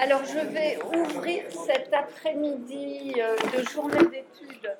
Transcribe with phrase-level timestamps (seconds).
[0.00, 4.76] Alors, je vais ouvrir cet après-midi euh, de journée d'études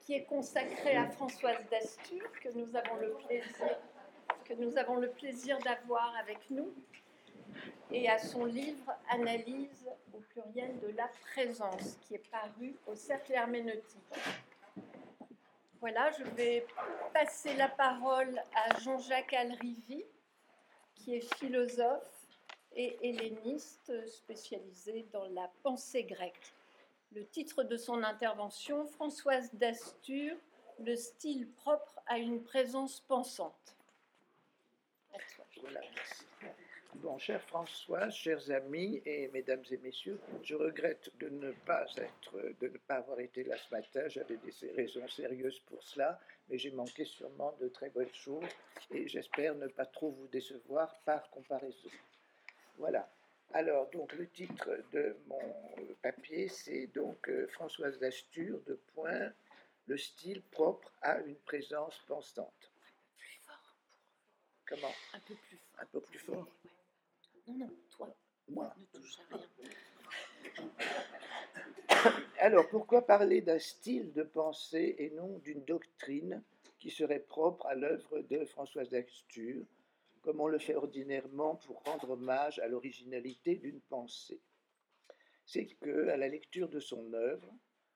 [0.00, 3.78] qui est consacré à Françoise Dastur, que nous avons le plaisir,
[4.44, 6.72] que nous avons le plaisir d'avoir avec nous,
[7.90, 13.32] et à son livre Analyse au pluriel de la présence, qui est paru au Cercle
[13.32, 14.14] herméneutique.
[15.80, 16.66] Voilà, je vais
[17.12, 20.02] passer la parole à Jean-Jacques Alrivi,
[20.94, 22.26] qui est philosophe
[22.76, 26.52] et helléniste spécialisé dans la pensée grecque.
[27.12, 30.36] Le titre de son intervention, Françoise d'Astur,
[30.80, 33.76] le style propre à une présence pensante.
[36.96, 42.36] Bon, cher François, chers amis et mesdames et messieurs, je regrette de ne pas être,
[42.60, 44.08] de ne pas avoir été là ce matin.
[44.08, 48.48] J'avais des raisons sérieuses pour cela, mais j'ai manqué sûrement de très bonnes choses
[48.90, 51.90] et j'espère ne pas trop vous décevoir par comparaison.
[52.78, 53.08] Voilà.
[53.52, 55.54] Alors, donc, le titre de mon
[56.02, 59.32] papier, c'est donc euh, Françoise d'Astur, de point,
[59.86, 62.72] le style propre à une présence pensante.
[63.16, 63.76] Plus fort.
[64.66, 64.94] Comment?
[65.12, 65.82] Un peu plus fort.
[65.82, 66.48] Un peu plus fort.
[67.46, 68.16] Non, non, toi.
[68.48, 68.74] Moi.
[68.76, 69.70] Ne touche à rien.
[72.38, 76.42] Alors, pourquoi parler d'un style de pensée et non d'une doctrine
[76.78, 79.64] qui serait propre à l'œuvre de Françoise d'Astur,
[80.22, 84.40] comme on le fait ordinairement pour rendre hommage à l'originalité d'une pensée?
[85.46, 87.50] C'est que, à la lecture de son œuvre,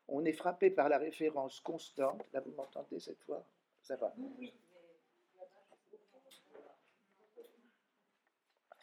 [0.08, 2.24] on est frappé par la référence constante.
[2.32, 3.44] Là, vous m'entendez cette fois?
[3.82, 4.52] Ça va Oui.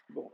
[0.09, 0.31] Bon.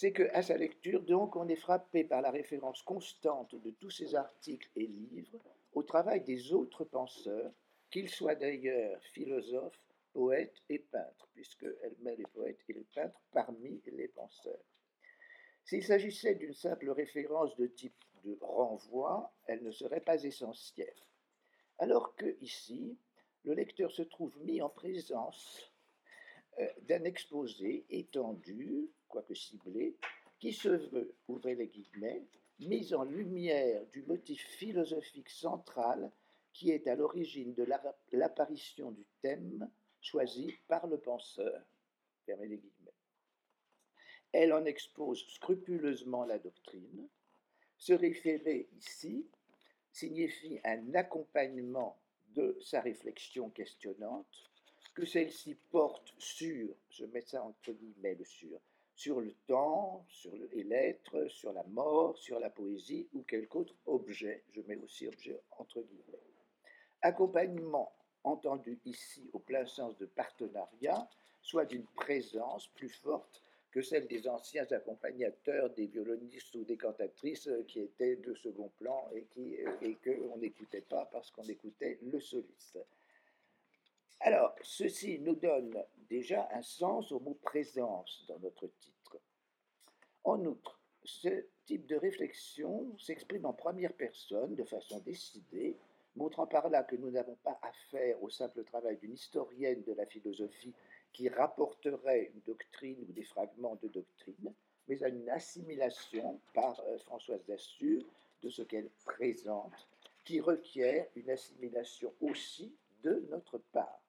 [0.00, 3.90] C'est que à sa lecture, donc, on est frappé par la référence constante de tous
[3.90, 5.40] ces articles et livres
[5.72, 7.50] au travail des autres penseurs,
[7.90, 13.82] qu'ils soient d'ailleurs philosophes, poètes et peintres, puisqu'elle met les poètes et les peintres parmi
[13.86, 14.62] les penseurs.
[15.64, 21.02] S'il s'agissait d'une simple référence de type de renvoi, elle ne serait pas essentielle.
[21.78, 22.96] Alors que ici,
[23.42, 25.72] le lecteur se trouve mis en présence
[26.60, 29.96] euh, d'un exposé étendu, quoique ciblé,
[30.38, 32.22] qui se veut, ouvrez les guillemets,
[32.60, 36.10] mis en lumière du motif philosophique central
[36.52, 39.70] qui est à l'origine de la- l'apparition du thème
[40.00, 41.62] choisi par le penseur.
[44.32, 47.08] Elle en expose scrupuleusement la doctrine.
[47.76, 49.24] Se référer ici
[49.92, 51.98] signifie un accompagnement
[52.34, 54.50] de sa réflexion questionnante,
[54.94, 58.60] que celle-ci porte sur, je mets ça entre guillemets le sur,
[58.98, 60.98] sur le temps, sur le, et
[61.28, 65.82] sur la mort, sur la poésie ou quelque autre objet, je mets aussi objet entre
[65.82, 66.18] guillemets.
[67.02, 67.92] Accompagnement
[68.24, 71.08] entendu ici au plein sens de partenariat,
[71.42, 77.48] soit d'une présence plus forte que celle des anciens accompagnateurs, des violonistes ou des cantatrices
[77.68, 79.28] qui étaient de second plan et,
[79.80, 82.80] et qu'on n'écoutait pas parce qu'on écoutait le soliste.
[84.18, 89.18] Alors, ceci nous donne déjà un sens au mot présence dans notre titre.
[90.24, 95.76] En outre, ce type de réflexion s'exprime en première personne de façon décidée,
[96.16, 100.06] montrant par là que nous n'avons pas affaire au simple travail d'une historienne de la
[100.06, 100.74] philosophie
[101.12, 104.52] qui rapporterait une doctrine ou des fragments de doctrine,
[104.88, 108.02] mais à une assimilation par euh, Françoise d'Assur
[108.42, 109.88] de ce qu'elle présente,
[110.24, 114.00] qui requiert une assimilation aussi de notre part.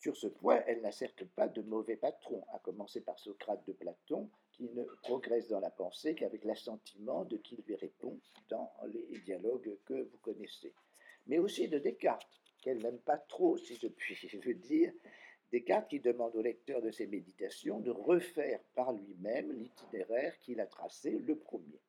[0.00, 3.72] Sur ce point, elle n'a certes pas de mauvais patron, à commencer par Socrate de
[3.72, 9.18] Platon, qui ne progresse dans la pensée qu'avec l'assentiment de qui lui répond dans les
[9.24, 10.72] dialogues que vous connaissez.
[11.26, 14.92] Mais aussi de Descartes, qu'elle n'aime pas trop, si je puis dire,
[15.50, 20.66] Descartes qui demande au lecteur de ses méditations de refaire par lui-même l'itinéraire qu'il a
[20.66, 21.80] tracé le premier.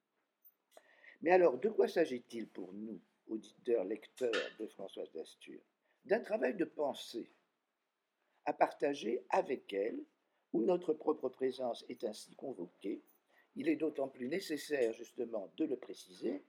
[1.21, 5.61] Mais alors, de quoi s'agit-il pour nous, auditeurs, lecteurs de Françoise d'Astur?
[6.05, 7.29] D'un travail de pensée
[8.49, 9.99] à partager avec elle,
[10.53, 12.99] où notre propre présence est ainsi convoquée.
[13.55, 16.41] Il est d'autant plus nécessaire justement de le préciser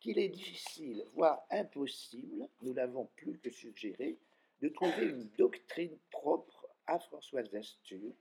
[0.00, 4.16] qu'il est difficile, voire impossible, nous l'avons plus que suggéré,
[4.62, 8.12] de trouver une doctrine propre à Françoise d'Astur,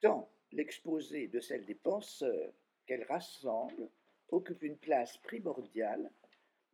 [0.00, 2.52] tant l'exposé de celle des penseurs
[2.86, 3.88] qu'elle rassemble
[4.30, 6.10] occupe une place primordiale,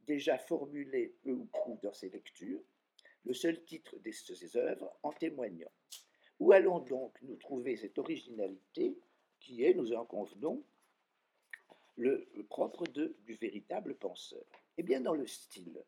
[0.06, 2.62] déjà formulée peu ou prou dans ses lectures,
[3.24, 5.70] le seul titre de ses œuvres en témoignant.
[6.40, 8.98] Où allons donc nous trouver cette originalité
[9.40, 10.62] qui est, nous en convenons,
[11.96, 14.44] le propre de, du véritable penseur?
[14.76, 15.82] Eh bien, dans le style.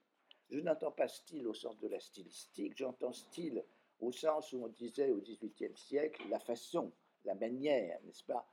[0.50, 3.64] Je n'entends pas style au sens de la stylistique, j'entends style
[4.00, 6.92] au sens où on disait au XVIIIe siècle la façon,
[7.24, 8.48] la manière, n'est-ce pas?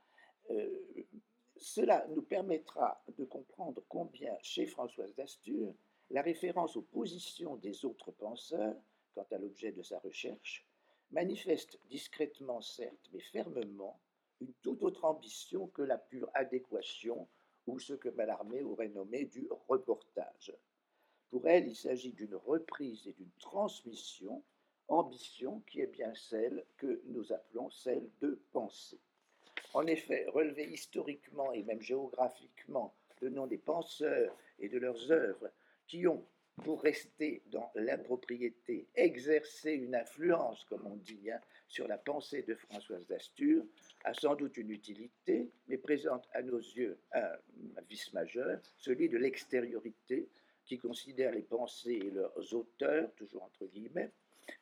[1.56, 5.72] Cela nous permettra de comprendre combien, chez Françoise d'Astur,
[6.10, 8.76] la référence aux positions des autres penseurs,
[9.14, 10.66] quant à l'objet de sa recherche,
[11.10, 14.00] manifeste discrètement certes, mais fermement,
[14.40, 17.28] une toute autre ambition que la pure adéquation
[17.66, 20.52] ou ce que Mallarmé aurait nommé du reportage.
[21.30, 24.42] Pour elle, il s'agit d'une reprise et d'une transmission,
[24.88, 29.00] ambition qui est bien celle que nous appelons celle de pensée.
[29.72, 35.50] En effet, relever historiquement et même géographiquement le nom des penseurs et de leurs œuvres
[35.86, 36.24] qui ont,
[36.62, 42.54] pour rester dans l'impropriété, exercé une influence, comme on dit, hein, sur la pensée de
[42.54, 43.64] Françoise d'Astur,
[44.04, 47.32] a sans doute une utilité, mais présente à nos yeux un,
[47.88, 50.28] vice majeur, celui de l'extériorité,
[50.64, 54.10] qui considère les pensées et leurs auteurs, toujours entre guillemets,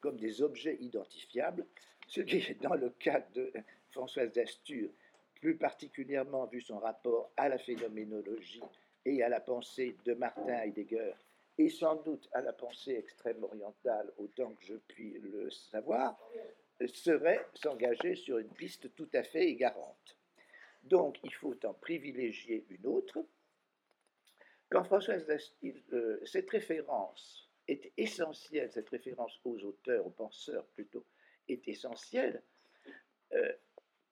[0.00, 1.66] comme des objets identifiables,
[2.08, 3.52] ce qui est dans le cas de
[3.90, 4.90] Françoise d'Astur,
[5.34, 8.62] plus particulièrement vu son rapport à la phénoménologie
[9.04, 11.12] et à la pensée de Martin Heidegger,
[11.58, 16.18] et sans doute à la pensée extrême orientale autant que je puis le savoir,
[16.86, 20.16] serait s'engager sur une piste tout à fait égarante.
[20.82, 23.24] Donc il faut en privilégier une autre.
[24.68, 25.26] Quand Françoise
[25.92, 31.04] euh, cette référence est essentielle, cette référence aux auteurs, aux penseurs plutôt,
[31.48, 32.42] est essentielle,
[33.32, 33.52] euh,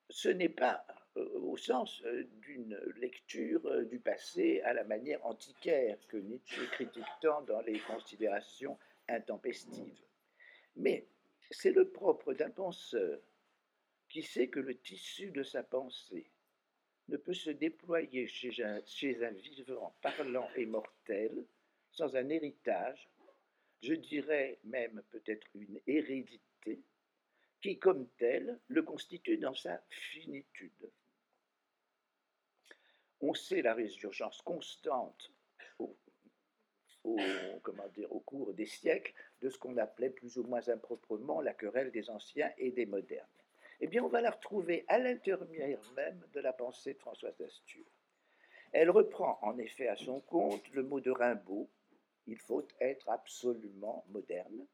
[0.08, 0.84] ce n'est pas
[1.16, 7.04] au sens euh, d'une lecture euh, du passé à la manière antiquaire que Nietzsche critique
[7.20, 8.78] tant dans les considérations
[9.08, 10.04] intempestives.
[10.76, 11.06] Mais
[11.50, 13.20] c'est le propre d'un penseur
[14.08, 16.30] qui sait que le tissu de sa pensée
[17.08, 21.44] ne peut se déployer chez un, chez un vivant parlant et mortel
[21.90, 23.08] sans un héritage,
[23.82, 26.80] je dirais même peut-être une hérédité,
[27.60, 30.90] qui, comme tel, le constitue dans sa finitude.
[33.20, 35.32] On sait la résurgence constante
[35.78, 35.96] au,
[37.62, 41.54] comment dire, au cours des siècles de ce qu'on appelait plus ou moins improprement la
[41.54, 43.26] querelle des anciens et des modernes.
[43.80, 47.86] Eh bien, on va la retrouver à l'intermédiaire même de la pensée de Françoise d'Astur.
[48.72, 51.68] Elle reprend en effet à son compte le mot de Rimbaud,
[52.26, 54.66] il faut être absolument moderne,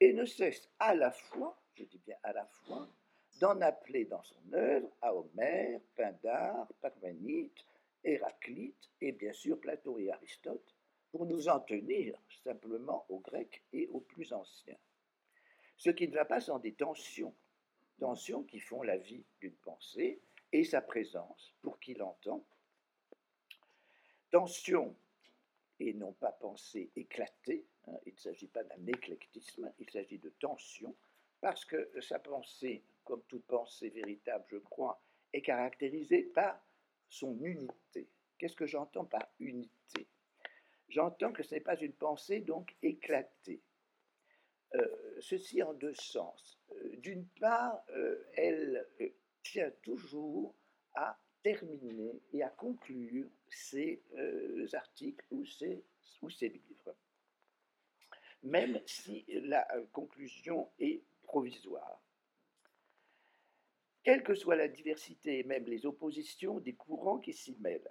[0.00, 2.88] et ne cesse à la fois je dis bien à la fois,
[3.40, 7.50] d'en appeler dans son œuvre à Homère, Pindare, Parménide,
[8.04, 10.74] Héraclite et bien sûr Platon et Aristote,
[11.10, 14.78] pour nous en tenir simplement aux Grecs et aux plus anciens.
[15.76, 17.34] Ce qui ne va pas sans des tensions,
[17.98, 20.20] tensions qui font la vie d'une pensée
[20.52, 22.44] et sa présence pour qui l'entend.
[24.30, 24.96] Tensions
[25.80, 30.30] et non pas pensée éclatée, hein, il ne s'agit pas d'un éclectisme, il s'agit de
[30.30, 30.94] tensions
[31.40, 35.00] parce que sa pensée, comme toute pensée véritable, je crois,
[35.32, 36.64] est caractérisée par
[37.08, 38.08] son unité.
[38.38, 40.06] Qu'est-ce que j'entends par unité?
[40.88, 43.62] J'entends que ce n'est pas une pensée donc éclatée.
[44.74, 46.58] Euh, ceci en deux sens.
[46.72, 48.86] Euh, d'une part, euh, elle
[49.42, 50.54] tient toujours
[50.94, 54.02] à terminer et à conclure ses
[54.72, 55.84] articles ou ses,
[56.22, 56.96] ou ses livres,
[58.42, 62.03] même si la conclusion est provisoire.
[64.04, 67.90] Quelle que soit la diversité et même les oppositions des courants qui s'y mêlent,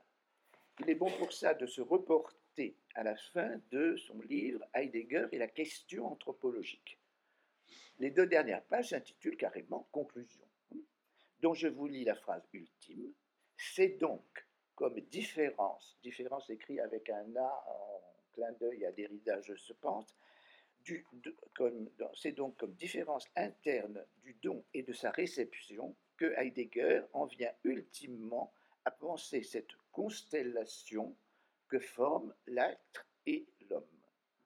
[0.79, 5.25] il est bon pour ça de se reporter à la fin de son livre Heidegger
[5.31, 6.99] et la question anthropologique.
[7.97, 10.47] Les deux dernières pages s'intitulent carrément Conclusion,
[11.39, 13.11] dont je vous lis la phrase ultime.
[13.57, 18.01] C'est donc comme différence, différence écrit avec un A en
[18.33, 20.15] clin d'œil à Derrida, je pense,
[22.15, 27.53] c'est donc comme différence interne du don et de sa réception que Heidegger en vient
[27.63, 28.53] ultimement
[28.85, 31.15] à penser cette constellation
[31.67, 33.83] que forment l'être et l'homme.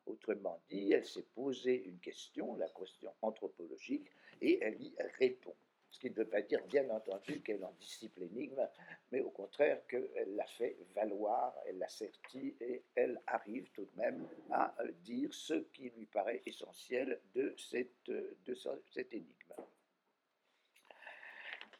[0.06, 4.10] Autrement dit, elle s'est posé une question, la question anthropologique,
[4.42, 5.56] et elle y répond.
[5.90, 8.68] Ce qui ne veut pas dire, bien entendu, qu'elle en dissipe l'énigme,
[9.12, 13.98] mais au contraire qu'elle l'a fait valoir, elle l'a serti et elle arrive tout de
[13.98, 18.56] même à dire ce qui lui paraît essentiel de cette, de
[19.12, 19.54] énigme.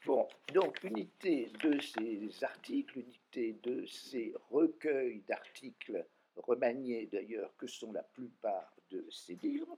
[0.08, 6.06] Bon, donc unité de ces articles, unité de ces recueils d'articles
[6.38, 9.78] remaniés d'ailleurs que sont la plupart de ces livres,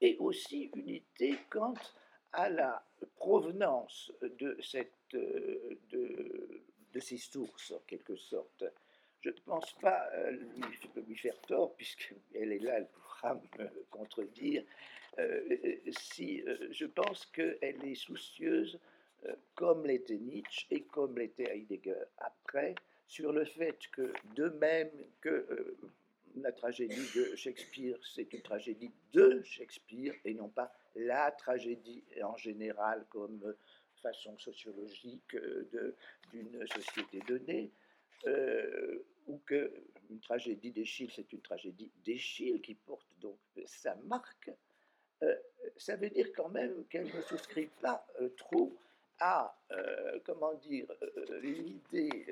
[0.00, 1.74] et aussi unité quant
[2.30, 8.62] à la provenance de, cette, de, de, ces sources, en quelque sorte.
[9.22, 13.84] Je ne pense pas euh, lui, lui faire tort, puisqu'elle est là, elle pourra me
[13.90, 14.62] contredire,
[15.90, 18.78] si je pense qu'elle est soucieuse
[19.54, 22.04] comme l'était Nietzsche et comme l'était Heidegger.
[22.18, 22.74] Après,
[23.08, 25.76] sur le fait que de même que euh,
[26.36, 32.36] la tragédie de Shakespeare, c'est une tragédie de Shakespeare et non pas la tragédie en
[32.36, 33.54] général comme
[34.02, 35.96] façon sociologique euh,
[36.30, 37.72] d'une société donnée,
[38.26, 39.72] euh, ou que
[40.10, 44.50] une tragédie d'Échille, c'est une tragédie d'Échille qui porte donc sa marque,
[45.22, 45.34] euh,
[45.76, 48.06] ça veut dire quand même qu'elle ne souscrit pas
[48.36, 48.72] trop
[49.20, 49.56] à,
[50.24, 50.86] comment dire,
[51.42, 52.26] l'idée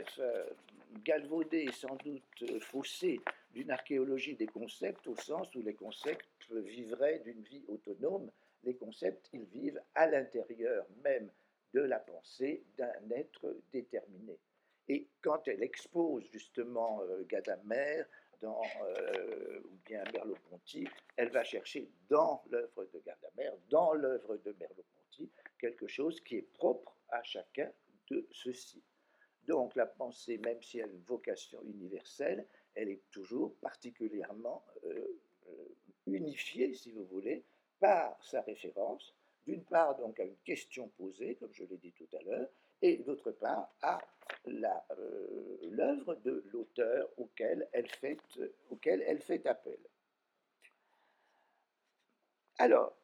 [1.04, 3.20] galvaudée et sans doute faussée
[3.52, 8.30] d'une archéologie des concepts, au sens où les concepts vivraient d'une vie autonome.
[8.64, 11.30] Les concepts, ils vivent à l'intérieur même
[11.74, 14.38] de la pensée d'un être déterminé.
[14.88, 18.04] Et quand elle expose justement euh, Gadamer
[18.44, 25.30] euh, ou bien Merleau-Ponty, elle va chercher dans l'œuvre de Gadamer, dans l'œuvre de Merleau-Ponty,
[25.58, 27.70] quelque chose qui est propre à chacun
[28.10, 28.82] de ceux-ci.
[29.46, 35.18] Donc la pensée, même si elle a une vocation universelle, elle est toujours particulièrement euh,
[36.06, 37.44] unifiée, si vous voulez,
[37.80, 39.14] par sa référence
[39.46, 42.48] d'une part donc à une question posée, comme je l'ai dit tout à l'heure,
[42.82, 43.98] et d'autre part à
[44.48, 48.18] euh, l'œuvre de l'auteur auquel, elle fait,
[49.20, 49.78] fait appel.
[52.58, 52.96] Alors,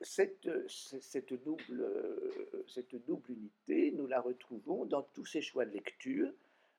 [0.00, 1.84] cette, cette, double,
[3.28, 6.30] unité, nous la retrouvons dans tous ces choix de lecture.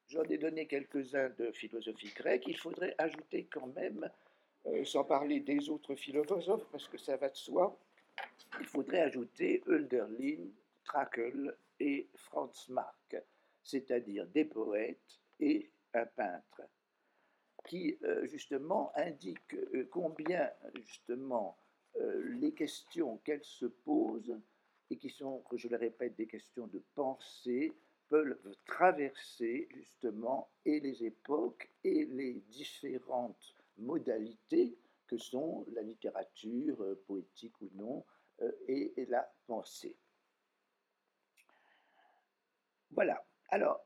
[0.07, 2.45] J'en ai donné quelques-uns de philosophie grecque.
[2.47, 4.09] Il faudrait ajouter quand même,
[4.67, 7.77] euh, sans parler des autres philosophes, parce que ça va de soi,
[8.59, 10.47] il faudrait ajouter Hölderlin,
[10.85, 13.17] Trakl et Franz Marc,
[13.63, 16.61] c'est-à-dire des poètes et un peintre,
[17.67, 21.57] qui euh, justement indiquent euh, combien justement
[21.97, 24.39] euh, les questions qu'elles se posent
[24.89, 27.73] et qui sont, je le répète, des questions de pensée,
[28.07, 37.59] peuvent traverser justement et les époques et les différentes modalités que sont la littérature, poétique
[37.61, 38.05] ou non,
[38.69, 39.97] et, la pensée.
[42.91, 43.25] Voilà.
[43.49, 43.85] Alors,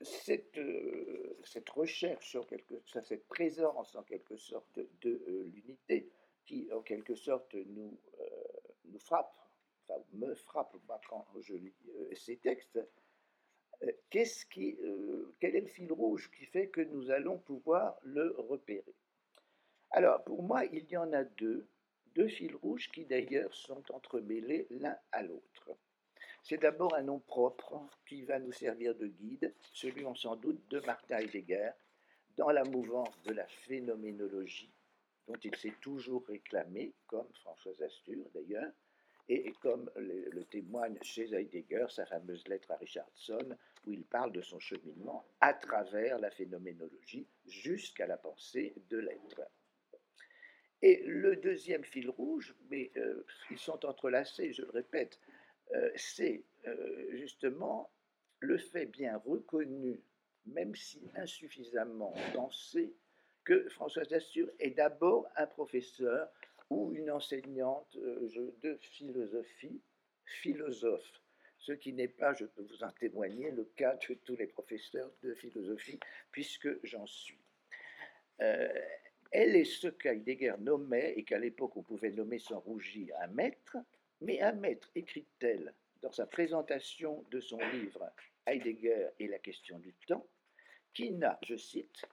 [0.00, 1.36] cette, euh,
[1.70, 2.36] recherche,
[3.04, 6.10] cette présence en quelque sorte de euh, l'unité,
[6.44, 7.98] qui en quelque sorte nous,
[8.84, 9.34] nous frappe,
[9.88, 10.76] enfin me frappe
[11.08, 11.74] quand je lis
[12.14, 12.78] ces textes,
[14.10, 18.94] quel est le fil rouge qui fait que nous allons pouvoir le repérer?
[19.90, 21.66] Alors, pour moi, il y en a deux
[22.14, 25.70] deux fils rouges qui d'ailleurs sont entremêlés l'un à l'autre.
[26.44, 30.60] C'est d'abord un nom propre qui va nous servir de guide, celui on sans doute
[30.68, 31.70] de Martin Heidegger,
[32.36, 34.70] dans la mouvance de la phénoménologie,
[35.26, 38.70] dont il s'est toujours réclamé, comme François Astur d'ailleurs,
[39.26, 44.42] et comme le, témoigne chez Heidegger sa fameuse lettre à Richardson, où il parle de
[44.42, 49.40] son cheminement à travers la phénoménologie jusqu'à la pensée de l'être.
[50.82, 55.18] Et le deuxième fil rouge, mais euh, ils sont entrelacés, je le répète,
[55.96, 57.90] c'est euh, justement
[58.40, 60.00] le fait bien reconnu,
[60.46, 62.94] même si insuffisamment pensé,
[63.44, 66.30] que Françoise Assur est d'abord un professeur
[66.70, 69.80] ou une enseignante de philosophie,
[70.24, 71.20] philosophe,
[71.58, 75.10] ce qui n'est pas, je peux vous en témoigner, le cas de tous les professeurs
[75.22, 76.00] de philosophie,
[76.30, 77.38] puisque j'en suis.
[78.38, 83.76] Elle est ce qu'Heidegger nommait, et qu'à l'époque on pouvait nommer sans rougir, un maître,
[84.24, 88.10] mais un maître, écrit-elle dans sa présentation de son livre
[88.46, 90.26] Heidegger et la question du temps,
[90.92, 92.04] qui n'a, je cite,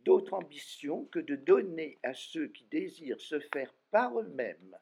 [0.00, 4.78] d'autre ambition que de donner à ceux qui désirent se faire par eux-mêmes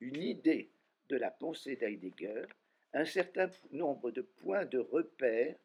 [0.00, 0.70] une idée
[1.08, 2.46] de la pensée d'Heidegger
[2.92, 5.56] un certain nombre de points de repère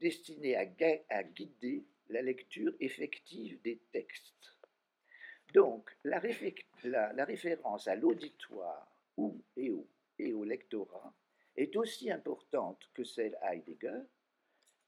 [0.00, 4.54] destinés à, guider la lecture effective des textes.
[5.54, 9.86] Donc, la, référence à l'auditoire ou et au,
[10.18, 11.14] et au lectorat
[11.56, 14.00] est aussi importante que celle à Heidegger,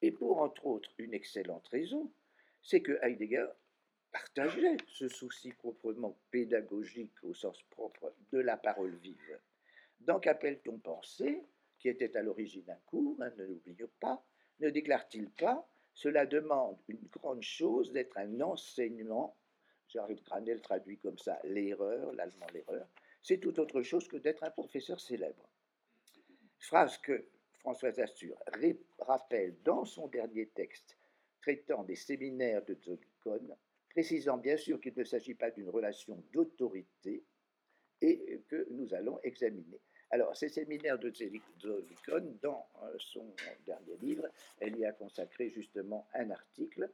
[0.03, 2.13] et pour entre autres une excellente raison,
[2.63, 3.49] c'est que Heidegger
[4.13, 9.41] partageait ce souci proprement pédagogique au sens propre de la parole vive.
[10.01, 11.43] Dans Qu'appelle-t-on penser,
[11.79, 14.25] qui était à l'origine un cours, hein, ne l'oublions pas,
[14.61, 19.37] ne déclare-t-il pas Cela demande une grande chose d'être un enseignement
[19.89, 22.87] Jean-Yves Granel traduit comme ça l'erreur, l'allemand l'erreur,
[23.29, 25.47] c'est tout autre chose que d'être un professeur célèbre.
[26.61, 27.27] Phrase que
[27.59, 28.35] François Assur
[28.99, 30.97] rappelle dans son dernier texte
[31.43, 33.55] traitant des séminaires de Zolikon,
[33.91, 37.23] précisant bien sûr qu'il ne s'agit pas d'une relation d'autorité
[38.01, 39.79] et que nous allons examiner.
[40.11, 42.67] Alors, ces séminaires de Zolikon, dans
[42.99, 43.35] son
[43.67, 44.27] dernier livre,
[44.59, 46.89] elle y a consacré justement un article,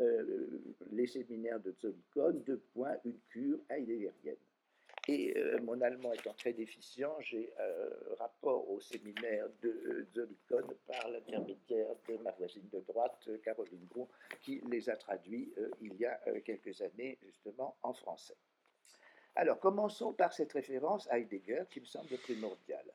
[0.00, 0.60] euh,
[0.92, 4.36] Les séminaires de Zolikon, deux points, une cure heideggerienne.
[5.08, 11.08] Et euh, mon allemand étant très déficient, j'ai un rapport au séminaire de Zolikon par
[11.08, 14.08] l'intermédiaire de ma voisine de droite, Caroline Gros,
[14.42, 15.50] qui les a traduits
[15.80, 18.36] il y a quelques années justement en français.
[19.38, 22.92] Alors, commençons par cette référence à Heidegger qui me semble primordiale.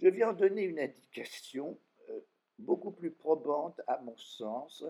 [0.00, 1.76] Je viens en donner une indication
[2.08, 2.20] euh,
[2.60, 4.84] beaucoup plus probante, à mon sens,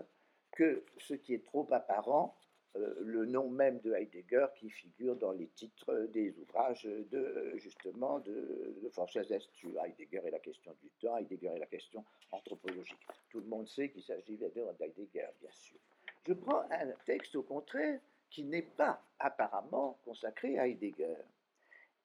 [0.51, 2.40] que ce qui est trop apparent, euh,
[2.75, 8.89] le nom même de Heidegger qui figure dans les titres des ouvrages de, justement, de,
[8.91, 13.05] François Heidegger et la question du temps, Heidegger et la question anthropologique.
[13.29, 15.79] Tout le monde sait qu'il s'agit d'Heidegger, bien sûr.
[16.25, 17.99] Je prends un texte, au contraire,
[18.29, 21.17] qui n'est pas apparemment consacré à Heidegger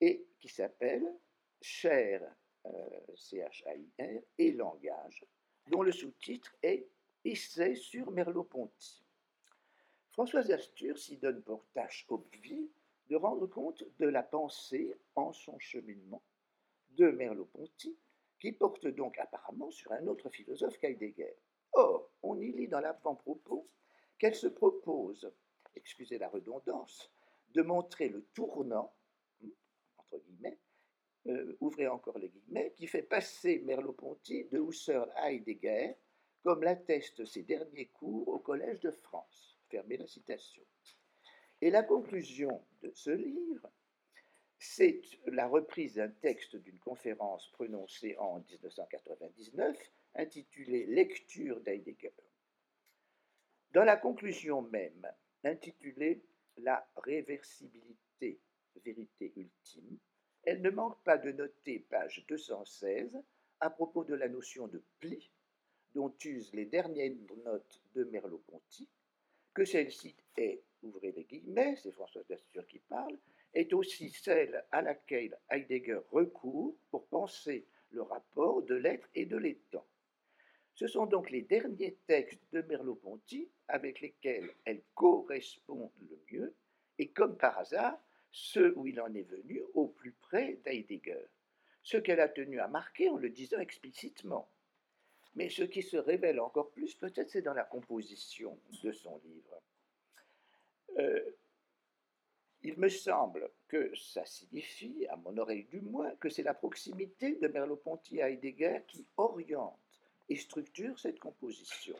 [0.00, 1.06] et qui s'appelle
[1.60, 2.22] Cher,
[2.66, 2.70] euh,
[3.14, 5.24] C-H-A-I-R, et langage,
[5.68, 6.86] dont le sous-titre est
[7.24, 9.05] Essai sur Merleau-Ponty.
[10.16, 12.70] Françoise Astur s'y donne pour tâche obvie
[13.10, 16.22] de rendre compte de la pensée en son cheminement
[16.92, 17.94] de Merleau-Ponty,
[18.40, 21.36] qui porte donc apparemment sur un autre philosophe qu'Heidegger.
[21.72, 23.68] Or, on y lit dans l'avant-propos
[24.18, 25.30] qu'elle se propose
[25.74, 27.12] excusez la redondance,
[27.50, 28.94] de montrer le tournant,
[29.98, 30.58] entre guillemets,
[31.26, 35.94] euh, ouvrez encore les guillemets, qui fait passer Merleau-Ponty de Husserl à Heidegger,
[36.42, 39.55] comme l'attestent ses derniers cours au Collège de France.
[41.60, 43.70] Et la conclusion de ce livre,
[44.58, 49.76] c'est la reprise d'un texte d'une conférence prononcée en 1999
[50.14, 52.12] intitulée Lecture d'Heidegger.
[53.72, 55.06] Dans la conclusion même,
[55.44, 56.22] intitulée
[56.58, 58.40] La réversibilité,
[58.84, 59.98] vérité ultime,
[60.42, 63.22] elle ne manque pas de noter, page 216,
[63.60, 65.30] à propos de la notion de pli,
[65.94, 67.12] dont usent les dernières
[67.44, 68.88] notes de Merleau-Ponty,
[69.56, 73.16] que celle-ci est, ouvrez les guillemets, c'est François Dastur qui parle,
[73.54, 79.38] est aussi celle à laquelle Heidegger recourt pour penser le rapport de l'être et de
[79.38, 79.86] l'étant.
[80.74, 86.54] Ce sont donc les derniers textes de Merleau-Ponty avec lesquels elle correspond le mieux,
[86.98, 87.98] et comme par hasard,
[88.30, 91.24] ceux où il en est venu au plus près d'Heidegger,
[91.82, 94.50] ce qu'elle a tenu à marquer en le disant explicitement.
[95.36, 99.60] Mais ce qui se révèle encore plus, peut-être, c'est dans la composition de son livre.
[100.98, 101.30] Euh,
[102.62, 107.36] il me semble que ça signifie, à mon oreille du moins, que c'est la proximité
[107.36, 109.78] de Merleau-Ponty à Heidegger qui oriente
[110.28, 111.96] et structure cette composition.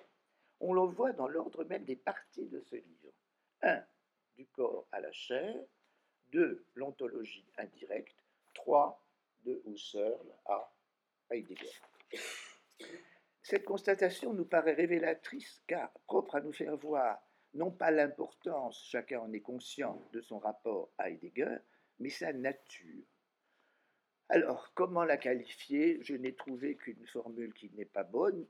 [0.59, 3.12] On le voit dans l'ordre même des parties de ce livre.
[3.62, 3.85] 1.
[4.37, 5.55] Du corps à la chair.
[6.33, 6.64] 2.
[6.75, 8.16] L'ontologie indirecte.
[8.55, 9.01] 3.
[9.44, 10.72] De Husserl à
[11.31, 11.70] Heidegger.
[13.48, 17.22] Cette constatation nous paraît révélatrice car propre à nous faire voir
[17.54, 21.59] non pas l'importance, chacun en est conscient, de son rapport à Heidegger,
[22.00, 23.04] mais sa nature,
[24.28, 26.00] alors, comment la qualifier?
[26.02, 28.44] Je n'ai trouvé qu'une formule qui n'est pas bonne.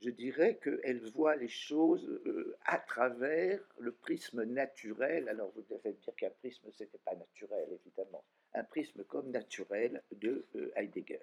[0.00, 5.28] je dirais qu'elle voit les choses euh, à travers le prisme naturel.
[5.28, 8.22] Alors, vous devez dire qu'un prisme, ce n'était pas naturel, évidemment.
[8.54, 11.18] Un prisme comme naturel de euh, Heidegger.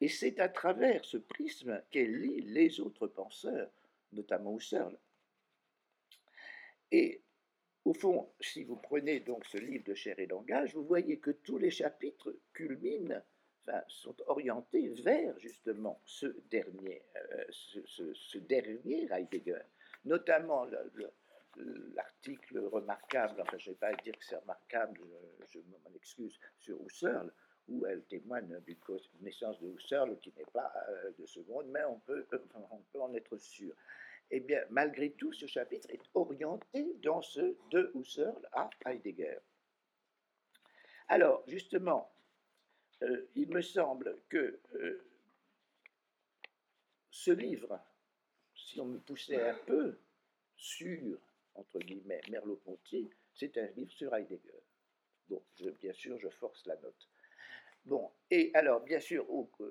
[0.00, 3.70] Et c'est à travers ce prisme qu'elle lit les autres penseurs,
[4.12, 4.96] notamment Husserl.
[6.90, 7.22] Et
[7.84, 11.30] au fond, si vous prenez donc ce livre de chair et langage, vous voyez que
[11.30, 13.20] tous les chapitres culminent,
[13.60, 19.60] enfin, sont orientés vers justement ce dernier, euh, ce, dernier Heidegger,
[20.04, 20.66] notamment
[21.94, 25.00] l'article remarquable, enfin je ne vais pas dire que c'est remarquable,
[25.52, 27.32] je, m'en excuse, sur Husserl,
[27.68, 31.98] où elle témoigne d'une connaissance de Husserl qui n'est pas euh, de seconde, mais on
[32.00, 32.26] peut,
[32.70, 33.74] on peut en être sûr
[34.30, 39.38] eh bien, malgré tout, ce chapitre est orienté dans ce de Husserl à Heidegger.
[41.08, 42.12] Alors, justement,
[43.02, 45.06] euh, il me semble que euh,
[47.10, 47.78] ce livre,
[48.54, 49.98] si on me poussait un peu
[50.56, 51.18] sur,
[51.54, 54.62] entre guillemets, Merleau-Ponty, c'est un livre sur Heidegger.
[55.28, 55.42] Bon,
[55.80, 57.08] bien sûr, je force la note.
[57.84, 59.26] Bon, et alors, bien sûr,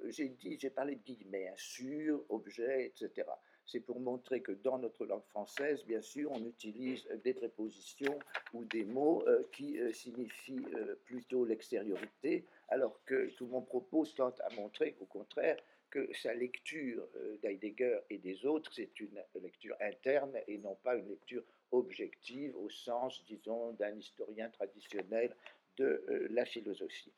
[0.05, 3.25] j'ai dit, j'ai parlé de guillemets, hein, sur, objet, etc
[3.65, 8.19] c'est pour montrer que dans notre langue française, bien sûr, on utilise des prépositions
[8.53, 14.05] ou des mots euh, qui euh, signifient euh, plutôt l'extériorité, alors que tout mon propos
[14.05, 15.57] tente à montrer au contraire
[15.89, 17.07] que sa lecture
[17.43, 22.67] d'Heidegger et des autres, c'est une lecture interne et non pas une lecture objective au
[22.67, 25.35] sens, disons, d'un historien traditionnel
[25.77, 27.13] de la philosophie.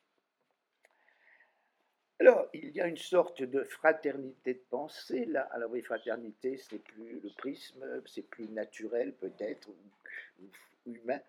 [2.19, 5.41] Alors, il y a une sorte de fraternité de pensée là.
[5.51, 10.45] Alors oui, fraternité, c'est plus le prisme, c'est plus naturel peut-être, ou,
[10.86, 11.19] humain,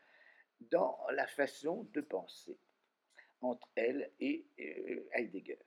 [0.70, 2.56] dans la façon de penser
[3.40, 5.58] entre elle et euh, Heidegger.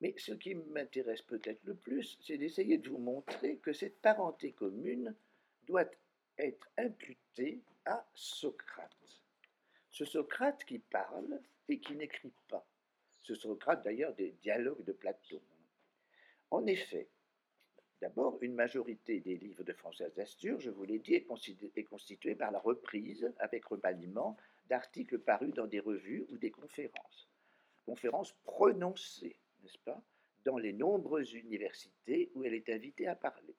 [0.00, 4.52] Mais ce qui m'intéresse peut-être le plus, c'est d'essayer de vous montrer que cette parenté
[4.52, 5.14] commune
[5.66, 5.90] doit
[6.38, 9.20] être imputée à Socrate.
[9.90, 12.66] Ce Socrate qui parle et qui n'écrit pas.
[13.22, 15.40] Ce Socrate d'ailleurs des dialogues de Platon.
[16.50, 17.08] En effet,
[18.00, 22.50] d'abord, une majorité des livres de François Astur, je vous l'ai dit, est constituée par
[22.50, 24.36] la reprise, avec remaniement,
[24.68, 27.28] d'articles parus dans des revues ou des conférences.
[27.86, 30.02] Conférences prononcées, n'est-ce pas,
[30.44, 33.54] dans les nombreuses universités où elle est invitée à parler.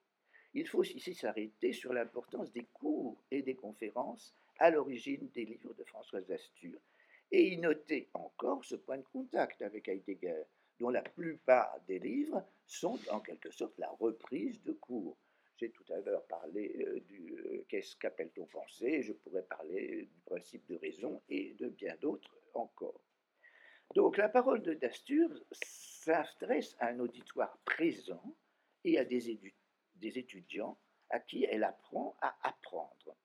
[0.52, 5.74] Il faut ici s'arrêter sur l'importance des cours et des conférences à l'origine des livres
[5.74, 6.78] de Françoise Astur
[7.34, 10.44] et y noter encore ce point de contact avec Heidegger,
[10.78, 15.18] dont la plupart des livres sont en quelque sorte la reprise de cours.
[15.56, 20.20] J'ai tout à l'heure parlé euh, du euh, qu'est-ce qu'appelle-t-on penser, je pourrais parler du
[20.26, 23.00] principe de raison et de bien d'autres encore.
[23.96, 28.36] Donc la parole de Dastur s'adresse à un auditoire présent
[28.84, 29.38] et à des
[30.00, 30.78] étudiants
[31.10, 33.16] à qui elle apprend à apprendre.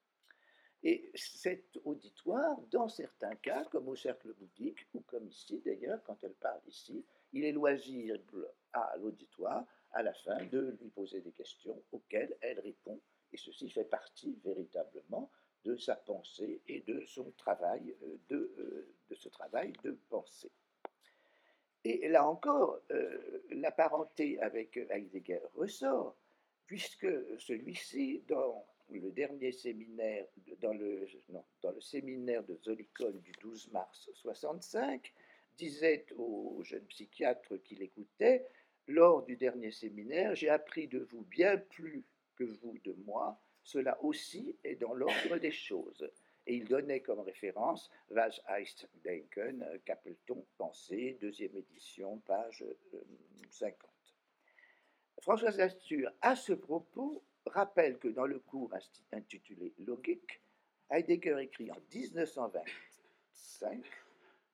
[0.84, 6.24] Et cet auditoire, dans certains cas, comme au cercle bouddhique, ou comme ici d'ailleurs, quand
[6.24, 11.32] elle parle ici, il est loisible à l'auditoire, à la fin, de lui poser des
[11.32, 13.00] questions auxquelles elle répond.
[13.34, 15.30] Et ceci fait partie véritablement
[15.66, 20.52] de sa pensée et de son travail euh, de, euh, de ce travail de pensée.
[21.84, 26.16] Et là encore, euh, la parenté avec Heidegger ressort,
[26.66, 27.08] puisque
[27.40, 28.66] celui-ci, dans
[28.98, 30.26] le dernier séminaire,
[30.60, 31.06] dans le,
[31.62, 35.14] dans le séminaire de Zolikon du 12 mars 65,
[35.58, 38.46] disait au jeune psychiatre qui l'écoutait,
[38.88, 42.04] lors du dernier séminaire, j'ai appris de vous bien plus
[42.36, 46.10] que vous de moi, cela aussi est dans l'ordre des choses.
[46.48, 52.66] Et il donnait comme référence Was heißt denken, qu'appelle-t-on penser, deuxième édition, page
[53.52, 53.74] 50.
[53.74, 58.74] Euh, François Astur, à ce propos, rappelle que dans le cours
[59.12, 60.42] intitulé Logique,
[60.90, 63.84] Heidegger écrit en 1925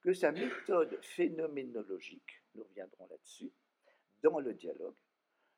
[0.02, 3.52] que sa méthode phénoménologique, nous reviendrons là-dessus,
[4.21, 4.95] dans le dialogue,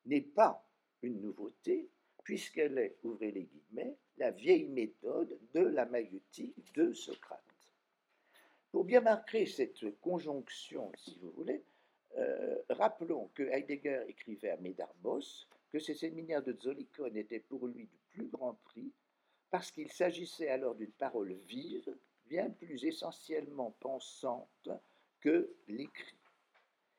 [0.06, 0.66] n'est pas
[1.02, 1.90] une nouveauté,
[2.24, 7.44] puisqu'elle est, ouvrez les guillemets, la vieille méthode de la maïeutique de Socrate.
[8.72, 11.63] Pour bien marquer cette conjonction, si vous voulez,
[12.18, 17.86] euh, rappelons que Heidegger écrivait à Medarbos que ces séminaires de Zolikon étaient pour lui
[17.86, 18.91] du plus grand prix
[19.49, 24.69] parce qu'il s'agissait alors d'une parole vive, bien plus essentiellement pensante
[25.21, 26.17] que l'écrit.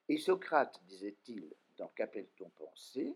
[0.08, 3.14] Et Socrate, disait-il dans Qu'appelle-t-on penser,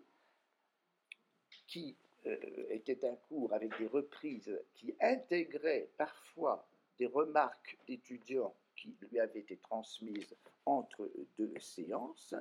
[1.66, 6.66] qui euh, était un cours avec des reprises qui intégraient parfois
[6.98, 10.36] des remarques d'étudiants qui lui avaient été transmises
[10.66, 12.34] entre deux séances,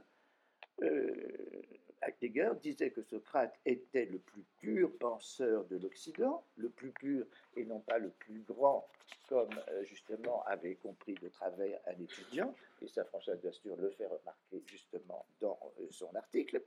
[2.01, 7.63] Heidegger disait que Socrate était le plus pur penseur de l'Occident, le plus pur et
[7.65, 8.87] non pas le plus grand,
[9.27, 14.07] comme euh, justement avait compris de travers un étudiant, et ça François d'Astur le fait
[14.07, 16.61] remarquer justement dans euh, son article,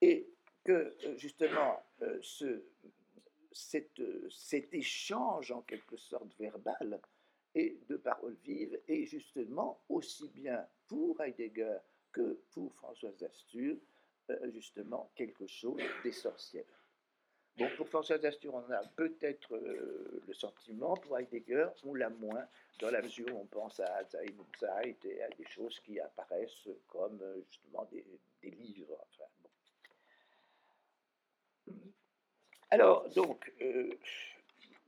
[0.00, 0.26] et
[0.64, 1.82] que justement
[2.22, 2.62] ce,
[3.52, 7.00] cet échange en quelque sorte verbal
[7.54, 11.78] et de paroles vives est justement aussi bien pour Heidegger
[12.12, 13.76] que pour Françoise Astur,
[14.30, 16.64] euh, justement, quelque chose d'essentiel.
[17.56, 22.46] Bon, pour Françoise Astur, on a peut-être euh, le sentiment, pour Heidegger, on l'a moins,
[22.78, 27.20] dans la mesure où on pense à Zeit et à des choses qui apparaissent comme
[27.20, 28.04] euh, justement des,
[28.42, 28.96] livres.
[32.70, 33.52] Alors, donc,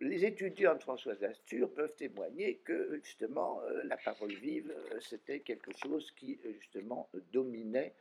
[0.02, 5.40] les étudiants de Françoise Astur peuvent témoigner que justement euh, la parole vive, euh, c'était
[5.40, 7.94] quelque chose qui euh, justement dominait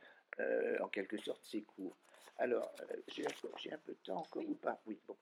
[0.80, 1.94] en quelque sorte ses cours.
[2.38, 2.74] Alors,
[3.14, 3.22] j'ai
[3.70, 4.80] un, peu de temps encore ou pas?
[4.86, 5.14] Oui, bon.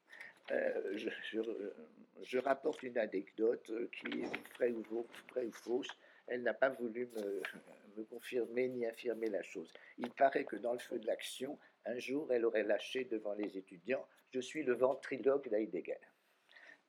[2.23, 5.89] Je, rapporte une anecdote qui est vraie ou, ou fausse.
[6.29, 7.43] Elle n'a pas voulu me,
[7.97, 9.73] me, confirmer ni affirmer la chose.
[9.99, 13.59] Il paraît que dans le feu de l'action, un jour, elle aurait lâché devant les
[13.59, 15.99] étudiants Je suis le ventriloque d'Heidegger.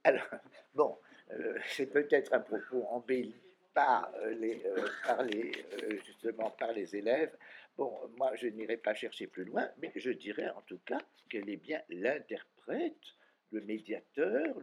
[0.04, 0.26] Alors,
[0.74, 0.98] bon,
[1.32, 3.36] euh, c'est peut-être un propos embelli
[3.74, 7.38] par euh, les, euh, justement par les élèves.
[7.78, 11.50] Bon, moi, je n'irai pas chercher plus loin, mais je dirais en tout cas qu'elle
[11.50, 13.16] est bien l'interprète,
[13.52, 14.56] le médiateur,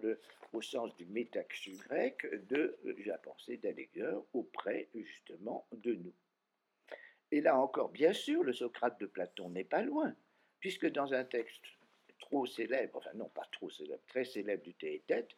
[0.53, 6.15] au sens du métaxu grec, de la pensée d'Alleger auprès justement de nous.
[7.31, 10.15] Et là encore, bien sûr, le Socrate de Platon n'est pas loin,
[10.59, 11.65] puisque dans un texte
[12.29, 15.35] trop célèbre, enfin non pas trop célèbre, très célèbre du Théétète,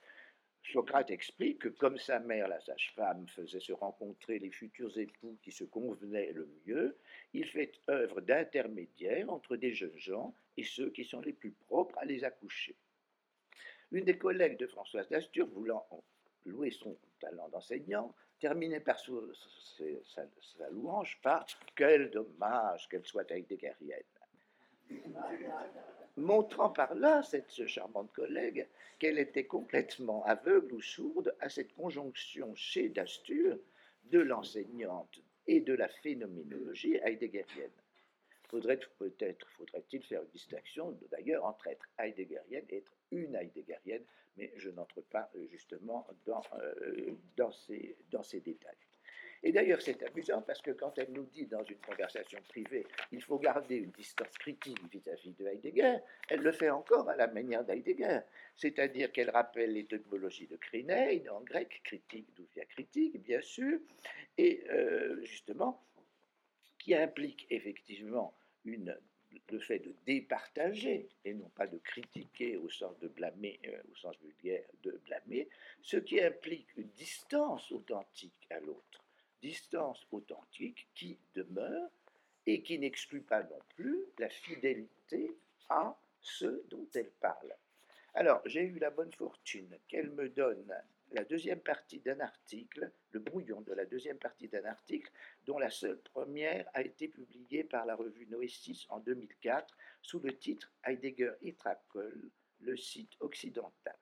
[0.72, 5.52] Socrate explique que comme sa mère, la sage-femme, faisait se rencontrer les futurs époux qui
[5.52, 6.98] se convenaient le mieux,
[7.32, 11.96] il fait œuvre d'intermédiaire entre des jeunes gens et ceux qui sont les plus propres
[11.98, 12.76] à les accoucher.
[13.92, 15.86] Une des collègues de Françoise d'Astur, voulant
[16.44, 19.12] louer son talent d'enseignant, terminait par sa,
[20.04, 24.02] sa, louange par Quel dommage qu'elle soit heideggerienne
[26.16, 28.66] montrant par là, cette charmante collègue,
[28.98, 33.58] qu'elle était complètement aveugle ou sourde à cette conjonction chez Dastur
[34.04, 37.70] de l'enseignante et de la phénoménologie heideggerienne.
[38.48, 44.04] Faudrait peut-être, faudrait-il faire une distinction d'ailleurs entre être heideggerienne et être une heideggerienne,
[44.36, 48.76] mais je n'entre pas justement euh, dans, ces, dans ces détails.
[49.42, 53.22] Et d'ailleurs, c'est amusant parce que quand elle nous dit dans une conversation privée, il
[53.22, 55.96] faut garder une distance critique vis-à-vis de Heidegger,
[56.28, 58.20] elle le fait encore à la manière d'Heidegger.
[58.54, 63.78] C'est-à-dire qu'elle rappelle l'étymologie de krinein en grec, critique, d'où vient critique, bien sûr,
[64.36, 65.82] et euh, justement,
[66.78, 73.08] qui implique effectivement le fait de départager et non pas de critiquer au sens de
[73.08, 75.48] blâmer, euh, au sens vulgaire de blâmer,
[75.80, 79.09] ce qui implique une distance authentique à l'autre
[79.42, 81.90] distance authentique qui demeure
[82.46, 85.36] et qui n'exclut pas non plus la fidélité
[85.68, 87.54] à ce dont elle parle.
[88.14, 90.74] Alors, j'ai eu la bonne fortune qu'elle me donne
[91.12, 95.10] la deuxième partie d'un article, le brouillon de la deuxième partie d'un article,
[95.46, 100.36] dont la seule première a été publiée par la revue Noestis en 2004 sous le
[100.38, 103.96] titre Heidegger et Trakel, le site occidental.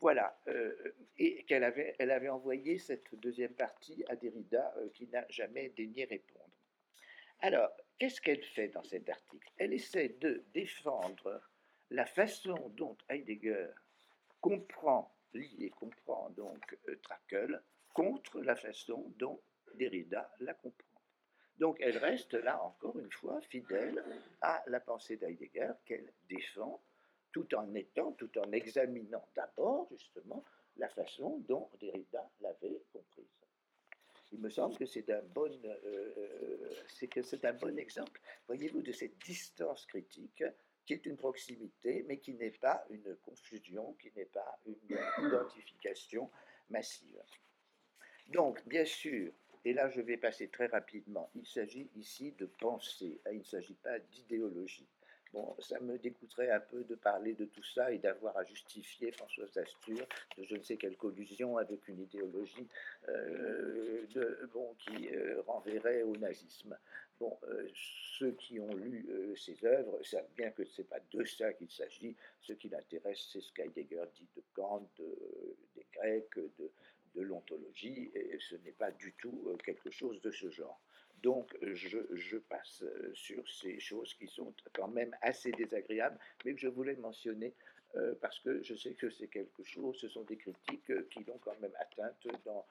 [0.00, 5.08] Voilà, euh, et qu'elle avait, elle avait envoyé cette deuxième partie à Derrida euh, qui
[5.08, 6.50] n'a jamais daigné répondre.
[7.40, 9.50] Alors, qu'est-ce qu'elle fait dans cet article?
[9.56, 11.40] Elle essaie de défendre
[11.90, 13.68] la façon dont Heidegger
[14.40, 17.48] comprend, lit et comprend donc euh,
[17.92, 19.40] contre la façon dont
[19.74, 20.84] Derrida la comprend.
[21.58, 24.02] Donc elle reste là encore une fois fidèle
[24.40, 26.80] à la pensée d'Heidegger qu'elle défend
[27.38, 30.44] tout en étant, tout en examinant d'abord justement
[30.76, 33.26] la façon dont Derrida l'avait comprise.
[34.32, 36.74] Il me semble que c'est un bon, euh, euh,
[37.22, 40.44] c'est un bon exemple, voyez-vous, de cette distance critique
[40.84, 46.30] qui est une proximité, mais qui n'est pas une confusion, qui n'est pas une identification
[46.70, 47.22] massive.
[48.28, 49.32] Donc, bien sûr,
[49.64, 53.74] et là je vais passer très rapidement, il s'agit ici de pensée, il ne s'agit
[53.74, 54.88] pas d'idéologie.
[55.34, 59.12] Bon, ça me dégoûterait un peu de parler de tout ça et d'avoir à justifier
[59.12, 60.06] Françoise Astur
[60.38, 62.66] de je ne sais quelle collusion avec une idéologie
[63.08, 64.06] euh,
[64.78, 66.78] qui euh, renverrait au nazisme.
[67.20, 67.68] Euh,
[68.18, 71.70] ceux qui ont lu ses œuvres savent bien que ce n'est pas de ça qu'il
[71.70, 72.16] s'agit.
[72.40, 74.88] Ce qui l'intéresse, c'est ce qu'Heidegger dit de Kant,
[75.76, 76.70] des Grecs, de,
[77.16, 80.80] de l'ontologie, et ce n'est pas du tout quelque chose de ce genre.
[81.22, 86.60] Donc, je, passe euh, sur ces choses qui sont quand même assez désagréables, mais que
[86.60, 87.54] je voulais mentionner
[87.96, 91.24] euh, parce que je sais que c'est quelque chose, ce sont des critiques euh, qui
[91.24, 92.66] l'ont quand même atteinte dans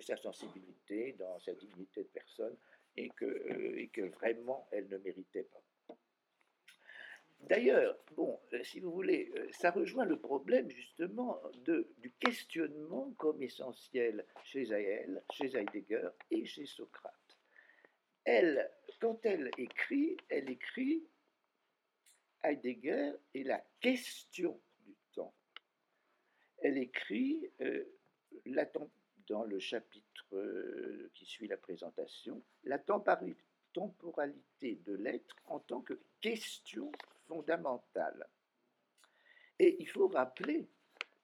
[0.00, 2.56] sa sensibilité, dans sa dignité de personne,
[2.96, 5.96] et que, vraiment elle ne méritait pas.
[7.40, 14.24] D'ailleurs, bon, si vous voulez, ça rejoint le problème justement de, du questionnement comme essentiel
[14.44, 17.23] chez Hegel, chez Heidegger et chez Socrate
[18.24, 21.04] elle, quand elle écrit, elle écrit
[22.42, 25.34] Heidegger et la question du temps.
[26.58, 27.84] Elle écrit euh,
[29.28, 35.98] dans le chapitre euh, qui suit la présentation, la temporalité de l'être en tant que
[36.20, 36.92] question
[37.26, 38.28] fondamentale.
[39.58, 40.68] Et il faut rappeler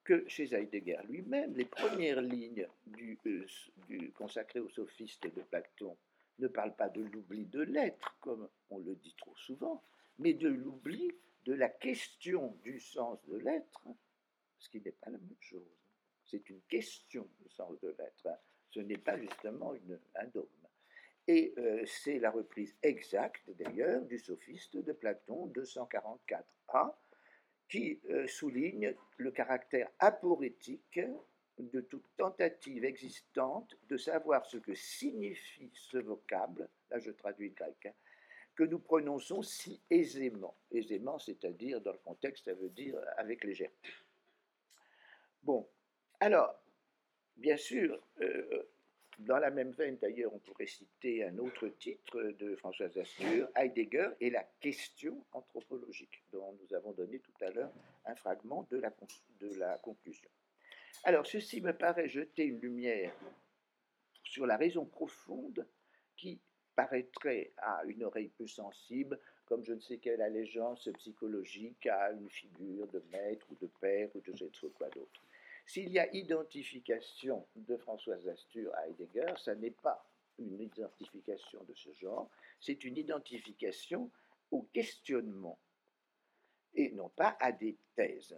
[0.04, 3.46] que chez Heidegger lui-même, les premières lignes du, euh,
[3.88, 5.96] du, consacrées aux sophistes de Platon
[6.40, 9.82] ne parle pas de l'oubli de l'être, comme on le dit trop souvent,
[10.18, 11.10] mais de l'oubli
[11.44, 13.86] de la question du sens de l'être,
[14.58, 15.78] ce qui n'est pas la même chose.
[16.24, 18.28] C'est une question du sens de l'être.
[18.70, 19.74] Ce n'est pas justement
[20.14, 20.48] un dogme.
[21.26, 26.94] Et euh, c'est la reprise exacte, d'ailleurs, du sophiste de Platon 244a,
[27.68, 31.00] qui euh, souligne le caractère aporétique
[31.60, 37.54] de toute tentative existante de savoir ce que signifie ce vocable, là je traduis le
[37.54, 37.92] grec, hein,
[38.54, 40.56] que nous prononçons si aisément.
[40.70, 43.88] Aisément, c'est-à-dire, dans le contexte, ça veut dire avec légèreté.
[45.42, 45.66] Bon,
[46.20, 46.54] alors,
[47.36, 48.62] bien sûr, euh,
[49.20, 54.08] Dans la même veine, d'ailleurs, on pourrait citer un autre titre de Françoise Astur, Heidegger
[54.18, 57.70] et la question anthropologique, dont nous avons donné tout à l'heure
[58.06, 58.90] un fragment de la,
[59.40, 60.30] de la conclusion.
[61.04, 63.14] Alors, ceci me paraît jeter une lumière
[64.24, 65.66] sur la raison profonde
[66.16, 66.40] qui
[66.76, 69.18] paraîtrait à une oreille peu sensible
[69.50, 74.08] comme je ne sais quelle allégeance psychologique à une figure de maître ou de père
[74.14, 75.24] ou de je ne sais quoi d'autre.
[75.66, 80.04] S'il y a identification de Françoise Astur à Heidegger, ça n'est pas
[80.38, 84.10] une identification de ce genre, c'est une identification
[84.50, 85.58] au questionnement
[86.74, 88.36] et non pas à des thèses,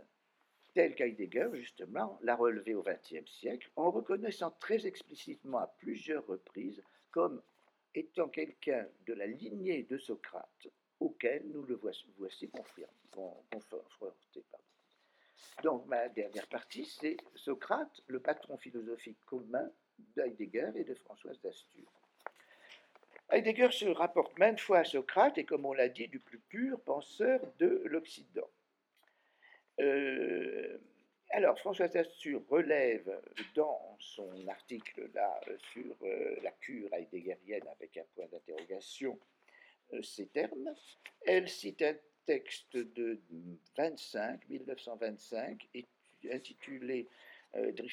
[0.74, 6.82] telles qu'Heidegger, justement, l'a relevé au XXe siècle, en reconnaissant très explicitement à plusieurs reprises
[7.10, 7.42] comme
[7.94, 12.50] étant quelqu'un de la lignée de Socrate, auquel nous le voici, voici.
[15.62, 19.70] Donc ma dernière partie, c'est Socrate, le patron philosophique commun
[20.16, 21.84] d'Heidegger et de Françoise d'Astur.
[23.30, 26.80] Heidegger se rapporte maintes fois à Socrate et, comme on l'a dit, du plus pur
[26.80, 28.48] penseur de l'Occident.
[29.80, 30.78] Euh,
[31.30, 33.20] alors, Françoise d'Astur relève
[33.54, 35.40] dans son article là
[35.72, 39.18] sur euh, la cure heideggerienne avec un point d'interrogation
[39.94, 40.74] euh, ces termes.
[41.24, 41.94] Elle cite un
[42.26, 43.18] texte de
[43.76, 45.68] 25, 1925,
[46.30, 47.08] intitulé
[47.54, 47.90] Die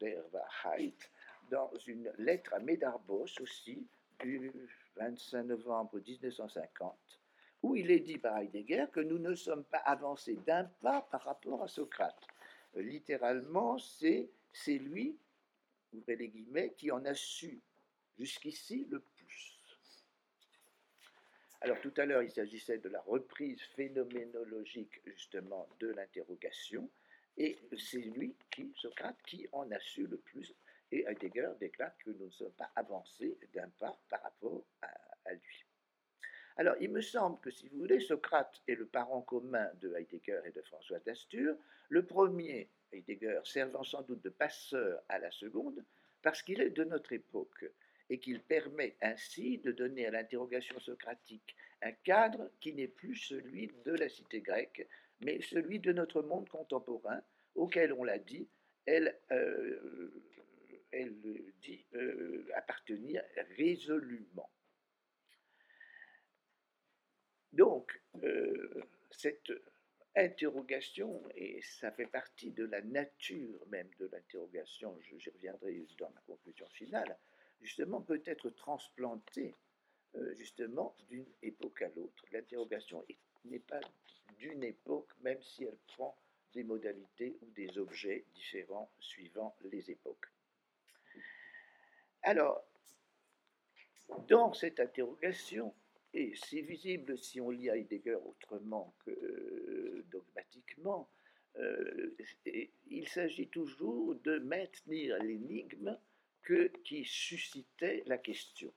[0.00, 1.10] der Wahrheit,
[1.50, 3.86] dans une lettre à Medarbos aussi,
[4.20, 4.52] du
[4.96, 7.17] 25 novembre 1950,
[7.62, 11.22] où il est dit par Heidegger que nous ne sommes pas avancés d'un pas par
[11.24, 12.26] rapport à Socrate.
[12.76, 14.30] Euh, littéralement, c'est
[14.66, 15.18] lui,
[15.92, 17.60] ouvrez les guillemets, qui en a su
[18.18, 19.02] jusqu'ici le
[21.60, 26.88] alors tout à l'heure, il s'agissait de la reprise phénoménologique justement de l'interrogation,
[27.36, 30.54] et c'est lui, qui, Socrate, qui en a su le plus.
[30.90, 35.64] Et Heidegger déclare que nous ne sommes pas avancés d'un pas par rapport à, lui.
[36.58, 40.40] Alors, il me semble que, si vous voulez, Socrate est le parent commun de Heidegger
[40.44, 41.56] et de François d'Astur,
[41.88, 45.84] le premier, Heidegger, servant sans doute de passeur à la seconde,
[46.20, 47.64] parce qu'il est de notre époque
[48.10, 53.70] et qu'il permet ainsi de donner à l'interrogation socratique un cadre qui n'est plus celui
[53.84, 54.84] de la cité grecque,
[55.20, 57.22] mais celui de notre monde contemporain,
[57.54, 58.48] auquel, on l'a dit,
[58.84, 60.10] elle, euh,
[61.62, 63.22] dit euh, appartenir
[63.56, 64.50] résolument.
[67.52, 69.52] Donc, euh, cette
[70.16, 76.20] interrogation, et ça fait partie de la nature même de l'interrogation, j'y reviendrai dans ma
[76.22, 77.16] conclusion finale,
[77.60, 79.54] justement peut être transplanté
[80.16, 82.24] euh, justement d'une époque à l'autre.
[82.32, 83.04] L'interrogation
[83.44, 83.80] n'est pas
[84.38, 86.16] d'une époque, même si elle prend
[86.54, 90.26] des modalités ou des objets différents suivant les époques.
[92.22, 92.64] Alors,
[94.28, 95.74] dans cette interrogation,
[96.14, 101.08] et c'est visible si on lit Heidegger autrement que euh, dogmatiquement,
[101.56, 102.16] euh,
[102.86, 105.98] il s'agit toujours de maintenir l'énigme
[106.84, 108.72] qui suscitait la question.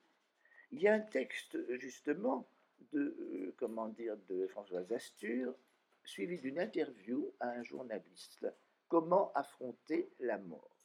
[0.72, 2.48] Il y a un texte justement
[2.92, 5.56] de, euh, comment dire, de Françoise Astur,
[6.04, 8.48] suivi d'une interview à un journaliste.
[8.90, 10.81] Comment affronter la mort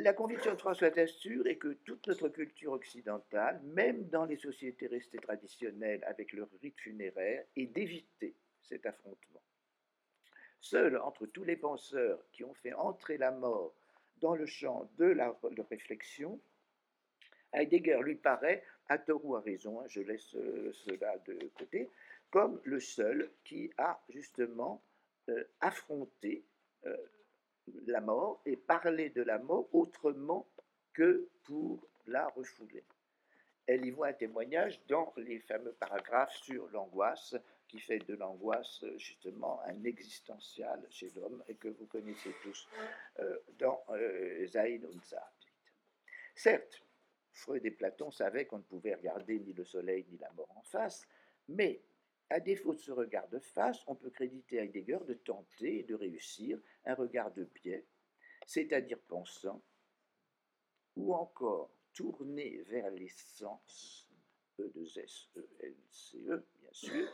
[0.00, 4.86] La conviction de Françoise Astur est que toute notre culture occidentale, même dans les sociétés
[4.86, 9.42] restées traditionnelles avec leur rite funéraire, est d'éviter cet affrontement.
[10.60, 13.74] Seul entre tous les penseurs qui ont fait entrer la mort
[14.18, 15.36] dans le champ de la
[15.68, 16.40] réflexion,
[17.52, 21.90] Heidegger lui paraît, à tort ou à raison, hein, je laisse euh, cela de côté,
[22.30, 24.80] comme le seul qui a justement
[25.28, 26.44] euh, affronté
[26.86, 26.96] euh,
[27.86, 30.46] la mort et parlé de la mort autrement
[30.92, 32.84] que pour la refouler.
[33.66, 37.36] Elle y voit un témoignage dans les fameux paragraphes sur l'angoisse,
[37.68, 42.66] qui fait de l'angoisse justement un existentiel chez l'homme et que vous connaissez tous
[43.58, 43.84] dans
[44.46, 45.02] Zayn und
[46.34, 46.82] Certes,
[47.32, 50.62] Freud et Platon savaient qu'on ne pouvait regarder ni le soleil ni la mort en
[50.62, 51.06] face,
[51.48, 51.80] mais
[52.30, 55.94] à défaut de ce regard de face, on peut créditer Heidegger de tenter et de
[55.94, 57.86] réussir un regard de biais,
[58.46, 59.62] c'est-à-dire pensant,
[60.96, 64.08] ou encore tourné vers l'essence,
[64.60, 65.48] E de S, E,
[65.90, 67.08] C, E, bien sûr,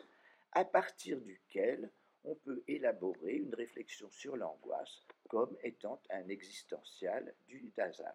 [0.53, 1.91] à partir duquel
[2.25, 8.15] on peut élaborer une réflexion sur l'angoisse comme étant un existentiel du Dasein.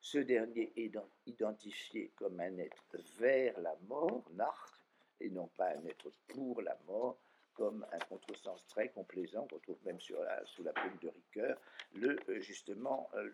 [0.00, 0.92] Ce dernier est
[1.26, 2.86] identifié comme un être
[3.18, 4.77] vers la mort, nach,
[5.20, 7.18] et non pas un être pour la mort,
[7.58, 11.60] comme un contresens très complaisant qu'on trouve même sous la plume de Ricoeur,
[11.94, 13.28] le, euh, justement euh,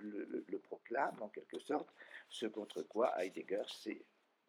[0.48, 1.88] le, proclame en quelque sorte,
[2.30, 4.02] ce contre quoi Heidegger c'est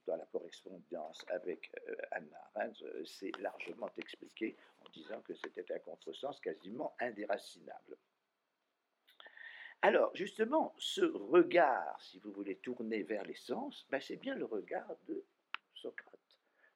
[0.08, 4.56] dans la correspondance avec euh, Anna Arendt, c'est largement expliqué
[4.86, 7.98] en disant que c'était un contresens quasiment indéracinable.
[9.82, 14.96] Alors, justement, ce regard, si vous voulez, tourner vers l'essence, ben, c'est bien le regard
[15.08, 15.24] de
[15.74, 16.25] Socrate.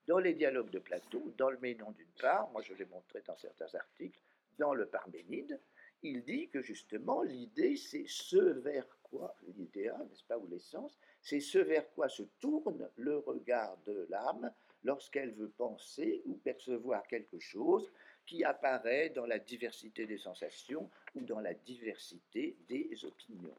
[0.10, 3.38] Dans les dialogues de Platon, dans le Ménon d'une part, moi je l'ai montré dans
[3.38, 4.20] certains articles,
[4.58, 5.60] dans le Parménide,
[6.02, 11.60] il dit que justement l'idée c'est ce vers quoi, n'est-ce pas, ou l'essence, c'est ce
[11.60, 14.52] vers quoi se tourne le regard de l'âme
[14.84, 17.92] lorsqu'elle veut penser ou percevoir quelque chose
[18.26, 23.56] qui apparaît dans la diversité des sensations ou dans la diversité des opinions.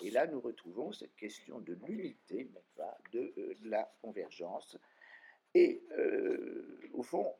[0.00, 4.76] Et là, nous retrouvons cette question de l'unité, euh, de la convergence.
[5.54, 7.32] Et euh, au fond,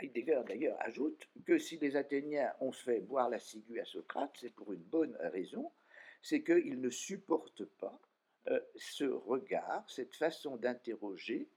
[0.00, 4.54] Heidegger d'ailleurs ajoute que si les Athéniens ont fait boire la ciguë à Socrate, c'est
[4.54, 5.72] pour une bonne raison,
[6.22, 8.00] c'est qu'ils ne supportent pas
[8.48, 11.48] euh, ce regard, cette façon d'interroger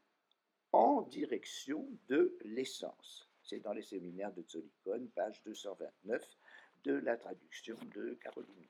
[0.72, 3.30] en direction de l'essence.
[3.44, 6.38] C'est dans les séminaires de Zolikon, page 229
[6.84, 8.68] de la traduction de Caroline.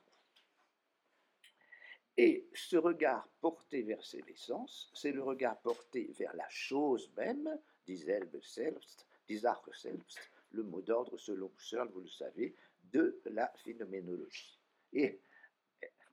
[2.17, 8.41] Et ce regard porté vers l'essence, c'est le regard porté vers la chose même, dieselbe
[8.41, 10.19] selbst, Sache selbst,
[10.51, 12.53] le mot d'ordre selon Searle, vous le savez,
[12.91, 14.59] de la phénoménologie.
[14.91, 15.21] Et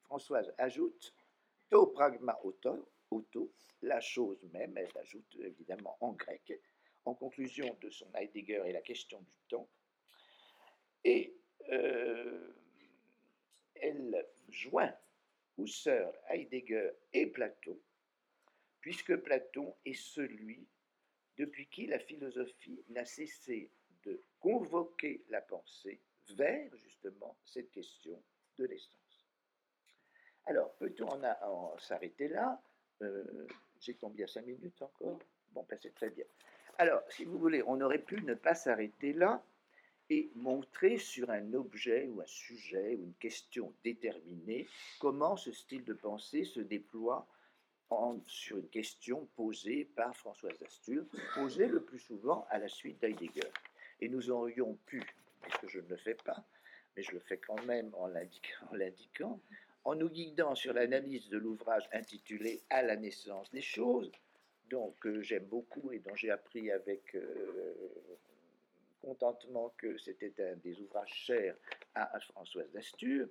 [0.04, 1.12] Françoise ajoute
[1.68, 3.50] to pragma auto, auto,
[3.82, 6.60] la chose même, elle ajoute évidemment en grec,
[7.04, 9.68] en conclusion de son Heidegger et la question du temps.
[11.04, 11.34] Et
[11.70, 12.52] euh,
[13.74, 14.94] elle joint
[15.58, 17.78] Husserl, Heidegger et Platon,
[18.80, 20.66] puisque Platon est celui
[21.36, 23.70] depuis qui la philosophie n'a cessé
[24.04, 26.00] de convoquer la pensée
[26.30, 28.22] vers justement cette question
[28.58, 29.26] de l'essence.
[30.46, 31.20] Alors, peut-on
[31.78, 32.60] s'arrêter là?
[33.02, 33.46] Euh,
[33.80, 34.26] J'ai combien?
[34.26, 35.18] Cinq minutes encore?
[35.52, 36.24] Bon, ben c'est très bien.
[36.78, 39.42] Alors, si vous voulez, on aurait pu ne pas s'arrêter là
[40.10, 44.66] et montrer sur un objet ou un sujet ou une question déterminée
[45.00, 47.26] comment ce style de pensée se déploie
[48.26, 51.04] sur une question posée par Françoise Astur,
[51.34, 53.50] posée le plus souvent à la suite d'Heidegger.
[54.00, 55.02] Et nous aurions pu,
[55.42, 56.44] puisque je ne le fais pas,
[56.96, 58.06] mais je le fais quand même en
[58.72, 59.40] l'indiquant,
[59.84, 64.12] en nous guidant sur l'analyse de l'ouvrage intitulé À la naissance des choses,
[64.68, 67.74] donc que j'aime beaucoup et dont j'ai appris avec euh,
[69.00, 71.56] contentement que c'était un des ouvrages chers
[71.94, 73.28] à Françoise Dastur.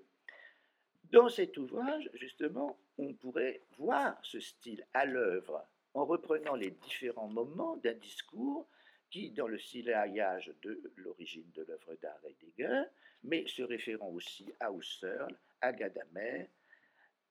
[1.11, 7.29] Dans cet ouvrage, justement, on pourrait voir ce style à l'œuvre en reprenant les différents
[7.29, 8.67] moments d'un discours
[9.09, 12.83] qui, dans le syllaillage de l'origine de l'œuvre d'art Heidegger,
[13.23, 16.49] mais se référant aussi à Husserl, à Gadamer,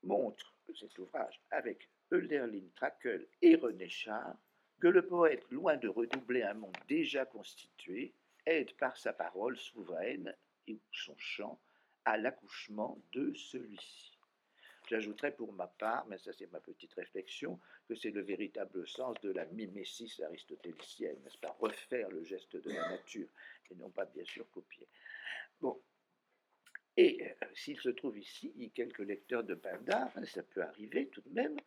[0.02, 4.36] montre cet ouvrage avec Hölderlin, Trakl et René Char
[4.80, 8.12] que le poète, loin de redoubler un monde déjà constitué,
[8.46, 10.34] aide par sa parole souveraine
[10.66, 11.60] et son chant
[12.04, 14.16] à l'accouchement de celui-ci.
[14.88, 19.20] J'ajouterais pour ma part, mais ça c'est ma petite réflexion, que c'est le véritable sens
[19.20, 21.56] de la mimésis aristotélicienne, n'est-ce pas?
[21.58, 23.28] Refaire le geste de la nature,
[23.70, 24.86] et non pas bien sûr copier.
[25.60, 25.82] Bon.
[26.96, 31.20] Et euh, s'il se trouve ici quelques lecteurs de Pindar, hein, ça peut arriver tout
[31.22, 31.58] de même,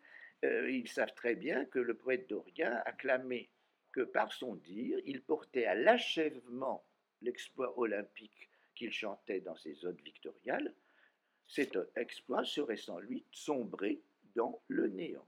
[0.45, 3.49] euh, ils savent très bien que le poète Dorien a clamé
[3.91, 6.85] que par son dire, il portait à l'achèvement
[7.21, 10.73] l'exploit olympique qu'il chantait dans ses odes victoriales,
[11.47, 14.01] cet exploit serait sans lui sombré
[14.35, 15.27] dans le néant.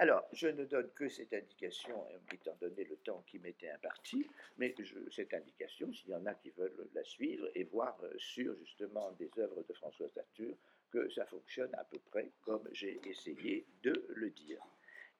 [0.00, 4.24] Alors, je ne donne que cette indication, étant donné le temps qui m'était imparti,
[4.56, 4.72] mais
[5.10, 9.10] cette indication, s'il y en a qui veulent la suivre et voir euh, sur justement
[9.18, 10.54] des œuvres de François Satur,
[10.92, 14.62] que ça fonctionne à peu près comme j'ai essayé de le dire.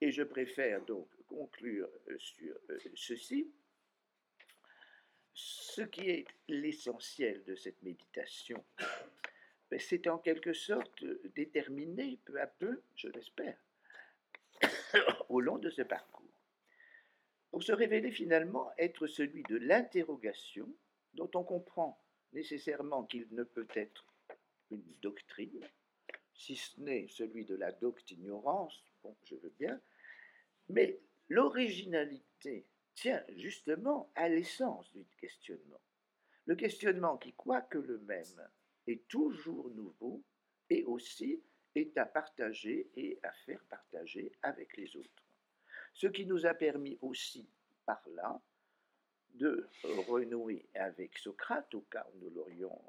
[0.01, 3.51] Et je préfère donc conclure euh, sur euh, ceci,
[5.35, 8.65] ce qui est l'essentiel de cette méditation,
[9.71, 11.05] ben, c'est en quelque sorte
[11.37, 13.59] déterminé peu à peu, je l'espère,
[15.29, 16.25] au long de ce parcours,
[17.51, 20.69] pour se révéler finalement être celui de l'interrogation
[21.15, 22.03] dont on comprend
[22.33, 24.05] nécessairement qu'il ne peut être
[24.71, 25.67] une doctrine,
[26.35, 29.81] si ce n'est celui de la docte-ignorance, bon, je veux bien,
[30.69, 30.99] mais
[31.29, 35.81] l'originalité tient justement à l'essence du questionnement.
[36.47, 38.49] Le questionnement qui, quoique le même,
[38.87, 40.23] est toujours nouveau
[40.71, 41.43] et aussi
[41.75, 45.25] est à partager et à faire partager avec les autres.
[45.95, 47.49] Ce qui nous a permis aussi,
[47.85, 48.41] par là
[49.35, 49.69] de
[50.09, 52.81] renouer avec Socrate, au cas où nous l'aurions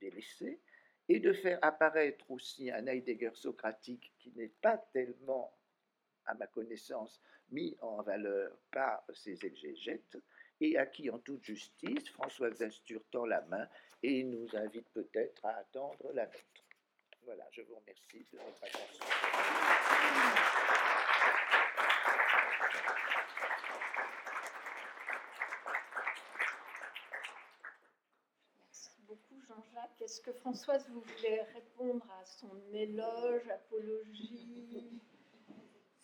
[0.00, 0.60] délaissé,
[1.08, 5.57] et de faire apparaître aussi un Heidegger socratique qui n'est pas tellement,
[6.28, 7.20] à ma connaissance,
[7.50, 10.16] mis en valeur par ses exégètes,
[10.60, 13.66] et à qui, en toute justice, François Astur tend la main
[14.02, 16.64] et nous invite peut-être à attendre la nôtre.
[17.22, 19.04] Voilà, je vous remercie de votre attention.
[28.64, 30.00] Merci beaucoup Jean-Jacques.
[30.00, 35.00] Est-ce que Françoise, vous voulez répondre à son éloge, apologie?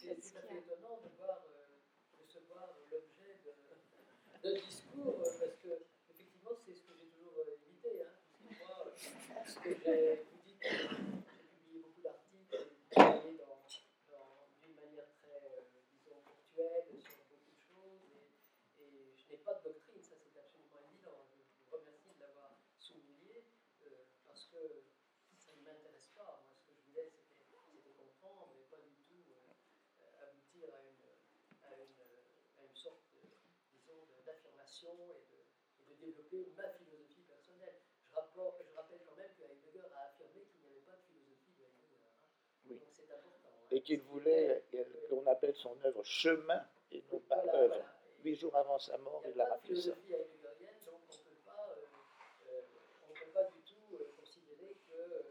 [0.05, 1.81] C'est étonnant de voir euh,
[2.91, 3.41] l'objet
[4.43, 5.69] de discours, parce que
[6.11, 8.03] effectivement c'est ce que j'ai toujours euh, évité.
[8.05, 8.13] Hein,
[8.61, 8.93] moi, euh,
[9.49, 13.65] ce que j'ai publié beaucoup d'articles, j'ai travaillé dans,
[14.13, 19.39] dans- d'une manière très, euh, disons, ponctuelle sur beaucoup de choses, et, et je n'ai
[19.41, 21.25] pas de doctrine, ça c'est absolument évident.
[21.33, 23.49] Je vous remercie de l'avoir souligné,
[23.89, 24.61] euh, parce que
[25.41, 26.45] ça ne m'intéresse pas.
[26.45, 30.81] Moi, ce que je voulais, c'était c'était comprendre, mais pas du tout euh, aboutir à
[30.85, 31.01] une,
[31.65, 33.25] à une, à une sorte, de,
[33.73, 34.23] disons, de-
[34.93, 35.41] et de,
[35.81, 37.77] et de développer ma philosophie personnelle.
[38.11, 41.03] Je, rapport- je rappelle quand même que Heidegger a affirmé qu'il n'y avait pas de
[41.09, 42.05] philosophie de Heidegger.
[42.05, 42.29] hein.
[42.67, 42.77] Oui.
[42.79, 43.49] Donc c'est important.
[43.49, 43.67] hein.
[43.71, 44.65] Et qu'il voulait
[45.09, 46.63] qu'on appelle son œuvre chemin
[46.93, 47.75] et non pas Voilà, œuvre.
[47.75, 48.01] voilà.
[48.25, 51.01] Huit jours avant sa mort, Il il a a pas de rappelé ça heideggerienne, donc
[51.09, 51.85] on ne peut pas, euh,
[52.49, 52.63] euh,
[53.09, 55.23] on peut pas du tout euh, considérer que euh,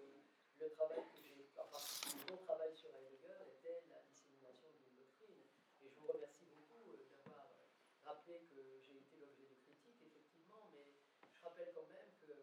[0.60, 5.42] le travail que j'ai, en particulier mon travail sur Heidegger, était la dissémination d'une doctrine.
[5.82, 7.66] Et je vous remercie beaucoup euh, d'avoir euh,
[8.06, 10.86] rappelé que j'ai été l'objet de critiques, effectivement, mais
[11.34, 12.38] je rappelle quand même que euh,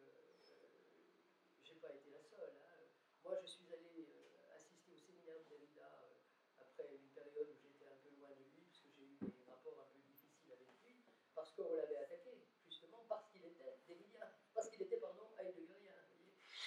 [1.62, 2.58] j'ai pas été la seule.
[2.58, 2.82] hein.
[3.22, 6.18] Moi, je suis allé euh, assister au séminaire de Derrida euh,
[6.58, 9.44] après une période où j'étais un peu loin de lui, parce que j'ai eu des
[9.46, 10.96] rapports un peu difficiles avec lui
[11.34, 16.00] parce qu'on l'avait attaqué, justement parce qu'il était démilien, parce qu'il était, pardon, heideggerien.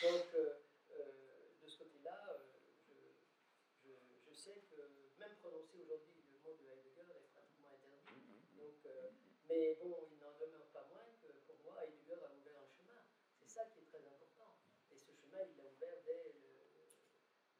[0.01, 0.53] Donc, euh,
[0.91, 2.37] euh, de ce côté-là, euh,
[2.85, 4.75] je, je- je sais que
[5.19, 8.21] même prononcer aujourd'hui le mot de Heidegger est pratiquement interdit.
[8.53, 9.09] Donc, euh,
[9.49, 13.01] mais bon, il n'en demeure pas moins que pour moi, Heidegger a ouvert un chemin.
[13.39, 14.57] C'est ça qui est très important.
[14.91, 16.33] Et ce chemin, il l'a ouvert dès, le,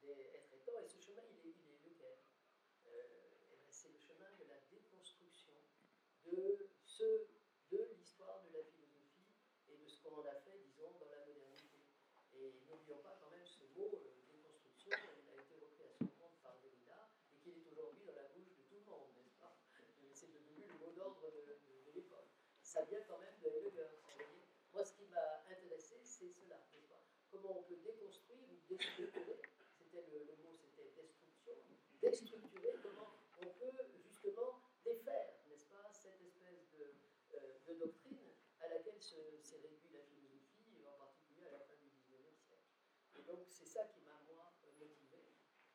[0.02, 0.80] dès être étant.
[0.84, 2.18] Et ce chemin, il est, il est lequel
[2.88, 3.02] Euh,
[3.50, 5.54] ben, C'est le chemin de la déconstruction
[6.26, 6.58] de,
[6.94, 7.26] ce,
[7.74, 9.34] de l'histoire de la philosophie
[9.68, 11.82] et de ce qu'on en a fait, disons, dans la modernité.
[12.38, 16.06] Et n'oublions pas quand même ce mot euh, déconstruction, il a été repris à son
[16.22, 19.34] compte par Derrida et qu'il est aujourd'hui dans la bouche de tout le monde, n'est-ce
[19.41, 19.58] pas?
[20.14, 22.30] C'est devenu le mot d'ordre de, de- l'époque.
[22.62, 23.89] Ça vient quand même de Heidegger.
[24.74, 27.02] Moi, ce qui m'a intéressé, c'est cela, n'est-ce pas?
[27.32, 29.41] Comment on peut déconstruire ou déstructurer,
[29.78, 30.94] c'était le, mot, c'était
[32.02, 32.38] destruction,
[32.84, 33.10] comment
[33.41, 33.72] on peut
[34.06, 36.94] justement défaire, n'est-ce pas, cette espèce de,
[37.36, 38.20] euh, de doctrine
[39.04, 42.64] se- s'est réduite la philosophie, en particulier à la fin du XIXe siècle.
[43.16, 45.28] Et donc, c'est ça qui m'a, moi, motivé.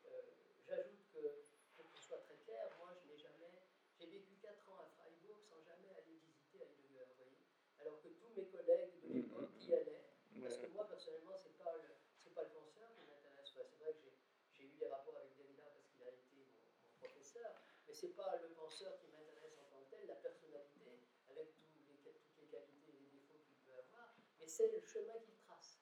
[0.06, 0.22] Euh,
[0.66, 1.44] J'ajoute que,
[1.76, 3.52] pour que ce soit très clair, moi, je n'ai jamais.
[3.98, 7.38] J'ai vécu 4 ans à Freiburg sans jamais aller visiter Heidegger, vous voyez.
[7.78, 10.04] Alors que tous mes collègues de l'époque y allaient.
[10.42, 13.50] Parce que moi, personnellement, c'est pas le, pas le penseur qui m'intéresse.
[13.54, 14.08] Enfin, c'est vrai que
[14.52, 17.54] j'ai, eu des rapports avec Derrida parce qu'il a été mon, mon professeur,
[17.86, 21.70] mais c'est pas le penseur qui m'intéresse en tant que tel, la personnalité, avec tous
[21.74, 25.36] les, toutes les qualités et les défauts qu'il peut avoir, mais c'est le chemin qu'il
[25.46, 25.78] trace.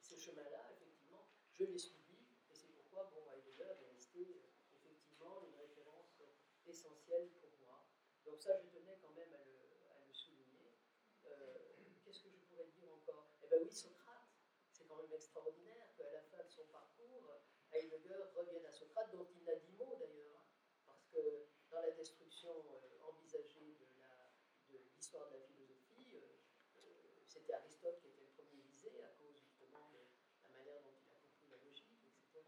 [0.00, 2.16] ce chemin-là, effectivement, je l'ai suivi,
[2.48, 4.40] et c'est pourquoi, bon, Heidegger est resté
[4.72, 6.22] effectivement une référence
[6.64, 7.84] essentielle pour moi.
[8.24, 10.72] Donc ça, je tenais quand même à le, souligner.
[11.26, 13.28] Euh, Qu'est-ce que je pourrais dire encore?
[13.42, 14.30] Eh bien oui, Socrate,
[14.72, 17.34] c'est quand même extraordinaire qu'à la fin de son parcours,
[17.70, 20.46] Heidegger revienne à Socrate, dont il n'a dit mot d'ailleurs, hein,
[20.86, 24.30] parce que dans la destruction euh, envisagée de la-
[24.68, 26.36] de l'histoire de, la philosophie, euh,
[26.78, 29.98] euh, c'était Aristote qui était le premier visé à cause justement de
[30.42, 32.42] la manière dont il a compris la logique, etc.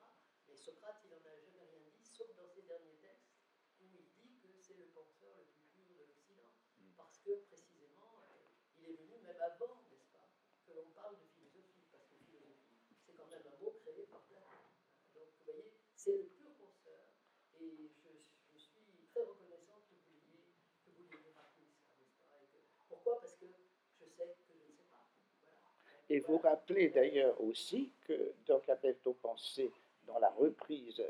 [0.47, 3.33] Mais Socrate, il n'en a jamais rien dit, sauf dans ses derniers textes,
[3.81, 6.53] où il dit que c'est le penseur le plus pur de l'Occident,
[6.95, 8.45] parce que précisément, euh,
[8.77, 10.29] il est venu même avant, n'est-ce pas,
[10.69, 14.21] que l'on parle de philosophie, parce que philosophie, c'est quand même un mot créé par
[14.29, 14.61] Platon.
[15.17, 17.01] Donc, vous voyez, c'est le pur penseur,
[17.57, 18.13] et je,
[18.53, 20.53] je suis très reconnaissante que vous l'ayez
[20.85, 22.61] que vous l'ayez rappelé ça, n'est-ce pas, et que-
[22.93, 23.25] pourquoi?
[23.25, 25.09] Parce que je sais que je ne sais pas.
[25.41, 25.57] Voilà.
[26.13, 29.73] Et vous rappelez d'ailleurs aussi que dans Qu'appelle-t-on penser,
[30.09, 31.03] dans la reprise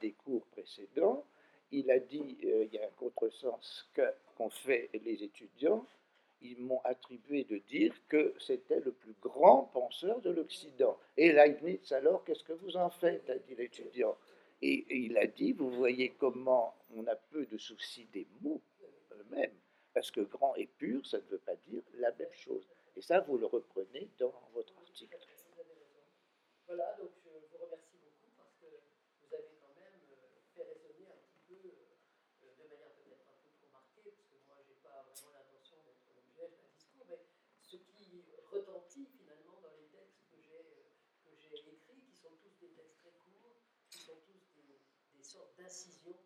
[0.00, 1.24] des cours précédents,
[1.72, 5.84] il a dit, euh, il y a un contresens qu'ont fait les étudiants,
[6.42, 10.96] ils m'ont attribué de dire que c'était le plus grand penseur de l'Occident.
[11.16, 13.28] Et Leibniz, alors, qu'est-ce que vous en faites?
[13.30, 14.16] a dit l'étudiant.
[14.62, 18.62] Et, et il a dit, vous voyez comment on a peu de soucis des mots
[19.12, 19.56] eux-mêmes,
[19.92, 22.66] Parce que grand et pur, ça ne veut pas dire la même chose.
[22.94, 25.16] Et ça, vous le reprenez dans votre article.
[26.66, 31.06] Voilà, donc je vous remercie beaucoup parce que vous avez quand même euh, fait résonner
[31.06, 34.74] un petit peu, euh, de manière peut-être un peu trop marquée, parce que moi, je
[34.74, 37.22] n'ai pas vraiment l'intention d'être l'objet d'un discours, mais
[37.62, 42.34] ce qui retentit finalement dans les textes que j'ai euh, que j'ai écrits, qui sont
[42.42, 45.22] tous des textes très courts, qui sont tous des,
[45.56, 46.18] d'incisions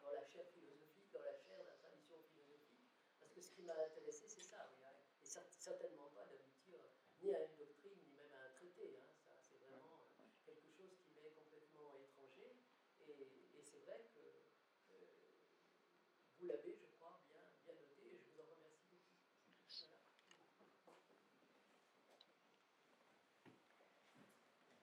[0.00, 2.86] dans, la chair philosophique, dans la chair de la tradition philosophique.
[3.20, 6.80] Parce que ce qui m'a intéressé, c'est ça, hein, et cer- certainement pas d'aboutir
[7.20, 8.96] ni à une doctrine, ni même à un traité.
[8.96, 12.54] hein, ça, c'est vraiment euh, quelque chose qui m'est complètement étranger.
[13.00, 13.26] Et,
[13.62, 14.20] c'est vrai que
[14.90, 15.28] euh,
[16.38, 19.18] vous l'avez, je crois, bien, noté, je vous en remercie beaucoup.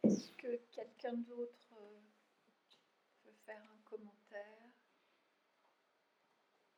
[0.04, 2.00] Est-ce que quelqu'un d'autre euh,
[3.26, 4.70] veut faire un commentaire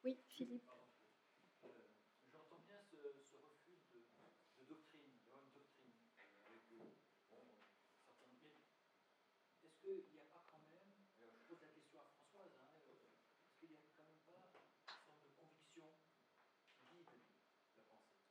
[0.04, 0.70] Oui, Philippe.
[1.66, 1.68] Euh,
[2.32, 4.06] J'entends bien ce, ce refus de,
[4.58, 6.94] de doctrine, d'avoir une doctrine euh, avec euh,
[7.32, 7.58] bon,
[8.06, 8.30] certains.
[8.40, 8.62] Mais
[9.66, 13.58] est-ce qu'il n'y a pas quand même, je pose la question à Françoise, hein, est-ce
[13.60, 14.22] qu'il n'y a quand même
[14.54, 15.90] pas une sorte de conviction
[16.86, 17.26] qui guide
[17.76, 18.22] la pensée?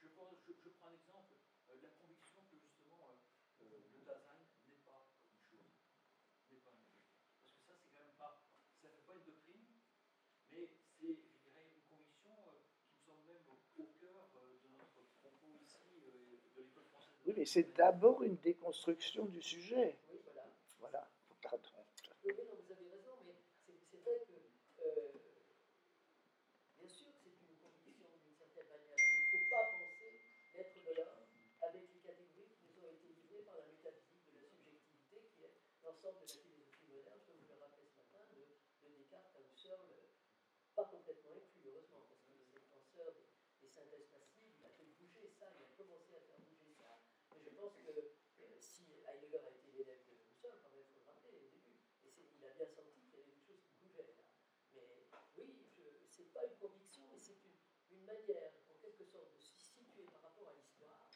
[0.00, 1.34] Je, pense, je, je prends un exemple,
[1.82, 3.20] la conviction que justement
[3.60, 5.76] euh, euh, le Dasein n'est pas une chose,
[6.50, 7.12] n'est pas une chose.
[7.42, 8.40] Parce que ça, c'est quand même pas,
[8.80, 9.66] ça ne fait pas une doctrine,
[10.50, 10.68] mais
[11.00, 14.68] c'est, je dirais, une conviction euh, qui me semble même au, au cœur euh, de
[14.76, 17.18] notre propos ici, euh, de l'école française.
[17.23, 19.98] de Oui, mais c'est d'abord une déconstruction du sujet.
[20.08, 20.46] Oui, voilà.
[20.78, 21.10] Voilà,
[21.42, 21.68] pardon.
[22.24, 23.34] Oui, non, vous avez raison, mais
[23.90, 24.38] c'est vrai que,
[24.86, 25.18] euh,
[26.78, 29.02] bien sûr que c'est une conviction d'une certaine manière.
[29.10, 30.22] Il ne faut pas penser
[30.54, 31.26] l'être de l'homme
[31.62, 35.42] avec les catégories qui nous ont été livrées par la métaphysique de la subjectivité, qui
[35.42, 39.34] est l'ensemble de la philosophie moderne, je vous le rappelais ce matin, de, de Descartes
[39.34, 39.90] à Husserl,
[40.78, 43.26] pas complètement inclus, heureusement, parce que c'est le penseur des,
[43.58, 47.02] des synthèses passives, il a fait bouger ça, il a commencé à faire bouger ça,
[47.34, 51.00] mais je pense que euh, si Heidegger a été l'élève de Husserl, quand il faut
[51.00, 51.48] le rappeler au
[52.04, 54.20] et il a bien senti qu'il y avait quelque chose qui bougeait là.
[54.76, 55.00] Mais
[55.40, 55.64] oui,
[56.12, 60.04] ce n'est pas une conviction, mais c'est une, manière, en quelque sorte, de se situer
[60.12, 61.08] par rapport à l'histoire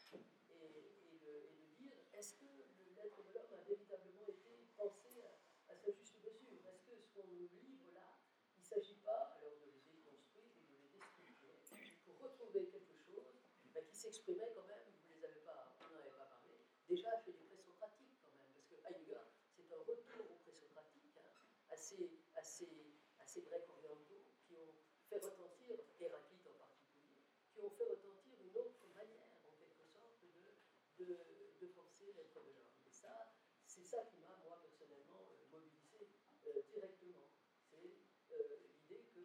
[0.49, 0.64] et,
[1.12, 2.49] et de, et dire est-ce que
[2.96, 5.36] l'être de l'homme a véritablement été pensé à,
[5.68, 6.64] à sa juste mesure?
[6.64, 8.16] Est-ce que ce qu'on nous livre là,
[8.57, 11.61] il ne s'agit pas alors de les déconstruire ou de les déstructurer
[12.09, 13.36] pour retrouver quelque chose
[13.74, 16.57] ben, qui s'exprimait quand même, vous les avez pas, on n'en avait pas parlé,
[16.89, 19.20] déjà chez les présocratiques quand même, parce que Heidegger,
[19.53, 21.28] c'est un retour aux présocratiques, hein,
[21.68, 24.72] assez grecs orientaux, qui ont
[25.09, 27.20] fait retentir, Héraclite en particulier,
[27.53, 32.57] qui ont fait retentir une autre manière, en quelque sorte, de, de, penser l'être de
[32.57, 32.72] l'homme.
[32.89, 33.36] Et ça,
[33.66, 36.09] c'est ça qui m'a, moi, personnellement, euh, mobilisé
[36.49, 37.28] euh, directement.
[37.68, 38.01] C'est
[38.32, 39.20] euh, l'idée que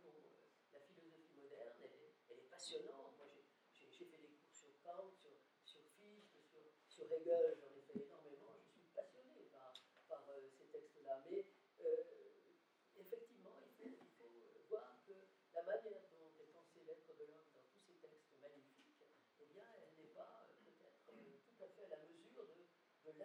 [0.74, 3.16] la philosophie moderne, elle est, passionnante.
[3.18, 3.28] Moi,
[3.72, 5.32] j'ai- fait des cours sur Kant, sur,
[5.64, 6.34] sur Fichte,
[6.93, 8.53] sur Hegel, j'en ai fait énormément.
[8.61, 9.74] Je suis passionné par,
[10.07, 11.26] par euh, ces textes-là.
[11.26, 11.45] Mais
[11.82, 12.14] euh,
[13.01, 15.14] effectivement, il faut, il faut euh, voir que
[15.57, 19.01] la manière dont est pensé l'être de l'homme dans tous ces textes magnifiques,
[19.41, 22.61] eh bien, elle n'est pas euh, peut-être euh, tout à fait à la mesure de,
[23.09, 23.18] de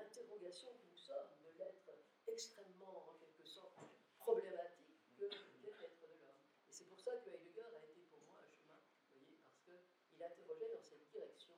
[0.49, 1.93] que nous sommes, de l'être
[2.27, 3.77] extrêmement, en quelque sorte,
[4.19, 6.41] problématique que l'être de l'homme.
[6.69, 9.61] Et c'est pour ça que Heidegger a été pour moi un chemin, vous voyez, parce
[9.61, 11.53] qu'il interrogeait dans cette direction,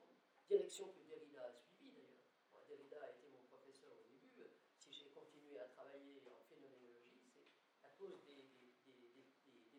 [0.49, 2.67] direction que Derrida a suivie d'ailleurs.
[2.67, 4.51] Derrida a été mon professeur au début.
[4.75, 7.47] Si j'ai continué à travailler en phénoménologie, c'est
[7.87, 8.51] à cause des,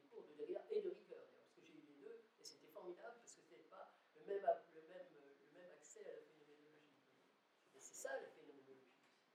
[0.09, 3.19] cours de Derrida et de d'ailleurs, parce que j'ai eu les deux, et c'était formidable,
[3.19, 4.39] parce que ce n'était pas le même,
[4.71, 6.95] le, même, le même accès à la phénoménologie.
[7.75, 9.03] Et c'est ça la phénoménologie aussi.
[9.03, 9.27] hein.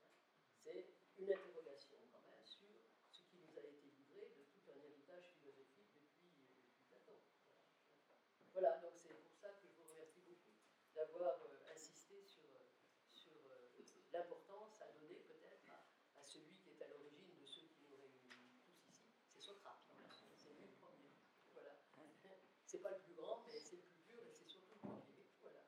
[0.63, 0.85] C'est
[1.17, 2.69] une interrogation quand même sur
[3.09, 7.17] ce qui nous a été livré de tout un héritage philosophique depuis, euh, depuis Platon.
[7.97, 8.21] Voilà.
[8.53, 10.53] Voilà, donc c'est pour ça que je vous remercie beaucoup
[10.93, 12.69] d'avoir euh, insisté sur, euh,
[13.11, 13.81] sur euh,
[14.13, 15.87] l'importance à donner peut-être à,
[16.19, 19.09] à celui qui est à l'origine de ceux qui nous réunissent tous ici.
[19.33, 20.11] C'est Socrate, quand même.
[20.11, 21.09] c'est lui le premier.
[21.53, 21.73] Voilà.
[22.67, 25.25] C'est pas le plus grand, mais c'est le plus pur et c'est surtout le premier.
[25.41, 25.63] Voilà.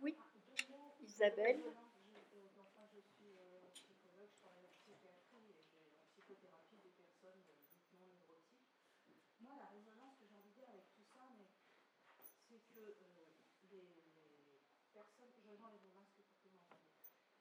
[0.00, 0.14] Oui,
[1.00, 1.60] Isabelle.
[2.54, 6.90] Donc moi je suis euh, psychologue, je travaille en psychiatrie et j'ai- en psychothérapie des
[6.90, 8.68] personnes euh, dites non neurotiques.
[9.40, 11.48] Moi la résonance que j'ai envie de dire avec tout ça, mais
[12.48, 13.26] c'est que euh,
[13.70, 14.60] les, les
[14.92, 16.92] personnes, je vais enlever mon masque pour que vous m'entendiez.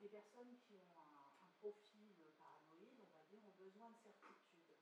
[0.02, 0.10] les
[0.42, 4.76] qui ont un, profil paranoïde, on va dire, ont besoin de certitude.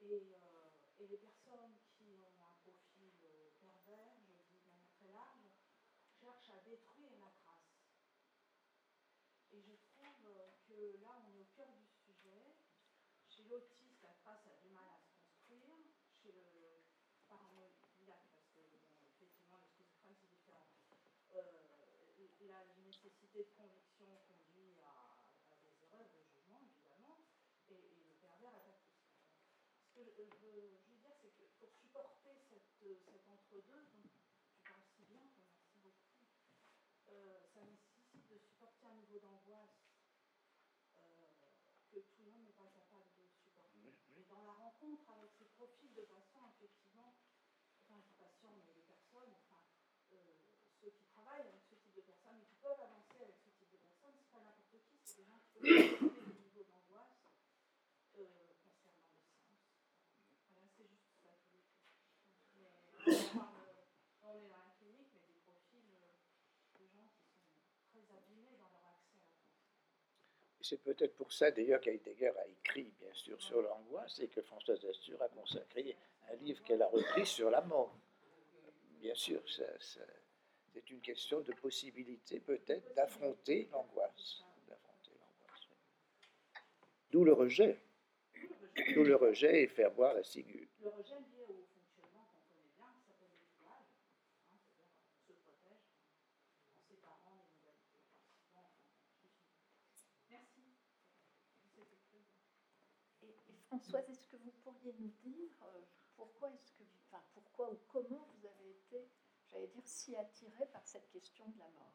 [0.00, 5.10] Et, euh, les personnes qui ont un profil euh, pervers, je dis de manière très
[5.10, 5.50] large,
[6.20, 7.80] cherchent à détruire la trace.
[9.52, 12.54] et je trouve euh, que là, on est au cœur du sujet.
[13.26, 15.82] Chez l'autiste, la trace a du mal à se construire.
[16.22, 16.84] Chez le
[17.28, 18.60] paranoïaque, parce que,
[19.18, 20.68] effectivement, le schizophrène, c'est différent.
[21.32, 21.70] Euh,
[22.46, 27.18] la nécessité de conviction conduit à, à des erreurs de jugement, évidemment,
[27.68, 29.06] et, et le pervers est actif.
[29.84, 32.70] Ce que je, je veux je veux dire, c'est que pour supporter cette,
[33.04, 36.26] cet entre-deux, tu parles si bien, merci beaucoup,
[37.08, 39.80] euh, ça nécessite de supporter un niveau d'angoisse
[40.96, 41.50] euh,
[41.90, 43.94] que tout le monde n'est pas capable de supporter.
[44.16, 47.14] Et dans la rencontre avec ces profils de patients, effectivement,
[47.84, 49.62] enfin, je dis patients, mais de personnes, enfin,
[50.12, 50.34] euh,
[50.80, 53.70] ceux qui travaillent avec ce type de personnes et qui peuvent avancer avec ce type
[53.72, 57.18] de personnes, c'est pas n'importe qui, c'est des gens qui peuvent supporter des niveaux d'angoisse
[58.16, 59.58] euh, concernant les sens.
[60.50, 61.90] Voilà, c'est juste ça que je voulais dire.
[62.54, 62.70] Mais
[63.06, 63.66] on, parle-
[64.22, 67.58] on est dans la clinique, mais des profils euh, de gens qui sont
[67.90, 69.74] très abîmés dans leur accès à la pensée.
[70.59, 74.40] Et C'est peut-être pour ça d'ailleurs qu'Heidegger a écrit, bien sûr, sur l'angoisse et que
[74.40, 75.96] Françoise Astur a consacré
[76.30, 77.92] un livre qu'elle a repris sur la mort.
[79.00, 84.44] Bien sûr, c'est une question de possibilité peut-être d'affronter l'angoisse.
[87.10, 87.82] D'où le rejet.
[88.94, 90.68] D'où le rejet et faire boire la ciguë.
[90.80, 93.90] Le rejet lié au fonctionnement qu'on connaît bien, qui s'appelle l'étoilage,
[94.46, 95.90] hein, c'est-à-dire on se protège
[96.70, 98.70] en séparant les modalités de participants.
[98.86, 99.50] Enfin, je finis.
[100.30, 100.62] Merci.
[101.58, 102.22] C'était très bien.
[103.22, 105.80] Et, et Françoise, est-ce que vous pourriez nous dire euh,
[106.16, 109.06] pourquoi est-ce que, enfin pourquoi ou comment vous avez été,
[109.46, 111.94] j'allais dire, si attirée par cette question de la mort?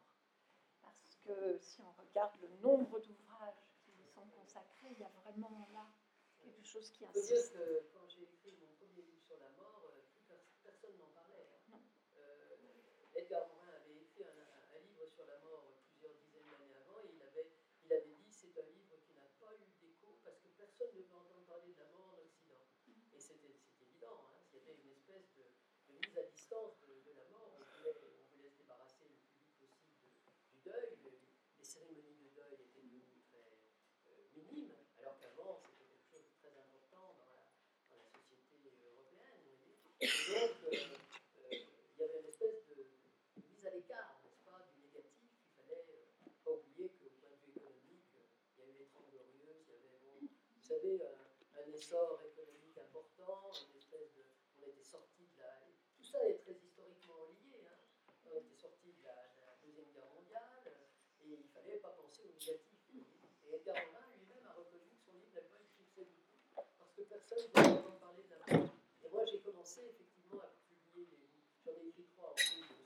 [0.80, 5.10] Parce que si on regarde le nombre d'ouvrages qui vous sont consacrés, il y a
[5.22, 5.86] vraiment là
[6.42, 7.52] quelque chose qui faut dire insiste.
[7.52, 9.92] que quand j'ai écrit mon premier livre sur la mort,
[10.30, 11.46] euh, personne n'en parlait.
[11.52, 11.60] hein.
[11.68, 11.82] Non.
[12.16, 12.56] Euh,
[13.14, 17.00] Edgar Morin avait écrit un, un- un livre sur la mort plusieurs dizaines d'années avant
[17.00, 17.48] et il avait,
[17.82, 21.00] il avait dit c'est un livre qui n'a pas eu d'écho parce que personne ne
[21.00, 22.60] veut entendre parler de la mort en Occident.
[23.14, 25.48] Et c'était c'est évident, hein, il y avait une espèce de,
[25.88, 27.56] de mise à distance de, de la mort.
[27.56, 30.96] On voulait, on voulait se débarrasser le plus vite possible de- du deuil.
[31.02, 31.16] Le-
[31.58, 33.56] les cérémonies de deuil étaient devenues très
[34.08, 37.48] euh, minimes, alors qu'avant c'était quelque chose de très important dans la,
[37.88, 39.40] dans la société européenne.
[40.00, 40.44] Vous voyez.
[40.44, 42.84] Et donc, euh, euh, il y avait une espèce de,
[43.40, 45.32] mise à l'écart, pas, du négatif.
[45.32, 45.84] Il fallait
[46.44, 49.72] pas oublier qu'au point de vue économique, il y a eu les Trente Glorieuses, il
[49.72, 54.24] y avait, vous savez, un, essor économique important, une espèce de.
[54.60, 55.64] On était sorti de la.
[55.96, 57.64] Tout ça est très historiquement lié.
[58.24, 60.76] On était sorti de la, de la Deuxième Guerre mondiale
[61.24, 62.80] et il fallait pas penser au négatif.
[62.92, 66.40] Et Edgar Morin lui-même a reconnu que son livre n'a pas de succès du tout
[66.54, 68.68] parce que personne ne voulait entendre parler de la mort.
[69.04, 71.26] Et moi, j'ai commencé effectivement à publier les.
[71.66, 72.06] J'en ai écrit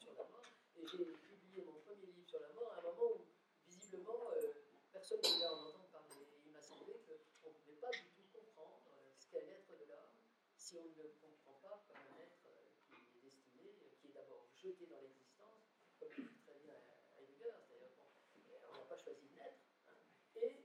[0.00, 0.40] sur la mort
[0.76, 3.26] et j'ai publié mon premier livre sur la mort à un moment où,
[3.68, 6.24] visiblement, euh, personne ne voulait en entendre parler.
[6.46, 7.20] Il m'a semblé qu'on
[7.50, 10.16] ne pouvait pas du tout comprendre euh, ce qu'est l'être de l'homme
[10.56, 12.64] si on ne le comprend pas comme un être euh,
[13.12, 15.68] qui est destiné, qui est d'abord jeté dans l'existence,
[16.00, 16.80] comme le dit très bien
[17.20, 18.08] Heidegger, c'est-à-dire qu'on
[18.48, 20.00] on n'a pas choisi de naître, hein,
[20.40, 20.64] et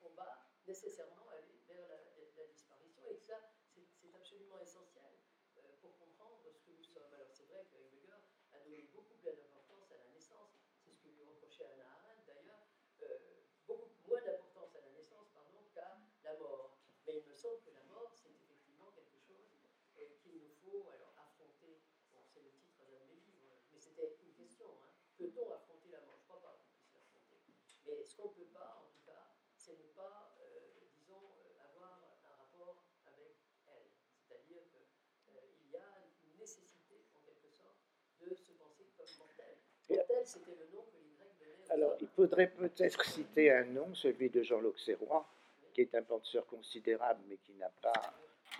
[0.00, 2.00] on va nécessairement aller vers la,
[2.40, 5.12] la disparition, et que ça, c'est c'est absolument essentiel
[5.58, 7.12] euh, pour comprendre ce que nous sommes.
[7.12, 8.14] Alors c'est vrai que Heidegger
[8.52, 12.22] a donné beaucoup plus d'importance à la naissance, c'est ce que lui reprochait Anna Arendt
[12.26, 12.66] d'ailleurs,
[13.02, 16.78] euh, beaucoup moins d'importance à la naissance pardon, qu'à la mort.
[17.06, 19.50] Mais il me semble que la mort, c'est effectivement quelque chose
[19.98, 21.82] euh, qu'il nous faut alors affronter.
[22.12, 24.66] Bon, c'est le titre d'un de mes livres, mais c'était une question.
[24.82, 24.90] Hein.
[25.22, 26.18] Peut-on affronter la mort?
[26.18, 27.38] Je ne crois pas qu'on puisse l'affronter.
[27.86, 29.22] Mais ce qu'on ne peut pas, en tout cas,
[29.54, 31.94] c'est ne pas, euh, disons, euh, avoir
[32.26, 33.38] un rapport avec
[33.70, 33.86] elle?
[34.18, 35.86] C'est-à-dire qu'il y a
[36.26, 37.78] une nécessité, en quelque sorte,
[38.18, 39.54] de se penser comme mortel.
[39.94, 43.94] Mortel, c'était le nom que les Grecs donnaient Alors, il faudrait peut-être citer un nom,
[43.94, 45.30] celui de Jean l'Auxerrois,
[45.72, 48.12] qui est un penseur considérable, mais qui n'a pas,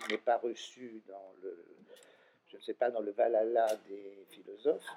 [0.09, 1.75] n'est pas reçu dans le,
[2.47, 4.87] je ne sais pas, dans le Valhalla des philosophes,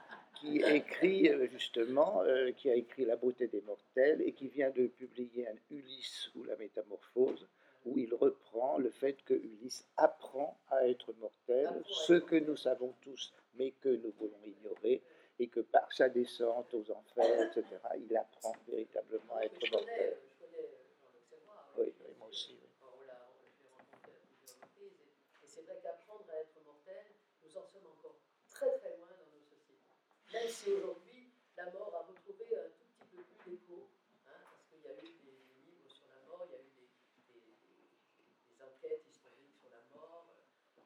[0.40, 4.70] qui écrit euh, justement, euh, qui a écrit La beauté des mortels et qui vient
[4.70, 7.48] de publier un Ulysse ou la métamorphose,
[7.84, 12.94] où il reprend le fait que Ulysse apprend à être mortel, ce que nous savons
[13.02, 15.02] tous, mais que nous voulons ignorer,
[15.38, 17.64] et que par sa descente aux enfers, etc.,
[17.98, 20.12] il apprend véritablement à être mortel.
[20.12, 21.22] euh, je connais euh, Jean Luc
[21.78, 22.54] Oui, bien oui, moi sûr.
[22.54, 22.68] aussi, oui.
[22.82, 24.96] On l'a on l'a rencontré à plusieurs reprises.
[25.42, 27.04] Et, et c'est vrai qu'apprendre à être mortel,
[27.44, 28.16] nous en sommes encore
[28.48, 29.44] très très loin dans nos
[30.36, 30.44] sociétés.
[30.44, 33.88] Même si aujourd'hui, la mort a retrouvé un tout petit peu plus d'écho,
[34.26, 36.58] hein, parce qu'il y a eu des, des livres sur la mort, il y a
[36.60, 36.88] eu des,
[37.32, 40.28] des- des- des enquêtes historiques sur la mort.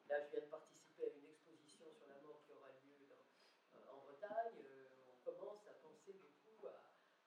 [0.09, 3.27] Là, je viens de participer à une exposition sur la mort qui aura lieu dans-
[3.75, 4.55] euh, en Bretagne.
[4.63, 6.79] Euh, on commence à penser beaucoup à,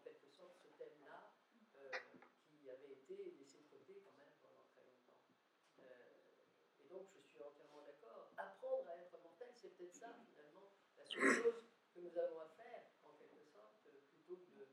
[9.90, 11.54] ça, finalement, la seule chose
[11.94, 13.74] que nous avons à faire, en quelque sorte,
[14.12, 14.66] plutôt que de,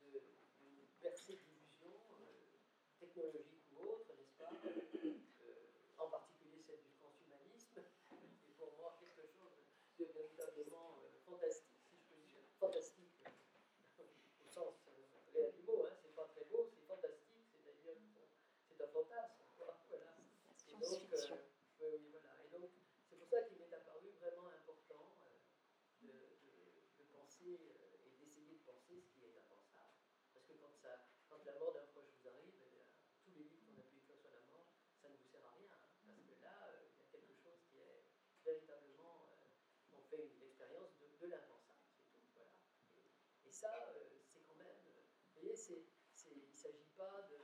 [0.00, 0.20] de,
[0.60, 2.56] de bercer d'illusions euh,
[2.98, 5.54] technologiques ou autres, n'est-ce pas euh,
[5.98, 7.82] En particulier celle du transhumanisme,
[8.42, 9.64] qui est pour moi quelque chose
[9.98, 12.42] de véritablement euh, fantastique, si je peux dire.
[12.58, 13.24] Fantastique,
[13.98, 14.04] euh,
[14.44, 17.88] au sens euh, réel du mot, hein, c'est pas très beau, c'est fantastique, c'est-à-dire que
[18.14, 18.26] bon,
[18.68, 20.16] c'est un fantasme, quoi, voilà.
[20.68, 21.34] La Et donc, science-fiction.
[21.36, 21.40] euh,
[21.80, 22.30] oui, oui, voilà.
[22.44, 22.68] Et donc,
[23.08, 25.36] c'est pour ça qu'il m'est apparu vraiment important euh,
[26.02, 29.96] de, de- de penser euh, et d'essayer de penser ce qui est impensable.
[30.32, 32.84] Parce que quand, ça, quand la mort d'un proche vous arrive, eh bien,
[33.24, 34.68] tous les livres qu'on a pu écrire sur la mort,
[35.02, 35.72] ça ne vous sert à rien.
[35.74, 38.00] hein, parce que là, euh, il y a quelque chose qui est
[38.44, 39.26] véritablement.
[39.26, 39.50] euh,
[39.92, 42.22] on fait une expérience de, de l'impensable, c'est tout.
[42.34, 42.54] Voilà.
[42.94, 44.72] Et, et ça, euh, c'est quand même.
[45.36, 47.36] vous voyez, il ne s'agit pas de.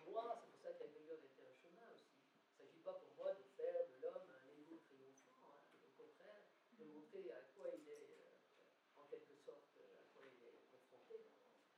[0.00, 2.16] Pour moi, c'est pour ça qu'Heidegger était un chemin aussi.
[2.16, 5.36] Il ne s'agit pas pour moi de faire de l'homme un ego triomphant.
[5.44, 5.60] hein.
[5.84, 10.22] Au contraire, de montrer à quoi il est, euh, en quelque sorte, euh, à quoi
[10.24, 11.28] il est confronté.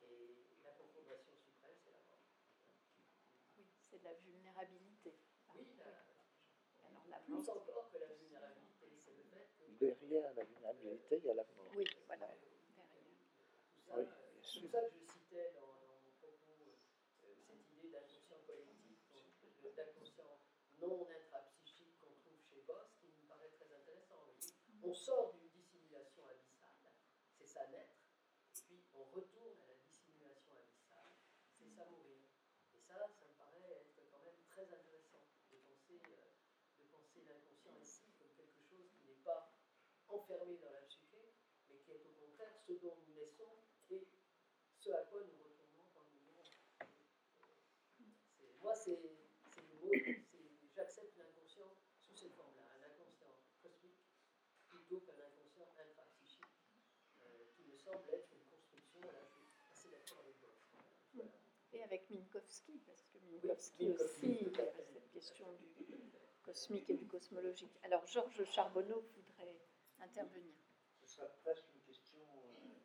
[0.07, 2.22] Et la confrontation suprême, c'est la mort.
[3.59, 5.18] Oui, c'est de la vulnérabilité.
[5.59, 6.07] Oui, la-
[6.87, 7.51] Alors la plus mort.
[7.51, 9.62] encore que la vulnérabilité, c'est le fait que.
[9.83, 11.70] Derrière la vulnérabilité, il y a la mort.
[11.74, 12.26] Oui, voilà.
[12.28, 12.39] Ouais.
[12.76, 13.09] Derrière.
[13.74, 14.52] Tout ça, Oui, euh, bien c'est sûr.
[14.63, 16.79] Pour ça que je citais dans, mon propos
[17.27, 18.95] euh, cette idée d'inconscient collectif,
[19.75, 20.39] d'inconscient
[20.79, 24.23] non intrapsychique qu'on trouve chez Boss, qui me paraît très intéressant.
[24.87, 26.95] On sort d'une dissimulation abyssale,
[27.35, 28.07] c'est ça naître,
[28.55, 31.11] puis on retourne à la dissimulation abyssale,
[31.59, 32.23] c'est ça mourir.
[32.71, 37.75] Et ça, ça me paraît être quand même très intéressant de penser, euh, penser l'inconscient
[37.83, 39.51] ici comme quelque chose qui n'est pas
[40.07, 41.35] enfermé dans la psyché,
[41.67, 43.12] mais qui est au contraire ce dont nous
[44.83, 46.43] ce à quoi nous retournons quand nous mourons.
[48.37, 50.22] C'est- Moi, c'est c'est-
[50.74, 51.70] j'accepte l'inconscient
[52.01, 54.01] sous cette forme-là, un inconscient cosmique
[54.68, 56.45] plutôt qu'un inconscient intrapsychique,
[57.20, 61.28] euh, qui me semble être une construction, là je suis assez d'accord avec vous.
[61.74, 64.85] Et avec Minkowski, parce que Minkowski Minkowski, aussi, il y a fait.
[64.93, 65.74] cette question du
[66.43, 67.78] cosmique et du cosmologique.
[67.83, 69.57] Alors Georges Charbonneau voudrait
[70.01, 70.55] intervenir.
[71.01, 72.76] Ce sera presque une question euh,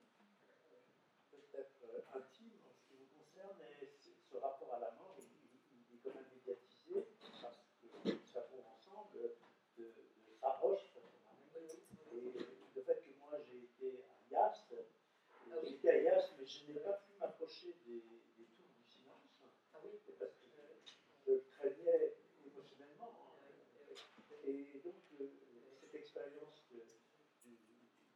[1.32, 5.16] peut-être euh, intime en ce qui vous concerne, mais c- ce rapport à la mort,
[5.20, 7.08] il, il- il est quand même médiatisé
[7.42, 9.12] parce que nous savons ensemble
[9.78, 10.94] de, de sa roche
[12.12, 12.42] Oui, oui.
[12.42, 14.74] Et le fait que moi j'ai été à Yast,
[15.86, 15.92] À
[16.38, 18.02] mais je n'ai pas pu m'approcher des,
[18.38, 19.24] des tours du silence
[19.74, 20.48] Ah oui, parce que
[21.26, 22.16] je craignais
[22.46, 23.14] émotionnellement.
[24.44, 25.28] Et donc, euh,
[25.80, 26.84] cette expérience de-
[27.44, 27.52] du,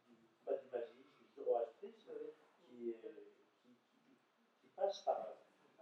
[0.06, 2.32] du- pas du magisme, du zoroastrisme, euh,
[2.66, 2.96] qui, euh,
[3.62, 4.16] qui, qui-
[4.60, 5.34] qui passe par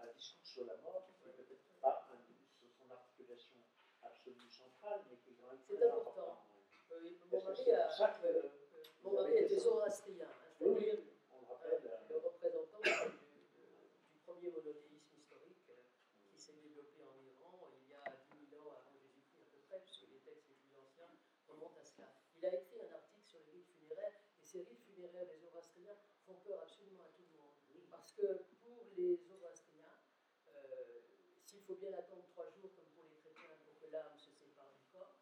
[0.03, 2.19] un discours sur la mort, qui peut-être pas un,
[2.59, 3.57] sur son articulation
[4.03, 6.11] absolue centrale, mais qui est quand même C'est très important.
[6.23, 6.47] important.
[7.03, 7.85] oui, mon mari a.
[7.87, 8.43] pour ça que euh,
[9.03, 11.81] mon mari était zoroastrien, hein, c'est-à-dire oui, on le rappelle.
[11.87, 12.91] Euh, euh, le représentant du,
[14.13, 15.87] du premier monothéisme historique euh,
[16.33, 18.03] qui s'est développé en Iran il y a
[18.35, 21.13] 10 000 ans avant Jésus-Christ à peu près, puisque les textes les plus anciens
[21.47, 22.11] remontent à cela.
[22.37, 25.97] Il a écrit un article sur les rites funéraires, et ces rites funéraires des zoroastriens
[26.31, 27.59] font peur absolument à tout le monde.
[27.91, 29.99] Parce que pour les zoroastriens,
[30.47, 31.03] euh,
[31.47, 34.71] s'il faut bien attendre trois jours comme pour les chrétiens pour que l'âme se sépare
[34.79, 35.19] du corps,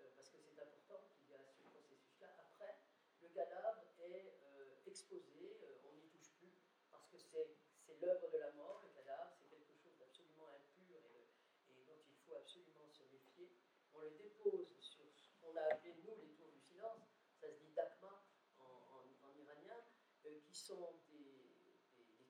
[0.00, 2.82] euh, parce que c'est important qu'il y a ce processus-là, après,
[3.22, 4.26] le cadavre est
[4.58, 6.50] euh, exposé, euh, on n'y touche plus,
[6.90, 7.54] parce que c'est
[7.86, 11.30] c'est l'œuvre de la mort, le cadavre, c'est quelque chose d'absolument impur et,
[11.70, 13.50] et dont il faut absolument se méfier.
[13.94, 17.02] On le dépose sur ce qu'on a appelé, nous, les tours du silence,
[17.40, 18.22] ça se dit dakma
[18.58, 19.80] en, en- en iranien,
[20.26, 21.46] euh, qui sont des,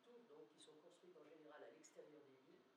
[0.05, 2.69] tours donc, qui sont construites en général à l'extérieur des villes,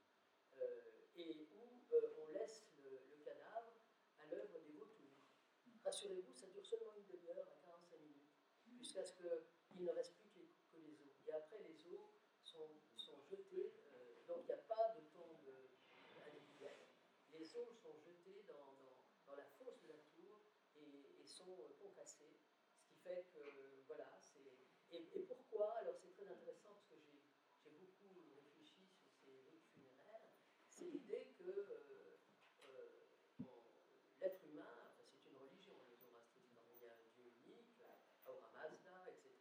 [0.58, 3.74] euh, et où euh, on laisse le, cadavre
[4.20, 5.20] à l'œuvre des vautours.
[5.84, 8.32] Rassurez-vous, ça dure seulement une demi-heure à 45 minutes,
[8.80, 10.39] jusqu'à ce qu'il ne reste plus que
[10.78, 11.12] les, os.
[11.28, 12.00] Et après, les os
[12.41, 15.44] sont, sont jetés, euh, donc il n'y a pas de tombe
[16.26, 16.88] individuelle.
[17.34, 18.80] Les os sont jetés dans,
[19.28, 20.39] dans- la fosse de la tour
[20.76, 22.38] et, sont concassés,
[22.72, 24.14] ce qui fait que, voilà.
[24.94, 25.74] Et, pourquoi?
[25.82, 26.96] Alors c'est très intéressant parce que
[27.58, 30.30] j'ai beaucoup réfléchi sur ces rites funéraires.
[30.70, 32.18] C'est l'idée que euh,
[32.66, 33.48] euh,
[34.22, 37.82] l'être humain, c'est une religion, le zoroastrisme, il y a un Dieu unique,
[38.26, 39.34] Aura Mazda, etc.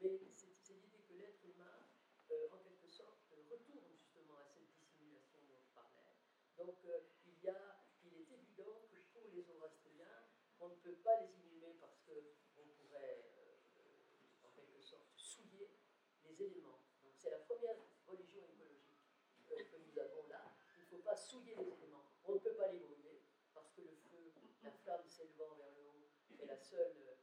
[0.00, 1.88] Mais c'est l'idée que l'être humain,
[2.30, 6.16] euh, en quelque sorte, retourne justement à cette dissimulation dont je parlais.
[6.58, 7.48] Donc il,
[8.18, 10.28] est évident que pour les zoroastriens,
[10.60, 15.70] on ne peut pas les inhumer parce qu'on pourrait, euh, en quelque sorte, souiller
[16.40, 16.80] éléments.
[17.16, 17.76] C'est la première
[18.06, 19.02] religion écologique
[19.48, 20.42] que nous avons là.
[20.78, 22.04] Il ne faut pas souiller les éléments.
[22.24, 23.22] On ne peut pas les brûler
[23.54, 26.08] parce que le feu, la flamme s'élevant vers le haut,
[26.40, 27.22] est la seule euh,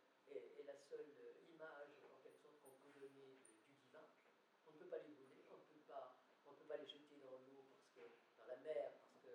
[4.79, 6.15] peut pas les brûler, on ne peut pas,
[6.47, 8.01] on peut pas les jeter dans l'eau parce que
[8.39, 9.29] dans la mer parce que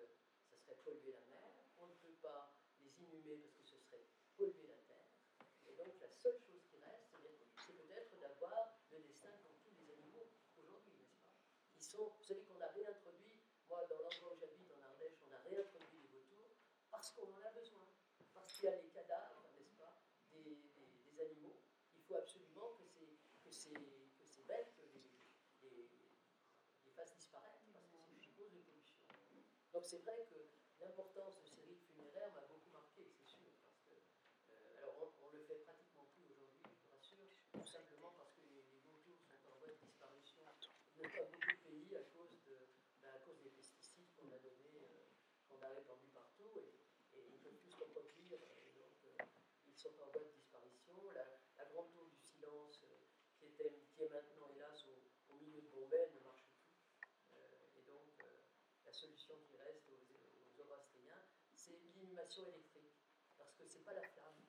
[0.49, 1.53] ça serait polluer la mer.
[1.77, 2.51] On ne peut pas
[2.81, 4.03] les inhumer parce que ce serait
[4.35, 5.05] polluer la terre.
[5.69, 7.13] Et donc la seule chose qui reste,
[7.61, 11.31] c'est peut-être d'avoir le destin comme tous les animaux aujourd'hui, n'est-ce pas
[11.77, 13.39] Ils sont, vous savez qu'on a réintroduit,
[13.69, 16.51] moi dans l'endroit où j'habite en Ardèche, on a réintroduit les vautours
[16.91, 17.87] parce qu'on en a besoin,
[18.33, 19.95] parce qu'il y a les cadavres, n'est-ce pas,
[20.33, 20.59] des,
[21.21, 21.55] animaux.
[21.95, 25.07] Il faut absolument que ces, que bêtes les,
[26.91, 28.95] fassent disparaître parce que c'est une de pollution.
[29.73, 30.35] Donc c'est vrai que
[30.83, 33.91] l'importance de ces rites funéraires m'a beaucoup marqué, c'est sûr, parce que
[34.51, 38.31] euh, alors on, on le fait pratiquement plus aujourd'hui, je vous rassure, tout simplement parce
[38.31, 40.43] que les, les vautours sont en voie de disparition
[40.95, 42.55] dans beaucoup de pays à cause, de,
[43.01, 45.11] ben, à cause des pesticides qu'on a donnés, euh,
[45.49, 46.71] qu'on a répandus partout et,
[47.13, 48.39] et ils ne peuvent plus se reproduire.
[48.63, 49.25] Et donc euh,
[49.67, 50.95] ils sont en voie de disparition.
[51.13, 51.25] La,
[51.57, 52.95] la grande tour du silence euh,
[53.37, 56.71] qui, était, qui est maintenant hélas au, au milieu de Bombay ne marche plus.
[57.35, 58.39] Euh, et donc euh,
[58.85, 61.27] la solution qui reste aux, aux Zoroastriens,
[62.15, 62.93] c'est l'inhumation électrique.
[63.37, 64.39] Parce que c'est pas la flamme.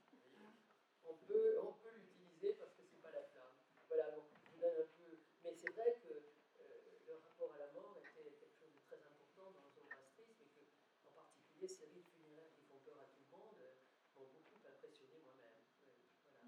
[1.05, 3.55] On peut, on peut l'utiliser parce que c'est pas la flamme.
[3.89, 5.19] Voilà, donc je vous donne un peu.
[5.45, 8.99] Mais c'est vrai que euh, le rapport à la mort était quelque chose de très
[9.03, 10.63] important dans le zoroastrisme et que,
[11.07, 13.75] en particulier, ces rites funéraires qui font peur à tout le monde euh,
[14.19, 15.59] m'ont beaucoup impressionné moi-même.
[15.87, 15.91] Euh,
[16.27, 16.39] voilà.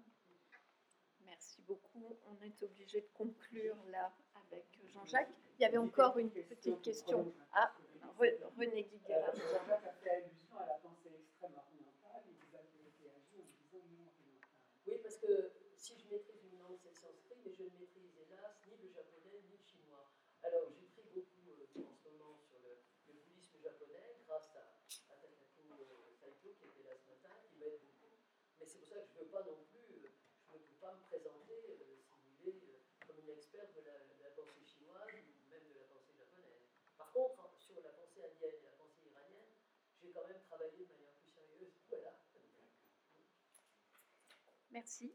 [1.25, 2.17] Merci beaucoup.
[2.27, 5.31] On est obligé de conclure là avec Jean-Jacques.
[5.59, 7.33] Il y avait encore une petite question.
[7.53, 7.73] Ah,
[8.17, 9.31] Re- René Guiguera.
[9.33, 13.85] Jean-Jacques a fait allusion à la pensée extrême orientale et vous avez réagi en disant
[13.95, 14.49] non orientale.
[14.87, 18.15] Oui, parce que si je maîtrise une langue, c'est le sanskrit, mais je ne maîtrise
[18.17, 20.09] hélas ni le japonais ni le chinois.
[20.43, 24.79] Alors j'écris beaucoup euh, en ce moment sur le, le bouddhisme japonais grâce à,
[25.11, 28.15] à euh, qui était là ce matin, qui m'aide beaucoup.
[28.59, 30.09] Mais c'est pour ça que je ne veux pas non plus, euh,
[30.51, 33.81] je ne peux pas me présenter, euh, si vous voulez, euh, comme une experte de
[33.83, 36.63] la, de la pensée chinoise ou même de la pensée japonaise.
[36.97, 39.51] Par contre, en- sur la pensée indienne et la pensée iranienne,
[40.01, 41.75] j'ai quand même travaillé de manière plus sérieuse.
[41.89, 42.15] Voilà.
[44.71, 45.11] Merci.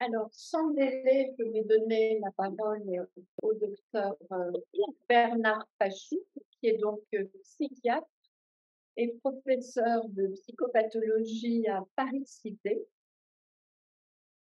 [0.00, 3.08] Alors, sans délai, je vais donner la parole
[3.42, 4.52] au docteur euh,
[5.08, 6.18] Bernard Pachou,
[6.50, 8.06] qui est donc euh, psychiatre
[8.96, 12.86] et professeur de psychopathologie à Paris-Cité,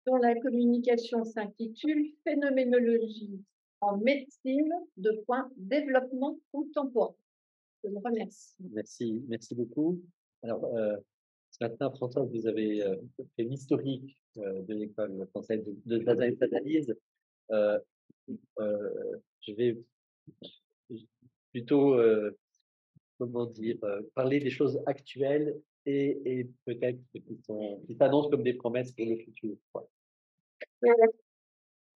[0.05, 3.43] dont la communication s'intitule Phénoménologie
[3.81, 7.15] en médecine de point développement contemporain.
[7.83, 8.55] Je vous remercie.
[8.71, 10.01] Merci, merci beaucoup.
[10.43, 10.97] Alors, euh,
[11.51, 12.95] ce matin, François, vous avez euh,
[13.35, 16.95] fait l'historique euh, de l'école française de, data et d'analyse.
[17.49, 19.77] Je vais
[21.51, 21.97] plutôt,
[23.17, 23.77] comment dire,
[24.13, 25.55] parler des choses actuelles
[25.85, 29.55] et, et peut-être qui sont, qui s'annoncent comme des promesses pour le futur.
[29.71, 29.89] quoi.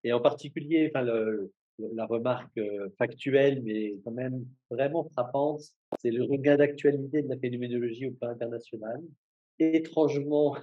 [0.03, 1.51] Et en particulier, enfin, le,
[1.93, 5.61] la remarque euh, factuelle, mais quand même vraiment frappante,
[5.99, 9.01] c'est le regain d'actualité de la phénoménologie au plan international.
[9.59, 10.57] Étrangement,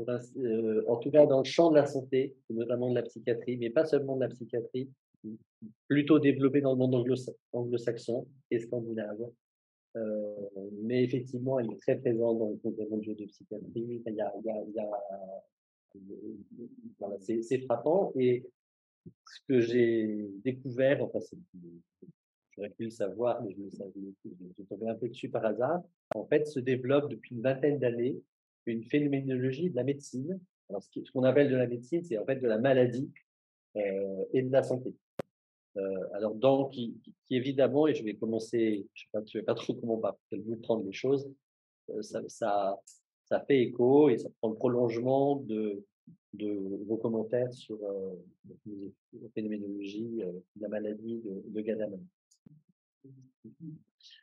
[0.08, 3.70] euh, en tout cas dans le champ de la santé, notamment de la psychiatrie, mais
[3.70, 4.90] pas seulement de la psychiatrie,
[5.88, 9.18] plutôt développé dans le monde anglo- anglo-saxon et scandinave.
[9.96, 10.34] Euh,
[10.82, 14.02] mais effectivement, elle est très présente dans le complément de psychiatrie.
[14.06, 14.86] Il y a, il y a,
[16.98, 18.12] voilà, c'est frappant.
[18.16, 18.44] Et
[19.26, 21.18] ce que j'ai découvert, enfin,
[22.56, 23.92] j'aurais pu le savoir, mais je le savais
[24.24, 25.82] je tombé un peu dessus par hasard.
[26.14, 28.16] En fait, se développe depuis une vingtaine d'années
[28.68, 30.38] une phénoménologie de la médecine.
[30.68, 33.10] Alors, ce qu'on appelle de la médecine, c'est en fait de la maladie
[33.76, 34.94] euh, et de la santé.
[35.76, 35.80] Euh,
[36.12, 36.96] alors, donc, qui,
[37.30, 40.00] évidemment, et je vais commencer, je ne sais, pas- trop comment
[40.32, 41.30] vous prendre les choses,
[41.90, 45.84] euh, ça fait écho et ça prend le prolongement de,
[46.34, 48.14] de vos commentaires sur euh,
[49.12, 51.98] la phénoménologie euh, de la maladie de, Gadamer.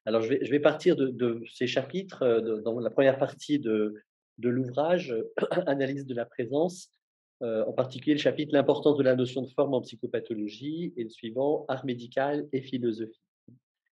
[0.06, 3.96] Alors, je vais, partir de, ces chapitres euh, dans la première partie de,
[4.40, 5.34] l'ouvrage, euh,
[5.68, 6.92] Analyse de la présence,
[7.42, 11.10] euh, en particulier le chapitre L'importance de la notion de forme en psychopathologie et le
[11.10, 13.20] suivant, Art médical et philosophie.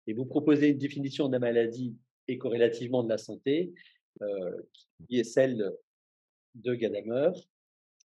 [0.06, 1.96] Et vous proposez une définition de la maladie
[2.28, 3.74] et corrélativement de la santé,
[4.22, 4.62] euh,
[5.08, 5.72] qui est celle
[6.54, 7.32] de Gadamer,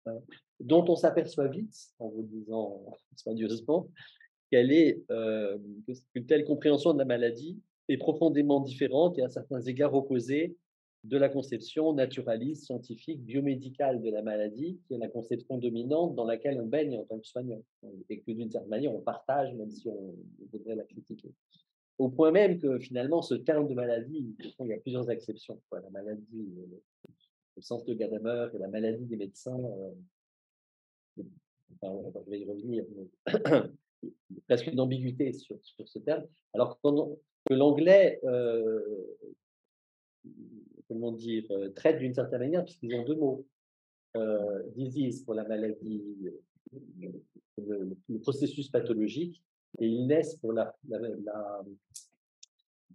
[0.09, 0.19] euh,
[0.59, 2.85] dont on s'aperçoit vite, en vous disant
[3.15, 3.87] soigneusement,
[4.51, 5.57] qu'elle est euh,
[6.15, 10.55] une telle compréhension de la maladie est profondément différente et à certains égards opposée
[11.05, 16.25] de la conception naturaliste, scientifique, biomédicale de la maladie, qui est la conception dominante dans
[16.25, 17.63] laquelle on baigne en tant que soignant,
[18.09, 20.15] et que d'une certaine manière on partage, même si on
[20.51, 21.31] voudrait la critiquer.
[21.97, 25.61] au point même que finalement, ce terme de maladie, il y a plusieurs exceptions.
[25.69, 25.79] Quoi.
[25.79, 26.53] La maladie,
[27.59, 29.91] au sens de Gadamer, et la maladie des médecins, euh,
[31.17, 32.85] je vais y revenir,
[33.25, 33.67] a
[34.47, 36.25] presque une ambiguïté sur, sur ce terme.
[36.53, 38.81] Alors que l'anglais, euh,
[40.87, 43.45] comment dire, euh, traite d'une certaine manière, puisqu'ils ont deux mots.
[44.75, 46.03] Disease pour la maladie,
[47.57, 49.43] le, le, processus pathologique,
[49.77, 50.75] et illness pour la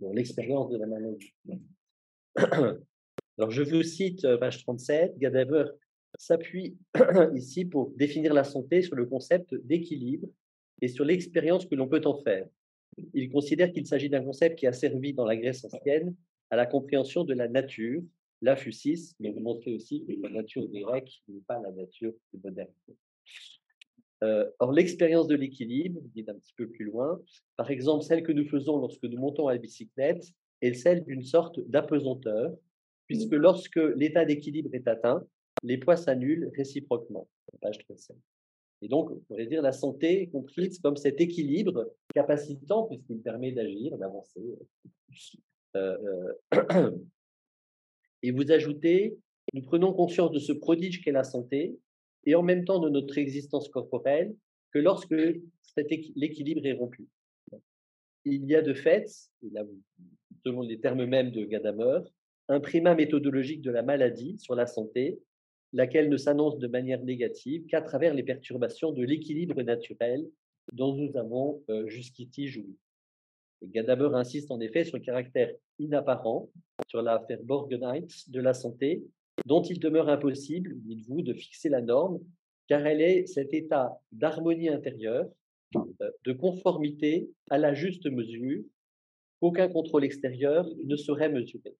[0.00, 1.32] l'expérience de la maladie.
[3.38, 5.64] Alors, je vous cite page 37, Gadaver
[6.16, 6.76] s'appuie
[7.34, 10.28] ici pour définir la santé sur le concept d'équilibre
[10.80, 12.46] et sur l'expérience que l'on peut en faire.
[13.12, 16.14] Il considère qu'il s'agit d'un concept qui a servi dans la Grèce ancienne
[16.50, 18.02] à la compréhension de la nature,
[18.42, 18.56] la
[19.20, 22.12] mais vous montrez aussi que la nature grecque n'est pas la nature
[22.42, 22.70] moderne.
[24.22, 27.20] Euh, or, l'expérience de l'équilibre, dit un petit peu plus loin,
[27.56, 30.24] par exemple celle que nous faisons lorsque nous montons à la bicyclette,
[30.60, 32.54] est celle d'une sorte d'apesanteur,
[33.06, 35.24] puisque lorsque l'état d'équilibre est atteint,
[35.62, 37.28] les poids s'annulent réciproquement.
[37.60, 38.16] Page 37.
[38.82, 43.96] Et donc, on pourrait dire la santé comprise comme cet équilibre capacitant, puisqu'il permet d'agir,
[43.96, 44.42] d'avancer.
[45.76, 46.90] Euh, euh,
[48.22, 49.16] et vous ajoutez,
[49.52, 51.78] nous prenons conscience de ce prodige qu'est la santé,
[52.26, 54.34] et en même temps de notre existence corporelle,
[54.72, 55.14] que lorsque
[56.16, 57.06] l'équilibre est rompu.
[58.24, 59.08] Il y a de fait,
[60.44, 62.00] selon les termes mêmes de Gadamer,
[62.48, 65.18] un primat méthodologique de la maladie sur la santé,
[65.72, 70.28] laquelle ne s'annonce de manière négative qu'à travers les perturbations de l'équilibre naturel
[70.72, 72.76] dont nous avons euh, jusqu'ici joui.
[73.62, 76.48] Gadamer insiste en effet sur le caractère inapparent,
[76.88, 79.02] sur l'affaire Borgenheit de la santé,
[79.46, 82.20] dont il demeure impossible, dites-vous, de fixer la norme,
[82.68, 85.28] car elle est cet état d'harmonie intérieure,
[85.76, 88.62] euh, de conformité à la juste mesure,
[89.40, 91.74] qu'aucun contrôle extérieur ne saurait mesurer.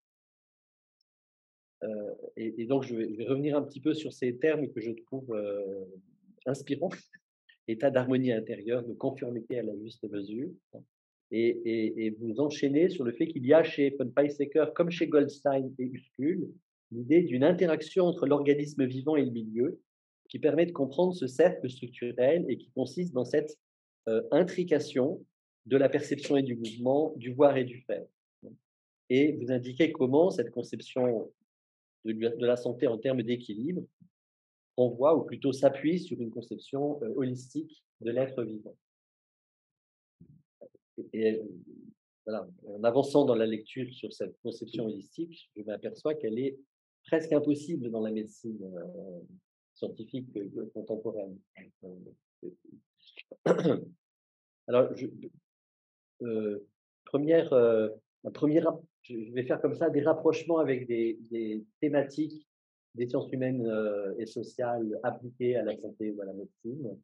[2.37, 5.85] Et, donc, je vais, revenir un petit peu sur ces termes que je trouve euh,
[6.47, 6.91] inspirants.
[7.69, 10.51] État d'harmonie intérieure, de conformité à la juste mesure.
[11.31, 15.07] Et, et, vous enchaînez sur le fait qu'il y a chez von Weizsäcker, comme chez
[15.07, 16.51] Goldstein et Huskul,
[16.91, 19.81] l'idée d'une interaction entre l'organisme vivant et le milieu
[20.29, 23.59] qui permet de comprendre ce cercle structurel et qui consiste dans cette
[24.09, 25.25] euh, intrication
[25.67, 28.05] de la perception et du mouvement, du voir et du faire.
[29.11, 31.31] Et vous indiquez comment cette conception
[32.05, 33.83] de, la santé en termes d'équilibre
[34.77, 38.77] renvoie, ou plutôt s'appuie sur une conception euh, holistique de l'être vivant.
[41.15, 41.43] Euh,
[42.27, 46.59] en avançant dans la lecture sur cette conception holistique, je m'aperçois qu'elle est
[47.07, 49.21] presque impossible dans la médecine euh,
[49.75, 50.27] scientifique
[50.73, 51.39] contemporaine.
[54.67, 55.07] Alors, je,
[57.05, 57.51] première,
[58.33, 58.73] première
[59.05, 62.47] je vais faire comme ça des rapprochements avec des, thématiques
[62.95, 66.97] des sciences humaines euh, et sociales appliquées à la santé ou à la médecine,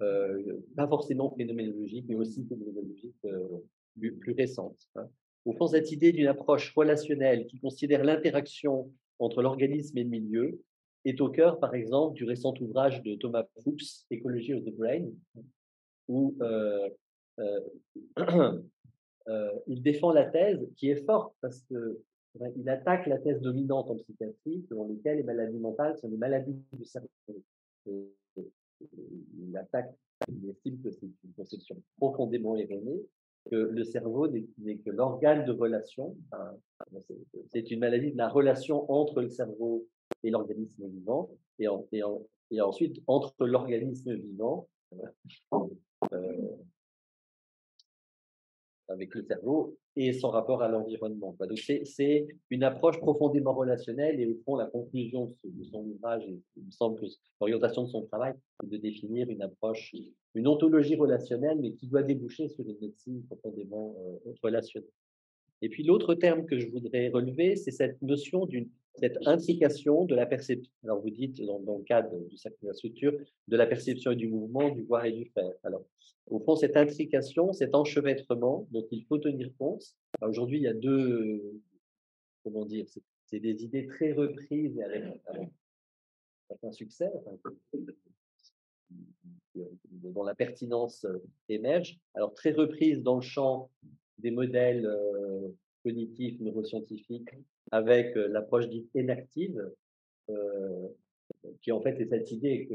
[0.00, 3.46] euh, pas forcément phénoménologiques, mais aussi phénoménologiques euh,
[3.98, 4.88] plus, récentes.
[4.94, 5.08] Hein.
[5.44, 10.60] Au fond, cette idée d'une approche relationnelle qui considère l'interaction entre l'organisme et le milieu
[11.04, 15.10] est au cœur, par exemple, du récent ouvrage de Thomas Fuchs, Écologie of the Brain,
[16.08, 16.36] où
[19.28, 22.00] Euh, il défend la thèse qui est forte parce que
[22.56, 26.54] il attaque la thèse dominante en psychiatrie selon laquelle les maladies mentales sont des maladies
[26.72, 27.08] du cerveau.
[27.86, 29.94] il attaque,
[30.28, 33.02] il estime que c'est une conception profondément erronée,
[33.50, 36.14] que le cerveau n'est que l'organe de relation.
[37.52, 39.86] c'est une maladie de la relation entre le cerveau
[40.22, 44.68] et l'organisme vivant, et, ensuite entre l'organisme vivant
[46.12, 46.56] euh,
[48.88, 51.36] avec le cerveau et son rapport à l'environnement.
[51.38, 56.26] Donc c'est une approche profondément relationnelle et au fond la conclusion de son ouvrage,
[56.56, 57.06] me semble que
[57.40, 59.94] l'orientation de son travail, c'est de définir une approche,
[60.34, 64.90] une ontologie relationnelle, mais qui doit déboucher sur une médecine profondément euh, relationnelle.
[65.62, 68.68] Et puis l'autre terme que je voudrais relever, c'est cette notion d'une
[68.98, 70.72] cette intrication de la perception.
[70.84, 73.12] Alors vous dites dans, le cadre du cercle de la structure
[73.48, 75.52] de la perception et du mouvement, du voir et du faire.
[75.64, 75.84] Alors
[76.28, 79.82] au fond cette intrication, cet enchevêtrement dont il faut tenir compte.
[80.22, 81.60] Aujourd'hui il y a deux
[82.42, 82.86] comment dire,
[83.26, 85.04] c'est des idées très reprises et avec,
[86.62, 87.10] un succès.
[89.54, 91.06] dont la pertinence
[91.48, 91.98] émerge.
[92.14, 93.70] Alors très reprise dans le champ
[94.18, 94.90] des modèles
[95.84, 97.30] cognitifs, neuroscientifiques,
[97.70, 99.70] avec l'approche dite inactive,
[101.62, 102.74] qui en fait est cette idée que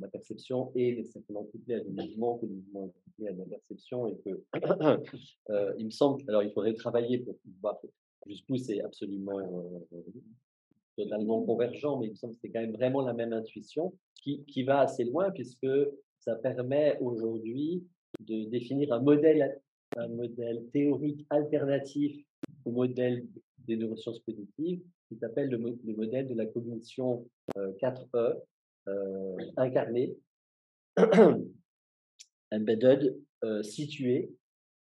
[0.00, 3.38] la perception est nécessairement couplée à du mouvement, que le mouvement est couplé à de
[3.38, 4.42] la perception, et que
[5.78, 7.80] il me semble, alors il faudrait travailler pour voir
[8.26, 9.40] jusqu'où c'est absolument
[10.96, 13.92] totalement convergent, mais il me semble que c'est quand même vraiment la même intuition
[14.22, 15.68] qui, qui va assez loin puisque
[16.18, 17.84] ça permet aujourd'hui
[18.20, 19.60] de définir un modèle,
[19.96, 22.24] un modèle théorique alternatif
[22.64, 23.26] au modèle
[23.66, 28.40] des neurosciences cognitives qui s'appelle le, mo- le modèle de la cognition euh, 4E
[28.88, 30.16] euh, incarné,
[32.52, 34.30] embedded, euh, situé,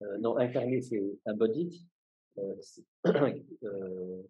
[0.02, 1.72] euh, non incarné c'est embodied,
[2.38, 2.54] euh,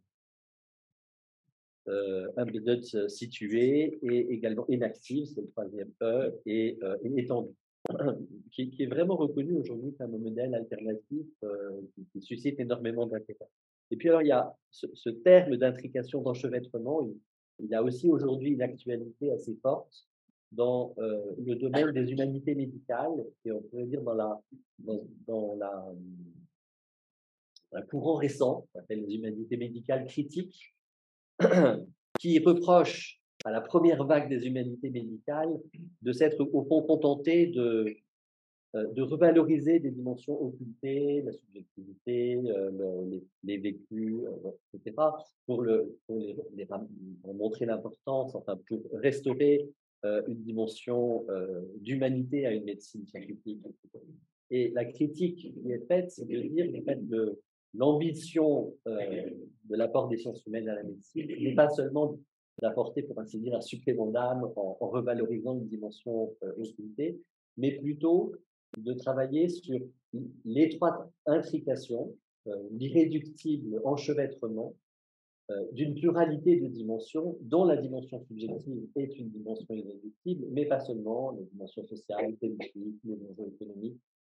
[2.36, 7.54] embedded situé et également inactive, c'est le troisième E, et, et étendu,
[8.52, 11.80] qui, est vraiment reconnu aujourd'hui comme un modèle alternatif euh,
[12.12, 13.48] qui, suscite énormément d'intérêt.
[13.90, 17.16] Et puis alors, il y a ce, terme d'intrication, d'enchevêtrement, il,
[17.60, 20.08] il a aussi aujourd'hui une actualité assez forte
[20.52, 24.40] dans euh, le domaine des humanités médicales, et on pourrait dire dans la,
[24.78, 25.92] dans, la,
[27.72, 30.74] un courant récent, qu'on appelle les humanités médicales critiques,
[32.18, 35.60] qui reproche à la première vague des humanités médicales
[36.02, 37.96] de s'être au fond contenté de,
[38.74, 44.94] euh, de revaloriser des dimensions occultées, la subjectivité, euh, le- les, les vécus, euh, etc.,
[45.46, 46.18] pour, le, pour,
[46.54, 46.66] les,
[47.34, 49.68] montrer l'importance, enfin pour restaurer
[50.28, 51.26] une dimension
[51.80, 53.58] d'humanité à une médecine scientifique.
[54.48, 57.00] Et la critique qui est faite, c'est de dire en fait,
[57.74, 62.16] l'ambition de l'apport des sciences humaines à la médecine n'est pas seulement
[62.60, 67.20] d'apporter, pour ainsi dire, un supplément d'âme en, revalorisant une dimension euh, occultée,
[67.56, 68.32] mais plutôt
[68.76, 69.78] de travailler sur
[70.44, 72.14] l'étroite intrication,
[72.46, 74.74] euh, l'irréductible enchevêtrement
[75.50, 80.80] euh, d'une pluralité de dimensions, dont la dimension subjective est une dimension irréductible, mais pas
[80.80, 83.98] seulement, les dimensions sociales, politiques, les dimensions économiques.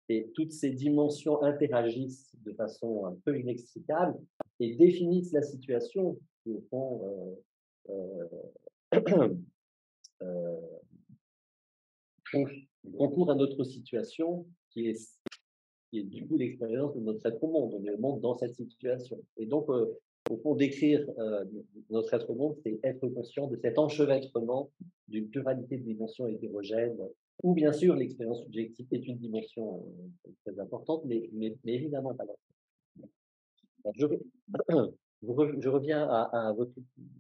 [0.09, 4.19] Et toutes ces dimensions interagissent de façon un peu inextricable
[4.59, 7.37] et définissent la situation qui, au fond,
[7.89, 8.27] euh,
[8.93, 9.35] euh,
[10.21, 10.61] euh,
[12.31, 12.45] con-
[12.97, 15.19] concourt à notre situation qui est,
[15.89, 17.73] qui est du coup l'expérience de notre être au monde.
[17.73, 19.21] On est au monde dans cette situation.
[19.37, 19.97] Et donc, euh,
[20.29, 21.07] au fond, décrire
[21.89, 24.69] notre être au monde, c'est être conscient de cet enchevêtrement
[25.07, 26.99] d'une pluralité de dimensions hétérogènes,
[27.41, 29.83] où bien sûr l'expérience subjective est une dimension
[30.45, 33.09] très importante, mais, mais, évidemment pas la seule.
[33.83, 34.85] Alors, Je,
[35.21, 36.73] je re- je reviens à, votre,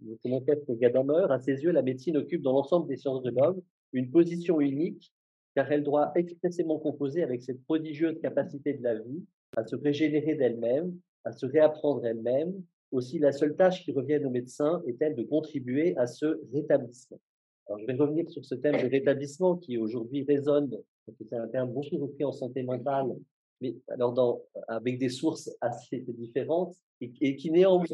[0.03, 1.25] votre enquête Gadamer.
[1.29, 3.61] À ses yeux, la médecine occupe dans l'ensemble des sciences de l'homme
[3.93, 5.13] une position unique,
[5.55, 9.23] car elle doit expressément composer avec cette prodigieuse capacité de la vie
[9.57, 12.53] à se régénérer d'elle-même, à se réapprendre elle-même.
[12.91, 17.19] Aussi, la seule tâche qui revient aux médecins est-elle de contribuer à ce rétablissement.
[17.67, 20.69] Alors, je vais revenir sur ce thème de rétablissement qui aujourd'hui résonne,
[21.05, 23.15] parce que c'est un terme beaucoup repris en santé mentale,
[23.61, 27.85] mais alors dans, avec des sources assez différentes et, et qui néanmoins,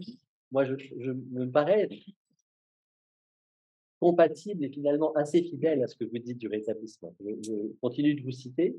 [0.51, 1.89] moi, je, je me paraît
[3.99, 7.15] compatible et finalement assez fidèle à ce que vous dites du rétablissement.
[7.19, 8.75] Je, je continue de vous citer,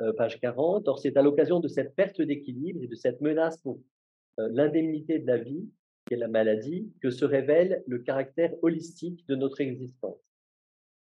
[0.00, 0.88] euh, page 40.
[0.88, 3.80] Or, c'est à l'occasion de cette perte d'équilibre et de cette menace pour
[4.40, 5.68] euh, l'indemnité de la vie,
[6.06, 10.18] qui est la maladie, que se révèle le caractère holistique de notre existence.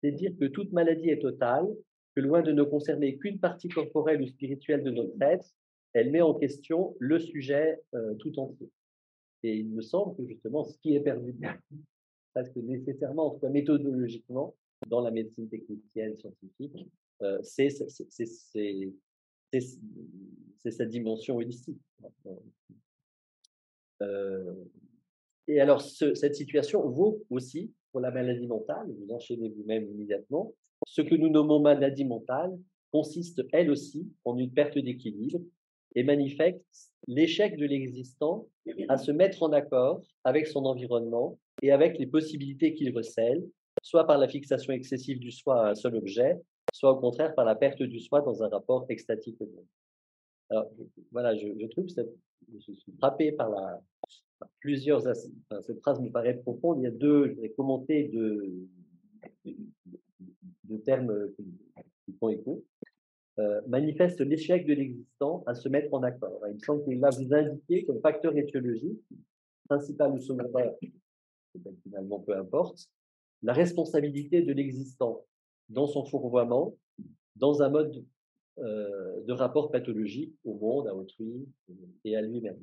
[0.01, 1.67] C'est dire que toute maladie est totale,
[2.21, 5.47] loin de ne concerner qu'une partie corporelle ou spirituelle de notre être,
[5.93, 8.69] elle met en question le sujet euh, tout entier.
[9.43, 11.35] Et il me semble que justement, ce qui est perdu
[12.33, 14.55] presque nécessairement, en tout cas méthodologiquement,
[14.87, 16.87] dans la médecine technicienne scientifique,
[17.21, 17.69] euh, c'est
[20.71, 21.81] sa dimension holistique.
[24.01, 24.53] Euh,
[25.47, 30.53] et alors, ce- cette situation vaut aussi pour la maladie mentale, vous enchaînez vous-même immédiatement.
[30.87, 32.57] Ce que nous nommons maladie mentale
[32.91, 35.39] consiste, elle aussi, en une perte d'équilibre
[35.95, 36.61] et manifeste
[37.07, 38.47] l'échec de l'existant
[38.87, 43.43] à se mettre en accord avec son environnement et avec les possibilités qu'il recèle,
[43.83, 46.37] soit par la fixation excessive du soi à un seul objet,
[46.73, 49.65] soit au contraire par la perte du soi dans un rapport extatique au monde.
[50.51, 50.69] Alors,
[51.11, 53.81] voilà, je, je trouve je suis frappé par la,
[54.59, 56.79] plusieurs, as- enfin, cette phrase me paraît profonde.
[56.79, 58.67] Il y a deux, je vais deux,
[60.63, 62.63] deux, termes qui, font écho.
[63.37, 66.41] Euh, manifeste l'échec de l'existant à se mettre en accord.
[66.51, 68.99] Il semble que là, vous indiquez comme facteur étiologique,
[69.67, 70.73] principal ou secondaire,
[71.83, 72.89] finalement peu importe,
[73.43, 75.25] la responsabilité de l'existant
[75.69, 76.75] dans son fourvoiement,
[77.35, 78.03] dans un mode
[78.57, 81.47] euh, de rapport pathologique au monde, à autrui
[82.03, 82.59] et à lui-même.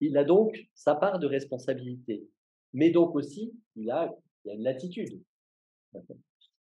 [0.00, 2.26] Il a donc sa part de responsabilité,
[2.72, 4.14] mais donc aussi, il a
[4.44, 5.20] une latitude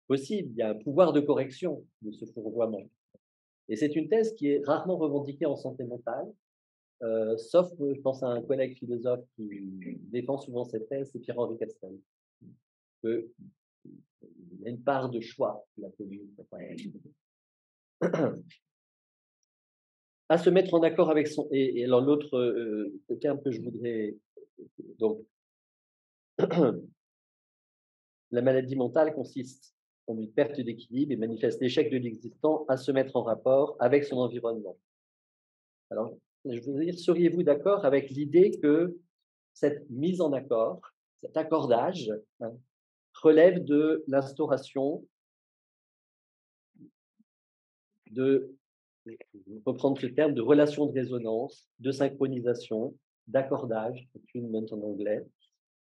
[0.07, 2.84] possible, il y a un pouvoir de correction de ce fourvoiement.
[3.68, 6.32] Et c'est une thèse qui est rarement revendiquée en santé mentale,
[7.03, 11.57] euh, sauf, je pense à un collègue philosophe qui défend souvent cette thèse, c'est Pierre-Henri
[11.57, 11.99] Castel.
[13.03, 13.30] Que
[13.86, 15.90] il y a une part de choix la
[20.30, 21.47] à se mettre en accord avec son.
[21.52, 24.15] Et, alors, l'autre euh, terme que je voudrais.
[24.99, 25.22] Donc,
[28.31, 29.76] la maladie mentale consiste
[30.07, 34.03] en une perte d'équilibre et manifeste l'échec de l'existant à se mettre en rapport avec
[34.03, 34.77] son environnement.
[35.89, 36.15] Alors,
[36.45, 38.97] je veux dire, seriez-vous d'accord avec l'idée que
[39.53, 40.81] cette mise en accord,
[41.22, 42.11] cet accordage,
[42.41, 42.52] hein,
[43.14, 45.06] relève de l'instauration
[48.11, 48.53] de,
[49.65, 52.95] reprendre ce terme, de relation de résonance, de synchronisation,
[53.27, 55.26] d'accordage, en anglais,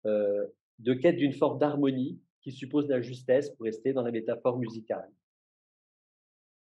[0.06, 0.46] euh,
[0.80, 5.10] de quête d'une forme d'harmonie qui suppose la justesse pour rester dans la métaphore musicale.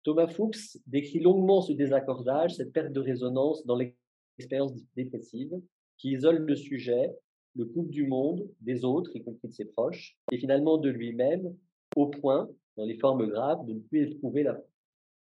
[0.02, 5.52] Thomas Fuchs décrit longuement ce désaccordage, cette perte de résonance dans l'expérience dépressive
[5.98, 7.12] qui isole le sujet,
[7.56, 11.54] le couple du monde, des autres, y compris de ses proches, et finalement de lui-même,
[11.96, 14.44] au point, dans les formes graves, de ne plus éprouver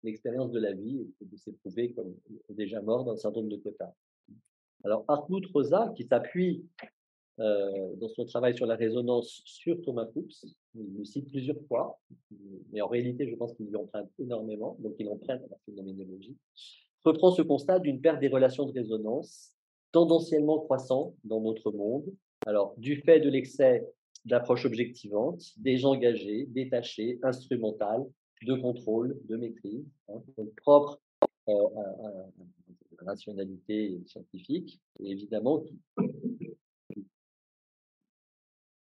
[0.06, 2.16] l'expérience de la vie et de s'éprouver comme
[2.50, 3.94] déjà mort dans certain nombre de quotas.
[4.84, 6.64] Alors, Hartmut Rosa, qui s'appuie
[7.40, 10.46] euh, dans son travail sur la résonance sur Thomas Fuchs,
[10.76, 12.00] il le cite plusieurs fois,
[12.72, 16.38] mais en réalité, je pense qu'il lui emprunte énormément, donc il emprunte à la phénoménologie,
[17.04, 19.52] reprend ce constat d'une perte des relations de résonance
[19.92, 22.06] tendanciellement croissant dans notre monde,
[22.46, 23.86] alors, du fait de l'excès
[24.26, 28.06] d'approche objectivante, désengagée, détachée, instrumentale,
[28.46, 30.22] de contrôle, de maîtrise, hein,
[30.58, 31.02] propre
[31.50, 32.12] euh, à,
[33.02, 35.64] la rationalité scientifique, et évidemment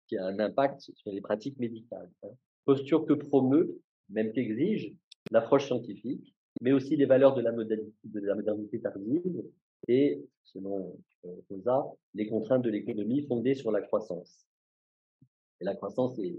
[0.09, 2.11] qui, a un impact sur les pratiques médicales.
[2.23, 2.31] Hein.
[2.65, 4.93] Posture que promeut, même qu'exige,
[5.31, 9.45] l'approche scientifique, mais aussi les valeurs de la, modernité, tardive
[9.87, 10.99] et, selon
[11.49, 14.50] Rosa, les contraintes de l'économie fondées sur la croissance.
[15.61, 16.35] Et la croissance est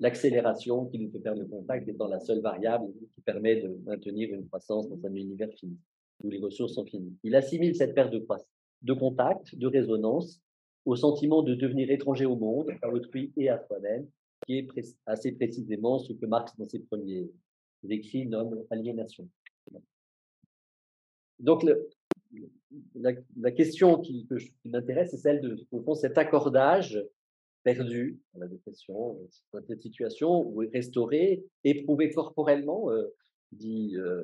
[0.00, 4.32] l'accélération qui nous fait perdre le contact étant la seule variable qui permet de maintenir
[4.34, 5.78] une croissance dans un univers fini,
[6.22, 7.16] où les ressources sont finies.
[7.22, 8.26] Il assimile cette perte de,
[8.82, 10.40] de contact, de résonance,
[10.84, 14.06] au sentiment de devenir étranger au monde, à autrui et à soi-même,
[14.46, 14.68] qui est
[15.06, 17.30] assez précisément ce que Marx, dans ses premiers
[17.88, 19.28] écrits, nomme aliénation.
[21.38, 21.64] Donc,
[22.94, 24.26] la, question qui,
[24.64, 27.02] m'intéresse, c'est celle de, au cet accordage
[27.64, 29.18] perdu dans la dépression,
[29.52, 33.08] dans cette situation, ou restauré, éprouvé corporellement, euh,
[33.52, 34.22] dit euh,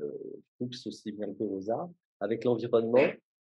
[0.59, 1.91] Fuchs aussi bien que Rosa,
[2.21, 3.09] avec l'environnement,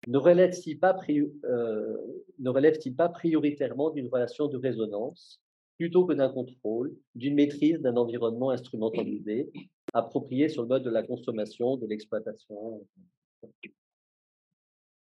[0.08, 1.96] ne relève-t-il pas, euh,
[2.38, 5.40] ne relève pas prioritairement d'une relation de résonance
[5.78, 9.50] plutôt que d'un contrôle, d'une maîtrise d'un environnement instrumentalisé,
[9.92, 12.82] approprié sur le mode de la consommation, de l'exploitation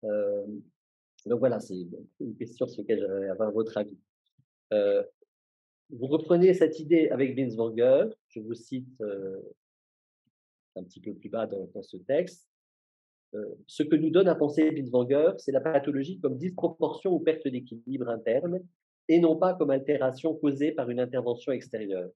[0.03, 0.45] euh,
[1.25, 1.75] donc voilà, c'est
[2.19, 3.97] une question sur laquelle j'aimerais avoir votre avis.
[4.71, 9.01] Vous reprenez cette idée avec Binswanger, je vous cite
[10.75, 12.49] un petit peu plus bas dans, ce texte.
[13.67, 18.09] ce que nous donne à penser Binswanger, c'est la pathologie comme disproportion ou perte d'équilibre
[18.09, 18.59] interne
[19.07, 22.09] et non pas comme altération causée par une intervention extérieure.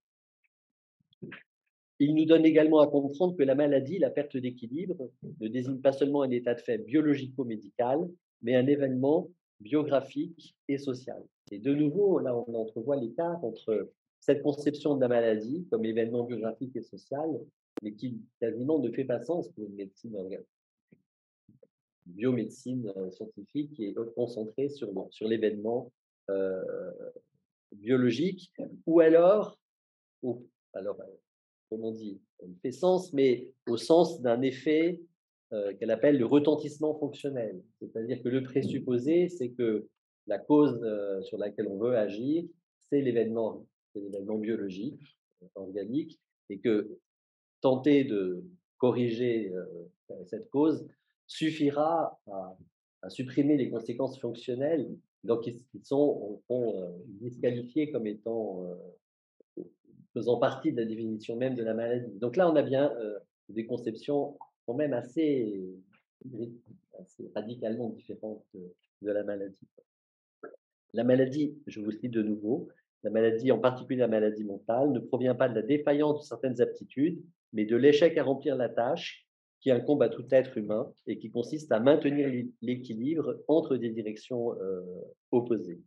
[2.00, 5.10] Il nous donne également à comprendre que la maladie, la perte d'équilibre,
[5.42, 8.10] ne désigne pas seulement un état de fait biologico-médical,
[8.42, 11.24] mais un événement biographique et social.
[11.52, 16.24] Et de nouveau, là, on entrevoit l'écart entre cette conception de la maladie comme événement
[16.24, 17.30] biographique et social,
[17.82, 20.16] mais qui quasiment ne fait pas sens pour une médecine
[22.06, 25.92] biomédecine euh, scientifique est concentrée sur, sur l'événement
[26.30, 26.62] euh,
[27.72, 28.52] biologique,
[28.86, 29.60] ou alors,
[30.24, 31.06] ou, alors euh,
[31.70, 35.00] comme on dit, elle fait sens, mais au sens d'un effet
[35.52, 37.64] euh, qu'elle appelle le retentissement fonctionnel.
[37.80, 39.88] C'est-à-dire que le présupposé, c'est que
[40.28, 42.44] la cause euh, sur laquelle on veut agir,
[42.78, 46.20] c'est l'événement, c'est l'événement biologique, euh, organique,
[46.52, 47.00] et que
[47.62, 48.44] tenter de
[48.78, 49.52] corriger
[50.28, 50.88] cette cause
[51.26, 54.88] suffira à, supprimer les conséquences fonctionnelles,
[55.24, 56.42] donc qui, sont,
[57.08, 58.66] disqualifiées comme étant
[60.14, 62.18] faisant partie de la définition même de la maladie.
[62.20, 62.94] Donc là, on a bien
[63.50, 64.38] des conceptions
[64.74, 65.76] même assez,
[67.36, 69.68] radicalement différentes de, la maladie.
[70.94, 72.70] La maladie, je vous cite de nouveau,
[73.04, 76.62] la maladie, en particulier la maladie mentale, ne provient pas de la défaillance de certaines
[76.62, 77.22] aptitudes,
[77.54, 79.26] mais de l'échec à remplir la tâche
[79.62, 82.30] qui incombe à tout être humain et qui consiste à maintenir
[82.62, 84.82] l'équilibre entre des directions euh,
[85.32, 85.82] opposées.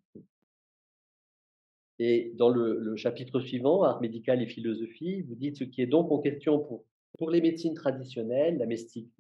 [1.99, 6.11] Et dans le chapitre suivant, Art médical et philosophie, vous dites ce qui est donc
[6.11, 6.85] en question pour,
[7.19, 8.67] pour les médecines traditionnelles, la,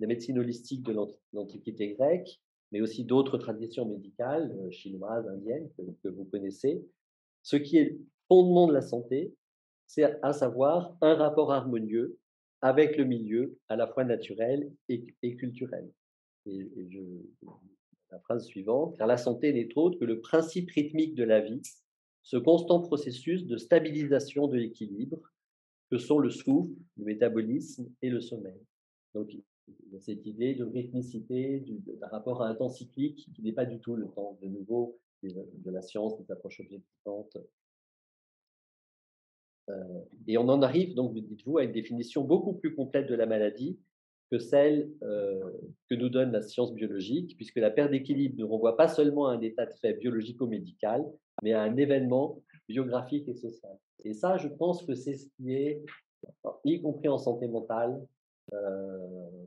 [0.06, 0.96] médecine holistique de
[1.32, 2.40] l'Antiquité grecque,
[2.70, 5.68] mais aussi d'autres traditions médicales, euh, chinoises, indiennes,
[6.02, 6.82] que, vous connaissez.
[7.42, 7.98] Ce qui est
[8.28, 9.34] fondement de la santé,
[9.86, 12.18] c'est à savoir un rapport harmonieux
[12.62, 15.04] avec le milieu, à la fois naturel et,
[15.36, 15.90] culturel.
[16.46, 16.70] Et,
[18.10, 21.62] la phrase suivante, car la santé n'est autre que le principe rythmique de la vie,
[22.22, 25.18] ce constant processus de stabilisation de l'équilibre
[25.92, 28.58] que sont le souffle, le métabolisme et le sommeil.
[29.14, 29.30] Donc,
[30.00, 31.62] cette idée de rythmicité,
[32.00, 34.98] d'un rapport à un temps cyclique qui n'est pas du tout le temps de nouveau
[35.22, 37.36] de la science, des approches objectivantes.
[39.68, 43.26] Euh, et on en arrive, donc, dites-vous, à une définition beaucoup plus complète de la
[43.26, 43.78] maladie
[44.30, 45.42] que celle euh,
[45.90, 49.34] que nous donne la science biologique, puisque la perte d'équilibre ne renvoie pas seulement à
[49.34, 51.04] un état de fait biologico-médical,
[51.42, 52.42] mais à un événement
[52.72, 53.76] biographique et social.
[54.04, 55.84] Et ça, je pense que c'est ce qui est,
[56.64, 58.04] y compris en santé mentale,
[58.52, 59.46] euh,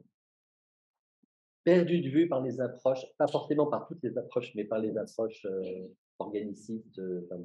[1.63, 4.97] perdu de vue par les approches, pas forcément par toutes les approches, mais par les
[4.97, 5.87] approches euh,
[6.19, 7.41] organicistes, euh, enfin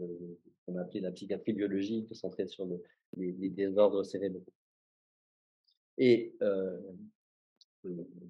[0.67, 2.83] qu'on a appelé la psychiatrie biologique, centrée sur le,
[3.17, 4.45] les, les, désordres cérébraux.
[5.97, 6.79] Et euh,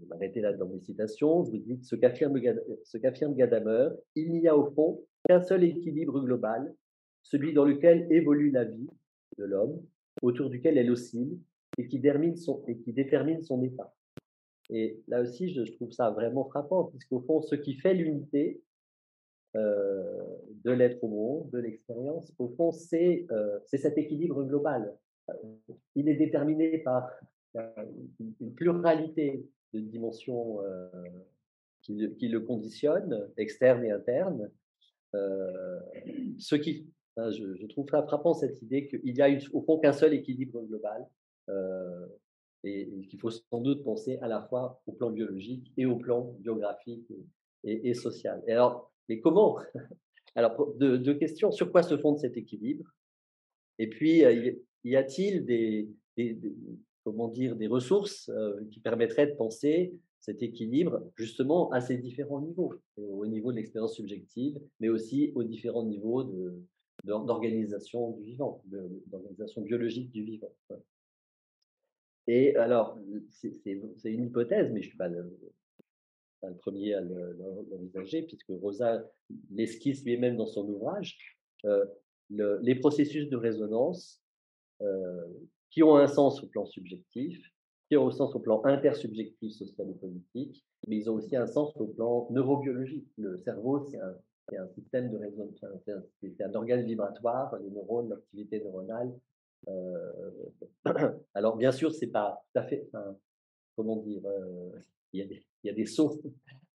[0.09, 2.39] m'arrêter là dans mes citations, vous dites ce qu'affirme
[3.35, 6.75] Gadamer, il n'y a au fond qu'un seul équilibre global,
[7.23, 8.89] celui dans lequel évolue la vie
[9.39, 9.81] de l'homme,
[10.23, 11.39] autour duquel elle oscille
[11.79, 13.95] et qui, détermine son, et qui détermine son état.
[14.71, 18.63] Et là aussi, je, trouve ça vraiment frappant, puisqu'au fond, ce qui fait l'unité
[19.57, 20.23] euh,
[20.65, 24.97] de l'être au monde, de l'expérience, au fond, c'est euh, cet équilibre global.
[25.95, 27.09] Il est déterminé par
[28.19, 30.89] une pluralité de dimensions euh,
[31.83, 34.51] qui, qui, le conditionnent, externes et internes.
[35.15, 35.81] Euh,
[36.39, 39.29] ce qui, je, trouve frappant cette idée qu'il y a
[39.83, 41.07] qu'un seul équilibre global
[41.49, 42.07] euh,
[42.65, 46.35] et, qu'il faut sans doute penser à la fois au plan biologique et au plan
[46.41, 47.13] biographique
[47.65, 48.43] et, social.
[48.47, 49.59] Et alors, mais comment
[50.37, 51.51] Alors, deux, questions.
[51.51, 52.85] Sur quoi se fonde cet équilibre?
[53.79, 54.23] Et puis,
[54.85, 55.89] y a-t-il des,
[57.05, 62.41] comment dire, des ressources euh, qui permettraient de penser cet équilibre justement à ces différents
[62.43, 66.31] niveaux, au niveau de l'expérience subjective, mais aussi aux différents niveaux
[67.05, 68.63] d'organisation du vivant,
[69.07, 70.53] d'organisation biologique du vivant.
[72.27, 72.99] Et alors,
[73.31, 73.53] c'est
[74.05, 75.39] une hypothèse, mais je ne suis pas le,
[76.61, 79.05] premier à l'envisager, puisque Rosa
[79.51, 81.19] l'esquisse lui-même dans son ouvrage.
[81.65, 81.85] Euh,
[82.31, 84.23] le, les processus de résonance
[84.83, 85.27] euh,
[85.71, 87.43] qui ont un sens au plan subjectif,
[87.89, 91.47] qui ont un sens au plan intersubjectif, social et politique, mais ils ont aussi un
[91.47, 93.09] sens au plan neurobiologique.
[93.17, 94.17] Le cerveau, c'est un,
[94.59, 95.65] un, système de résonance,
[96.21, 99.13] c'est un, organe vibratoire, les neurones, l'activité neuronale.
[99.69, 100.13] Euh,
[101.35, 102.89] alors, bien sûr, c'est pas tout à fait,
[103.77, 104.71] comment dire, euh,
[105.13, 106.21] il, y a des, y a des sauts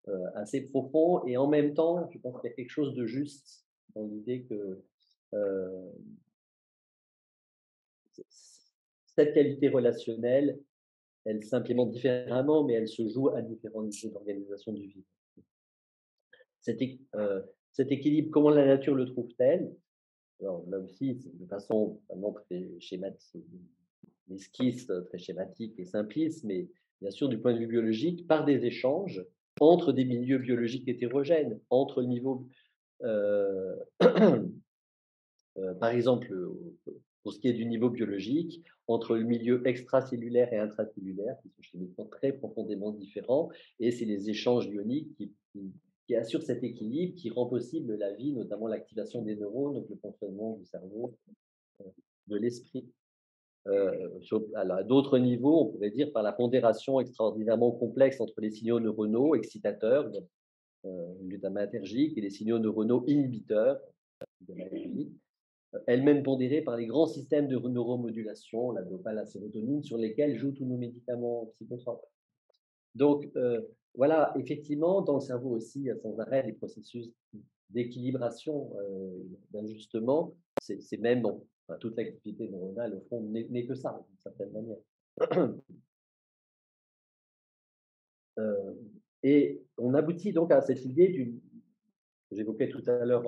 [0.08, 3.06] euh, assez profonds, et en même temps, je pense qu'il y a quelque chose de
[3.06, 4.82] juste dans l'idée que
[9.06, 10.58] cette qualité relationnelle,
[11.24, 15.02] elle s'implémente différemment, mais elle se joue à différents niveaux d'organisation du vivant.
[17.14, 17.42] Euh,
[17.76, 19.70] cet, équilibre, comment la nature le trouve-t-elle?
[20.40, 23.44] Alors là aussi, de façon vraiment très schématique,
[25.08, 26.68] très schématique et simpliste, mais
[27.02, 29.24] bien sûr du point de vue biologique, par des échanges
[29.60, 32.46] entre des milieux biologiques hétérogènes, entre le niveau,
[33.02, 33.76] euh,
[35.80, 36.34] par exemple,
[37.22, 42.06] pour ce qui est du niveau biologique, entre le milieu extracellulaire et intracellulaire, qui sont
[42.06, 43.50] très profondément différents,
[43.80, 45.32] et c'est les échanges ioniques qui,
[46.14, 50.56] assurent cet équilibre, qui rend possible la vie, notamment l'activation des neurones, donc le fonctionnement
[50.56, 51.16] du cerveau,
[51.80, 51.84] euh,
[52.28, 52.86] de l'esprit.
[53.66, 54.10] Euh,
[54.54, 59.34] à d'autres niveaux, on pourrait dire par la pondération extraordinairement complexe entre les signaux neuronaux
[59.34, 60.08] excitateurs,
[60.84, 63.80] euh, glutamatergiques, et les signaux neuronaux inhibiteurs,
[65.86, 70.52] elle-même pondérée par les grands systèmes de neuromodulation, la dopamine, la sérotonine, sur lesquels jouent
[70.52, 72.06] tous nos médicaments psychotropes.
[72.96, 73.60] Donc, euh,
[73.94, 77.10] voilà, effectivement, dans le cerveau aussi, sans arrêt des processus
[77.68, 80.34] d'équilibration, euh, d'ajustement.
[80.60, 81.46] C'est même, bon,
[81.78, 84.78] toute l'activité neuronale, au fond, n'est que ça, d'une certaine manière.
[88.38, 88.74] Euh,
[89.22, 91.40] et on aboutit donc à cette idée d'une,
[92.28, 93.24] que j'évoquais tout à l'heure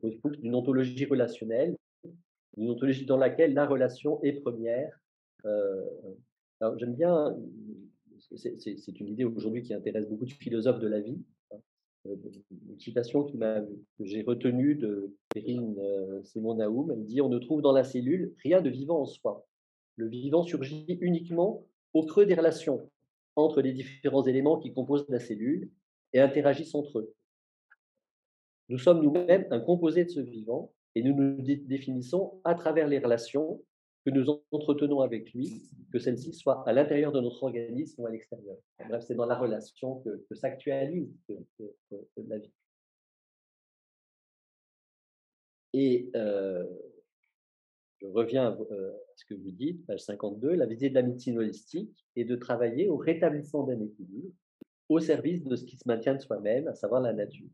[0.00, 1.76] d'une ontologie relationnelle,
[2.56, 5.00] une ontologie dans laquelle la relation est première.
[6.76, 7.36] J'aime bien,
[8.36, 11.18] c'est une idée aujourd'hui qui intéresse beaucoup de philosophes de la vie,
[11.52, 11.56] hein,
[12.06, 12.16] euh,
[12.78, 16.90] citation qui m'a, que j'ai retenue de Perrine euh, Simon Naoum.
[16.90, 19.46] Elle dit On ne trouve dans la cellule rien de vivant en soi.
[19.96, 22.90] Le vivant surgit uniquement au creux des relations
[23.36, 25.70] entre les différents éléments qui composent la cellule
[26.12, 27.14] et interagissent entre eux.
[28.68, 32.98] Nous sommes nous-mêmes un composé de ce vivant et nous nous définissons à travers les
[32.98, 33.62] relations
[34.08, 35.62] que nous entretenons avec lui,
[35.92, 38.56] que celles-ci soient à l'intérieur de notre organisme ou à l'extérieur.
[38.88, 41.14] Bref, c'est dans la relation que, s'actualise
[42.16, 42.52] la vie.
[45.74, 46.66] Et euh,
[48.00, 51.36] je reviens euh, à ce que vous dites, page 52, la visée de la médecine
[51.38, 54.32] holistique est de travailler au rétablissement d'un équilibre
[54.88, 57.50] au service de ce qui se maintient de soi-même, à savoir la nature.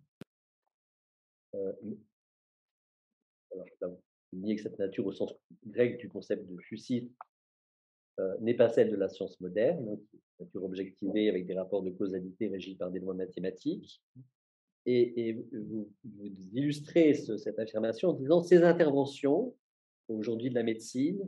[1.57, 1.73] Euh,
[4.43, 5.35] que cette nature au sens
[5.67, 7.13] grec du concept de fusit
[8.21, 10.01] euh, n'est pas celle de la science moderne, donc
[10.39, 14.03] nature objectivée avec des rapports de causalité régis par des lois mathématiques.
[14.87, 15.91] Et, vous,
[16.53, 19.55] illustrez cette affirmation en disant ces interventions,
[20.09, 21.19] aujourd'hui de la médecine,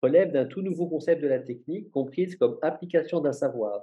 [0.00, 3.82] relèvent d'un tout nouveau concept de la technique, comprise comme application d'un savoir,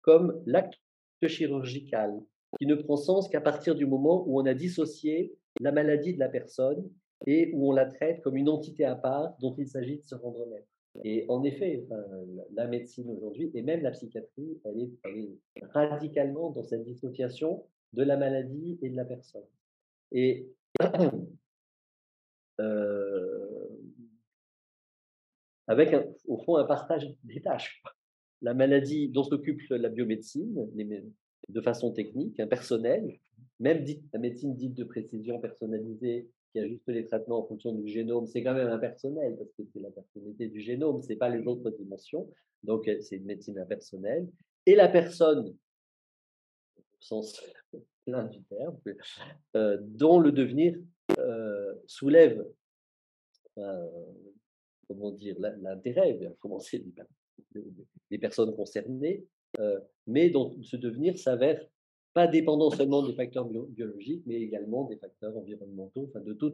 [0.00, 0.80] comme l'acte
[1.24, 2.18] chirurgical,
[2.58, 6.18] qui ne prend sens qu'à partir du moment où on a dissocié la maladie de
[6.18, 6.90] la personne
[7.26, 10.14] et où on la traite comme une entité à part dont il s'agit de se
[10.14, 10.66] rendre maître.
[11.04, 11.86] Et en effet,
[12.52, 14.90] la médecine aujourd'hui, et même la psychiatrie, elle est,
[15.62, 19.46] radicalement dans cette dissociation de la maladie et de la personne.
[20.10, 20.50] Et
[22.60, 23.68] euh,
[25.66, 25.94] avec
[26.26, 27.82] au fond un partage des tâches.
[28.42, 30.68] La maladie dont s'occupe la biomédecine,
[31.48, 33.18] de façon technique, un personnel,
[33.60, 38.26] même la médecine dite de précision personnalisée qui ajuste les traitements en fonction du génome,
[38.26, 41.70] c'est quand même impersonnel parce que c'est la personnalité du génome, c'est pas les autres
[41.70, 42.28] dimensions.
[42.62, 44.28] Donc euh, c'est une médecine impersonnelle.
[44.66, 45.56] Et la personne,
[46.76, 47.42] au sens
[48.04, 48.78] plein du terme,
[49.56, 50.78] euh, dont le devenir
[51.18, 52.46] euh, soulève,
[54.88, 56.18] comment dire, l'intérêt,
[58.10, 59.24] des personnes concernées,
[60.06, 61.62] mais dont ce devenir s'avère
[62.14, 66.52] pas dépendant seulement des facteurs biologiques, mais également des facteurs environnementaux, enfin de tout,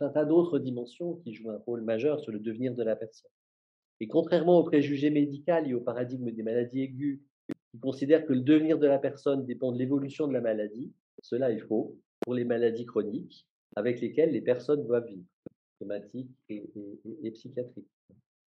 [0.00, 3.30] un tas d'autres dimensions qui jouent un rôle majeur sur le devenir de la personne.
[4.00, 7.20] Et contrairement au préjugé médical et au paradigme des maladies aiguës,
[7.72, 10.92] qui considèrent que le devenir de la personne dépend de l'évolution de la maladie,
[11.22, 13.46] cela est faux pour les maladies chroniques
[13.76, 15.24] avec lesquelles les personnes doivent vivre,
[15.80, 16.70] somatiques et,
[17.22, 17.88] et psychiatriques.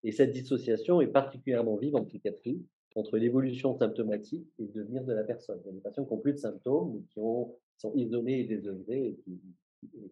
[0.03, 2.61] Et cette dissociation est particulièrement vive en psychiatrie,
[2.97, 5.59] entre l'évolution symptomatique et le devenir de la personne.
[5.63, 8.43] Il y a des patients qui n'ont plus de symptômes, qui, ont, sont isolés et
[8.43, 9.19] désœuvrés et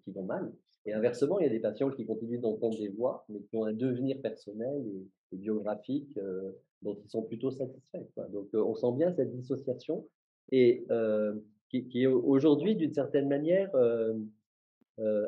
[0.04, 0.54] qui, vont mal.
[0.86, 3.66] Et inversement, il y a des patients qui continuent d'entendre des voix, mais qui ont
[3.66, 6.52] un devenir personnel et, biographique euh,
[6.82, 8.06] dont ils sont plutôt satisfaits.
[8.32, 10.08] Donc, euh, on sent bien cette dissociation
[10.52, 11.34] et euh,
[11.70, 13.70] qui, est aujourd'hui, d'une certaine manière,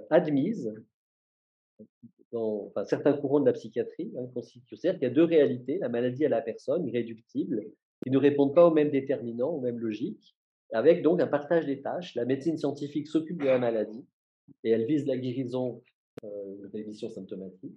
[0.10, 0.74] admise
[2.32, 6.30] dans certains courants de la psychiatrie hein, qu'il y a deux réalités, la maladie et
[6.30, 7.64] la personne, irréductibles,
[8.04, 10.36] qui ne répondent pas aux mêmes déterminants, aux mêmes logiques,
[10.72, 12.16] avec donc un partage des tâches.
[12.16, 14.06] La médecine scientifique s'occupe de la maladie
[14.64, 15.82] et elle vise la guérison,
[16.24, 16.28] euh,
[16.62, 17.76] la rémission symptomatique.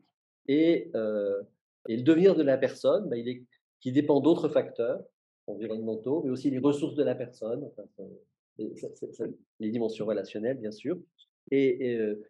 [0.49, 1.43] Et, euh,
[1.89, 3.43] et, le devenir de la personne, est,
[3.81, 5.03] qui dépend d'autres facteurs
[5.47, 7.69] environnementaux, mais aussi les ressources de la personne,
[8.59, 10.99] les dimensions relationnelles, bien sûr.
[11.51, 12.23] Et euh,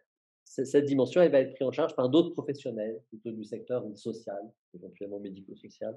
[0.50, 4.42] cette dimension, elle va être prise en charge par d'autres professionnels, plutôt du secteur social,
[4.74, 5.96] éventuellement médico-social.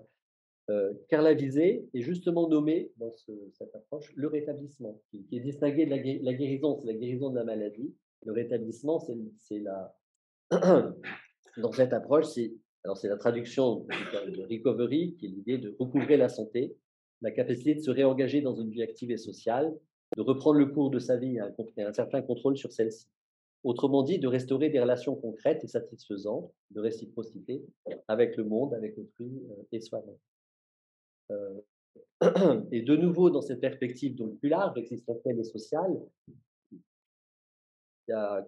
[0.70, 3.12] Euh, car la visée est justement nommée dans
[3.52, 7.44] cette approche le rétablissement, qui, est distingué de la, guérison, c'est la guérison de la
[7.44, 7.96] maladie.
[8.26, 9.04] Le rétablissement,
[9.40, 9.98] c'est la.
[11.58, 12.54] dans cette approche, c'est
[12.86, 16.78] la traduction de recovery, qui est l'idée de recouvrer la santé,
[17.22, 19.74] la capacité de se réengager dans une vie active et sociale,
[20.16, 23.08] de reprendre le cours de sa vie et un certain contrôle sur celle-ci.
[23.64, 27.64] Autrement dit, de restaurer des relations concrètes et satisfaisantes de réciprocité
[28.10, 30.18] avec le monde, avec autrui euh, et soi-même.
[31.32, 31.62] Euh,
[32.72, 35.98] et de nouveau, dans cette perspective donc plus large, existentielle et sociale,
[36.72, 36.80] il
[38.10, 38.46] y a,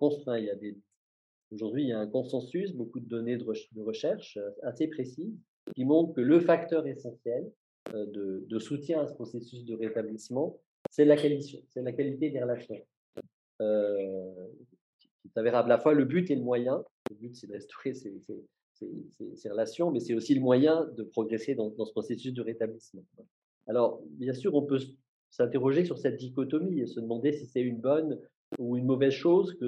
[1.51, 5.39] aujourd'hui, il y a un consensus, beaucoup de données de, recherche euh, assez précises
[5.75, 7.49] qui montrent que le facteur essentiel
[7.93, 10.59] de, soutien à ce processus de rétablissement,
[10.89, 12.85] c'est la, qualité des relations.
[15.33, 16.83] Qui à la fois le but et le moyen.
[17.09, 21.71] Le but, c'est de restaurer ces, relations, mais c'est aussi le moyen de progresser dans,
[21.71, 23.03] ce processus de rétablissement.
[23.67, 24.79] Alors, bien sûr, on peut
[25.29, 28.19] s'interroger sur cette dichotomie et se demander si c'est une bonne
[28.59, 29.67] ou une mauvaise chose que,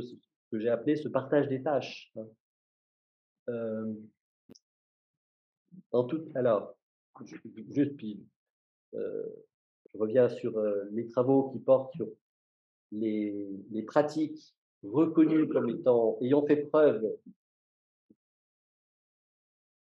[0.53, 2.11] j'ai appelé ce partage des tâches.
[2.15, 2.27] Hein.
[3.49, 3.93] Euh,
[6.35, 6.75] alors,
[7.69, 8.25] juste puis,
[8.93, 9.23] euh,
[9.93, 12.07] je reviens sur euh, les travaux qui portent sur
[12.91, 14.56] les pratiques
[14.91, 17.03] reconnues comme étant, ayant fait preuve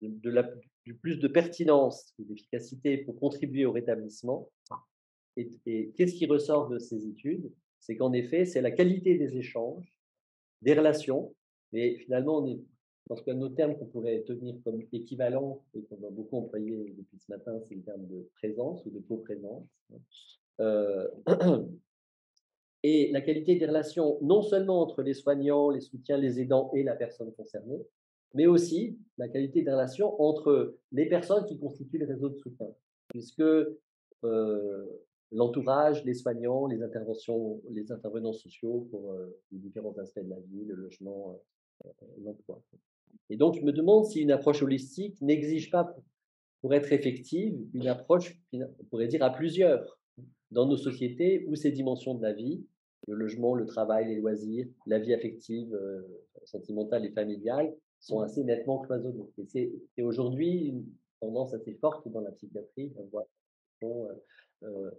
[0.02, 0.44] de,
[0.84, 4.50] du plus de pertinence et d'efficacité pour contribuer au rétablissement.
[5.36, 7.52] Et, qu'est-ce qui ressort de ces études?
[7.80, 9.92] C'est qu'en effet, c'est la qualité des échanges,
[10.62, 11.34] des relations,
[11.72, 12.60] mais finalement, on est,
[13.08, 17.18] parce qu'un autre terme qu'on pourrait tenir comme équivalent et qu'on va beaucoup employer depuis
[17.18, 19.64] ce matin, c'est le terme de présence ou de co-présence.
[20.60, 21.08] Euh,
[22.82, 26.82] et la qualité des relations, non seulement entre les soignants, les soutiens, les aidants et
[26.82, 27.84] la personne concernée,
[28.34, 32.68] mais aussi la qualité des relations entre les personnes qui constituent les réseaux de soutien.
[33.08, 34.86] Puisque euh,
[35.32, 40.40] l'entourage, les soignants, les interventions, les intervenants sociaux pour euh, les différents aspects de la
[40.40, 41.40] vie, le logement,
[41.84, 41.88] euh,
[42.22, 42.62] l'emploi.
[43.30, 45.96] Et donc, je me demande si une approche holistique n'exige pas,
[46.60, 49.98] pour être effective, une approche, on pourrait dire, à plusieurs
[50.50, 52.64] dans nos sociétés où ces dimensions de la vie,
[53.06, 56.02] le logement, le travail, les loisirs, la vie affective, euh,
[56.44, 59.28] sentimentale et familiale, sont assez nettement cloisonnés.
[59.38, 59.44] Et
[59.94, 60.86] c'est aujourd'hui une
[61.20, 62.92] tendance assez forte dans la psychiatrie.
[62.96, 63.28] On voit
[63.82, 64.08] on,
[64.62, 64.90] euh,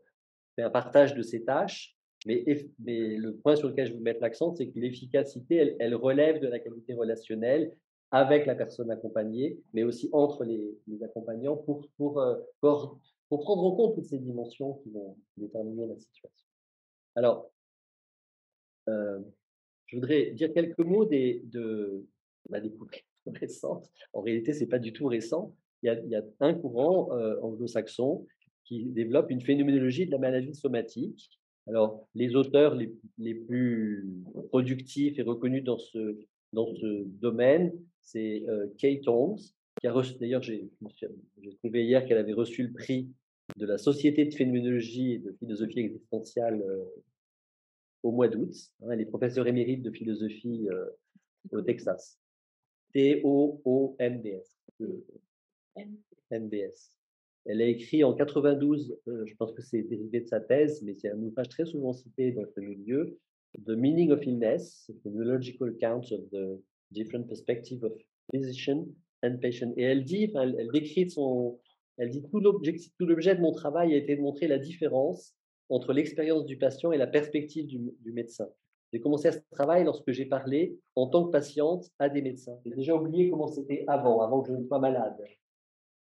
[0.55, 1.95] fait un partage de ces tâches,
[2.26, 2.43] mais,
[2.80, 6.41] mais, le point sur lequel je veux mettre l'accent, c'est que l'efficacité, elle, elle, relève
[6.41, 7.73] de la qualité relationnelle
[8.11, 12.21] avec la personne accompagnée, mais aussi entre les, les accompagnants pour, pour,
[12.59, 12.99] pour,
[13.30, 16.30] pour, prendre en compte toutes ces dimensions qui vont déterminer la situation.
[17.15, 17.51] Alors,
[18.88, 19.19] euh,
[19.88, 22.06] je voudrais dire quelques mots des, de,
[22.49, 23.89] bah, des découverte récentes.
[24.14, 25.56] En réalité, c'est pas du tout récent.
[25.81, 28.26] Il y a, il y a un courant euh, anglo-saxon
[28.65, 31.30] qui développe une phénoménologie de la maladie somatique.
[31.68, 34.07] Alors, les auteurs les, les plus
[34.49, 36.19] productifs et reconnus dans ce,
[36.53, 39.38] dans ce domaine, c'est euh, Kate Holmes,
[39.80, 40.69] qui a reçu, d'ailleurs, j'ai
[41.60, 43.10] trouvé hier qu'elle avait reçu le prix
[43.57, 46.85] de la Société de phénoménologie et de philosophie existentielle euh,
[48.03, 48.53] au mois d'août.
[48.81, 50.85] Hein, elle est professeure émérite de philosophie euh,
[51.51, 52.19] au Texas.
[52.93, 54.57] T-O-O-M-D-S.
[56.31, 56.95] MDS.
[57.45, 60.93] Elle a écrit en 92, euh, je pense que c'est dérivé de sa thèse, mais
[60.93, 63.17] c'est un ouvrage très souvent cité dans ce milieu,
[63.65, 66.61] The Meaning of Illness, The Neurological Count of the
[66.91, 67.93] Different Perspectives of
[68.31, 68.85] Physician
[69.23, 69.73] and Patient.
[69.77, 71.59] Et elle dit, elle décrit son,
[71.99, 75.35] elle dit tout l'objet de mon travail a été de montrer la différence
[75.69, 78.47] entre l'expérience du patient et la perspective du, médecin.
[78.91, 82.57] J'ai commencé à ce travail lorsque j'ai parlé en tant que patiente à des médecins.
[82.65, 85.15] J'ai déjà oublié comment c'était avant, avant que je ne sois malade,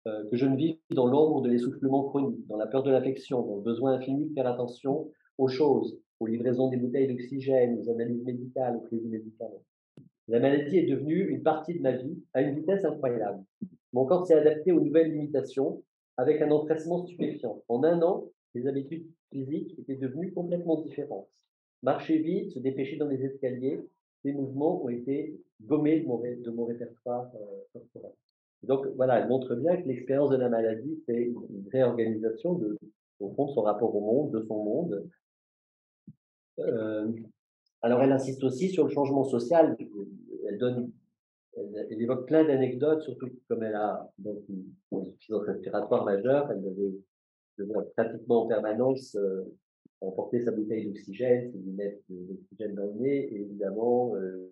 [0.08, 3.42] euh, que je ne vive dans l'ombre de l'essoufflement chronique, dans la peur de l'infection,
[3.42, 7.90] dans le besoin infini de faire attention aux choses, aux livraisons des bouteilles d'oxygène, aux
[7.90, 9.64] analyses médicales, aux prises de médicaments.
[10.28, 13.44] La maladie est devenue une partie de ma vie à une vitesse incroyable.
[13.96, 15.82] Mon corps s'est adapté aux nouvelles limitations
[16.18, 17.64] avec un empressement stupéfiant.
[17.70, 21.30] En un an, les habitudes physiques étaient devenues complètement différentes.
[21.82, 23.80] Marcher vite, se dépêcher dans les escaliers,
[24.22, 28.12] ces mouvements ont été gommés de mon, répertoire euh, corporel.
[28.64, 32.78] Donc voilà, elle montre bien que l'expérience de la maladie, c'est une réorganisation de,
[33.22, 35.10] au fond, son rapport au monde, de son monde.
[36.60, 37.14] Euh,
[37.82, 39.78] alors elle insiste aussi sur le changement social.
[40.50, 40.92] Elle donne,
[41.58, 46.94] elle, évoque plein d'anecdotes, surtout comme elle a donc une, insuffisance respiratoire majeure, elle devait
[47.96, 49.44] pratiquement en permanence euh,
[50.02, 54.52] emporter sa bouteille d'oxygène, ses lunettes d'oxygène dans le nez, et évidemment, euh,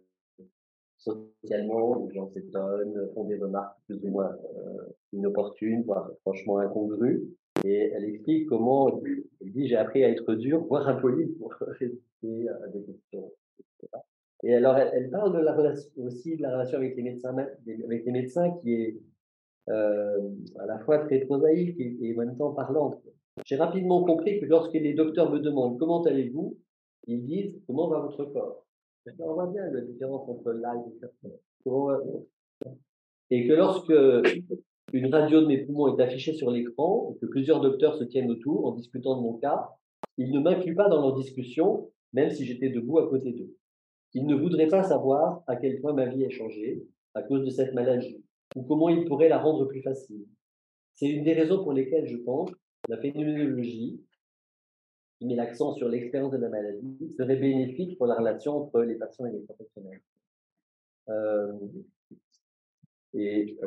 [0.98, 7.28] socialement, les gens s'étonnent, font des remarques plus ou moins euh, inopportunes, voire franchement incongrues.
[7.66, 9.02] Et elle explique comment,
[9.42, 13.32] elle dit, j'ai appris à être dur, voire impoli pour résister à des questions.
[14.44, 15.34] Et alors, elle, parle
[15.98, 19.02] aussi de la relation avec les médecins, avec les médecins qui est
[19.70, 20.20] euh,
[20.60, 23.02] à la fois très prosaïque et, et, en même temps parlante.
[23.46, 26.58] J'ai rapidement compris que lorsque les docteurs me demandent comment allez-vous,
[27.08, 28.66] ils disent comment va votre corps?
[29.20, 31.30] On voit bien la différence entre là et
[33.32, 33.94] Et que lorsque
[34.94, 38.30] une radio de mes poumons est affichée sur l'écran et que plusieurs docteurs se tiennent
[38.30, 39.70] autour en discutant de mon cas,
[40.18, 43.56] ils ne m'incluent pas dans leur discussion, même si j'étais debout à côté d'eux.
[44.14, 47.50] Ils ne voudraient pas savoir à quel point ma vie a changé à cause de
[47.50, 48.24] cette maladie
[48.56, 50.26] ou comment il pourrait la rendre plus facile.
[50.96, 52.52] C'est une des raisons pour lesquelles je pense
[52.90, 54.02] la phénoménologie,
[55.18, 58.96] qui met l'accent sur l'expérience de la maladie, serait bénéfique pour la relation entre les
[58.96, 60.02] patients et les professionnels.
[61.10, 61.54] Euh,
[63.14, 63.58] et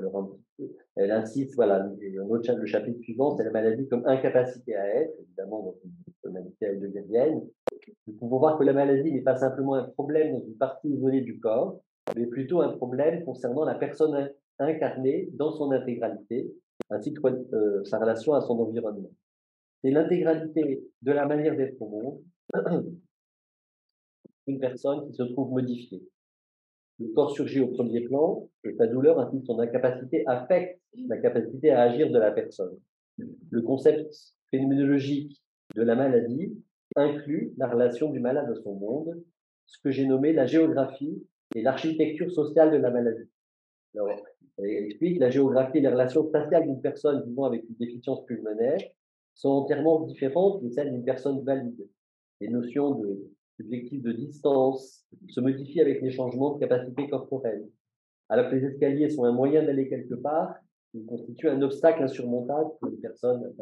[0.96, 5.74] elle insiste, voilà, le chapitre suivant, c'est la maladie comme incapacité à être, évidemment dans
[5.84, 7.42] une maladie heideggerienne.
[8.06, 11.20] Nous pouvons voir que la maladie n'est pas simplement un problème dans une partie isolée
[11.20, 11.80] du corps,
[12.16, 16.52] mais plutôt un problème concernant la personne incarné dans son intégralité,
[16.90, 19.10] ainsi que euh, sa relation à son environnement.
[19.82, 22.22] C'est l'intégralité de la manière d'être au monde
[24.46, 26.02] une personne qui se trouve modifiée.
[26.98, 31.18] Le corps surgit au premier plan et sa douleur ainsi que son incapacité affecte la
[31.18, 32.78] capacité à agir de la personne.
[33.18, 34.14] Le concept
[34.50, 35.42] phénoménologique
[35.76, 36.56] de la maladie
[36.96, 39.22] inclut la relation du malade à son monde,
[39.66, 41.22] ce que j'ai nommé la géographie
[41.54, 43.28] et l'architecture sociale de la maladie.
[43.94, 44.24] Alors,
[44.58, 48.80] elle explique la géographie et les relations spatiales d'une personne vivant avec une déficience pulmonaire
[49.34, 51.86] sont entièrement différentes de celles d'une personne valide.
[52.40, 57.68] Les notions de subjectives de distance se modifient avec les changements de capacité corporelle.
[58.28, 60.54] Alors que les escaliers sont un moyen d'aller quelque part,
[60.94, 63.52] ils constituent un obstacle insurmontable pour les personnes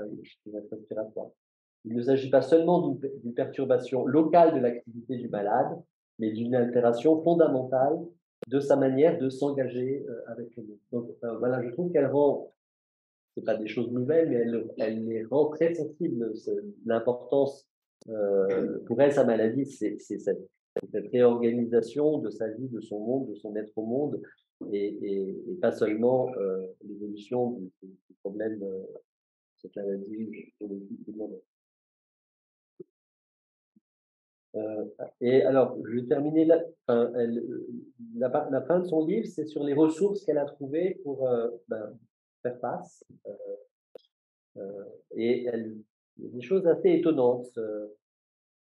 [0.70, 1.30] respiratoires.
[1.84, 5.76] Il ne s'agit pas seulement d'une perturbation locale de l'activité du malade,
[6.18, 7.98] mais d'une altération fondamentale
[8.48, 10.78] de sa manière de s'engager euh, avec le monde.
[10.92, 12.52] Donc euh, voilà, je trouve qu'elle rend,
[13.34, 16.32] c'est pas des choses nouvelles, mais elle, elle les rend très sensibles.
[16.84, 17.68] L'importance
[18.08, 20.38] euh, pour elle, sa maladie, c'est cette,
[20.90, 24.20] cette, réorganisation de sa vie, de son monde, de son être au monde,
[24.72, 28.86] et, pas seulement euh, l'évolution du, du, problème de
[29.56, 30.52] cette maladie
[34.56, 34.84] euh,
[35.20, 36.48] et alors, je vais terminer
[36.88, 37.42] elle,
[38.16, 41.48] la, la, fin de son livre, c'est sur les ressources qu'elle a trouvées pour euh,
[41.68, 41.98] ben,
[42.42, 43.04] faire face.
[43.26, 43.32] Euh,
[44.58, 44.84] euh
[45.16, 45.76] et elle,
[46.18, 47.46] des choses assez étonnantes.
[47.58, 47.86] Euh,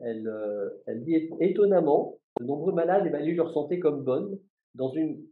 [0.01, 4.39] elle, euh, dit étonnamment, de nombreux malades évaluent leur santé comme bonne.
[4.74, 5.23] Dans une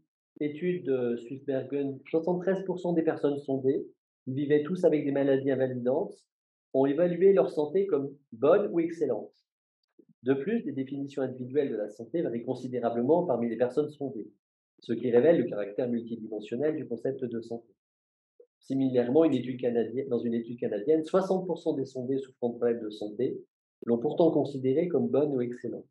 [0.40, 3.86] étude de Swissbergen, 73% des personnes sondées,
[4.24, 6.14] qui vivaient tous avec des maladies invalidantes,
[6.72, 9.32] ont évalué leur santé comme bonne ou excellente.
[10.22, 14.30] De plus, les définitions individuelles de la santé varient considérablement parmi les personnes sondées,
[14.80, 17.72] ce qui révèle le caractère multidimensionnel du concept de santé.
[18.58, 22.90] Similairement, une étude canadienne, dans une étude canadienne, 60% des sondés souffrant de problèmes de
[22.90, 23.40] santé
[23.86, 25.86] l'ont pourtant considéré comme bonne ou excellente.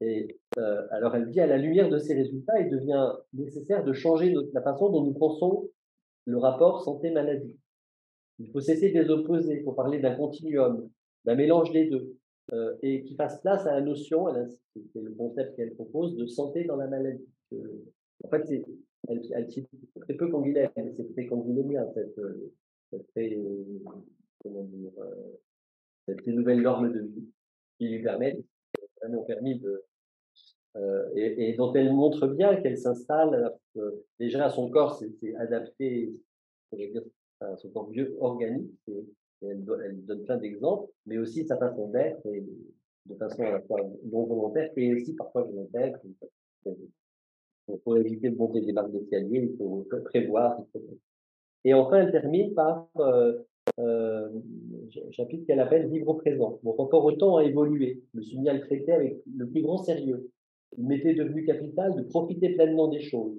[0.00, 3.92] Et euh, alors elle dit, à la lumière de ces résultats, il devient nécessaire de
[3.92, 5.70] changer la façon dont nous pensons
[6.26, 7.58] le rapport santé-maladie.
[8.38, 10.90] Il faut cesser de les opposer pour parler d'un continuum,
[11.24, 12.15] d'un mélange des deux,
[12.52, 14.26] euh, et qui fasse place à la notion,
[14.92, 17.26] c'est le concept qu'elle propose, de santé dans la maladie.
[17.52, 17.84] Euh,
[18.24, 18.64] en fait,
[19.08, 19.68] elle, elle cite
[20.00, 22.52] très peu Canguilhem, mais c'est très canguilhémien, cette, euh,
[22.92, 23.36] cette, très,
[24.42, 25.38] comment dire, euh,
[26.06, 27.28] cette nouvelle norme de vie
[27.78, 28.44] qui lui permettent,
[29.00, 29.84] vraiment permis de,
[30.76, 36.12] euh, et, dont elle montre bien qu'elle s'installe, euh, déjà son corps s'est adapté,
[36.72, 37.02] dire,
[37.40, 38.70] à son corps mieux organique,
[39.42, 42.44] elle, donne plein d'exemples, mais aussi sa façon d'être, et
[43.06, 43.78] de façon à la fois
[44.10, 45.98] non volontaire et aussi parfois volontaire.
[47.84, 50.60] Pour éviter de monter des marques d'escalier, il faut prévoir.
[51.64, 53.38] Et enfin, elle termine par euh,
[53.80, 54.28] euh,
[55.10, 56.60] chapitre qu'elle appelle Vivre au présent.
[56.62, 58.02] Mon rapport au temps a évolué.
[58.12, 58.64] Je me suis avec
[59.36, 60.30] le plus grand sérieux.
[60.78, 63.36] Il m'était devenu capital de profiter pleinement des choses.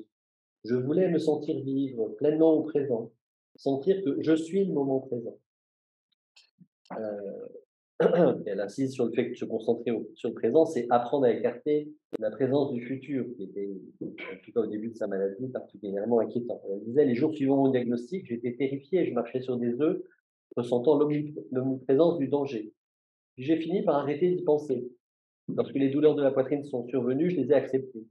[0.65, 3.11] Je voulais me sentir vivre pleinement au présent,
[3.55, 5.37] sentir que je suis le moment présent.
[6.97, 7.47] Euh,
[8.45, 11.91] elle insiste sur le fait que se concentrer sur le présent, c'est apprendre à écarter
[12.19, 13.69] la présence du futur, qui était,
[14.01, 16.61] en tout cas au début de sa maladie, particulièrement inquiétant.
[16.71, 20.01] Elle disait, les jours suivant mon diagnostic, j'étais terrifié, je marchais sur des œufs,
[20.55, 20.97] ressentant
[21.51, 22.71] l'omniprésence du danger.
[23.37, 24.91] J'ai fini par arrêter d'y penser.
[25.55, 28.05] Lorsque les douleurs de la poitrine sont survenues, je les ai acceptées.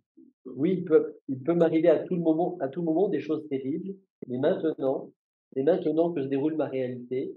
[0.46, 0.84] Oui,
[1.28, 3.94] il peut, m'arriver à tout moment, à tout moment des choses terribles,
[4.28, 5.10] mais maintenant,
[5.54, 7.34] et maintenant que se déroule ma réalité,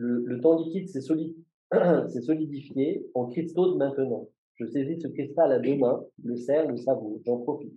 [0.00, 1.00] le, temps liquide s'est
[2.20, 4.28] solidifié en cristaux de maintenant.
[4.56, 7.72] Je saisis ce cristal à deux mains, le serre, le savoure, j'en profite.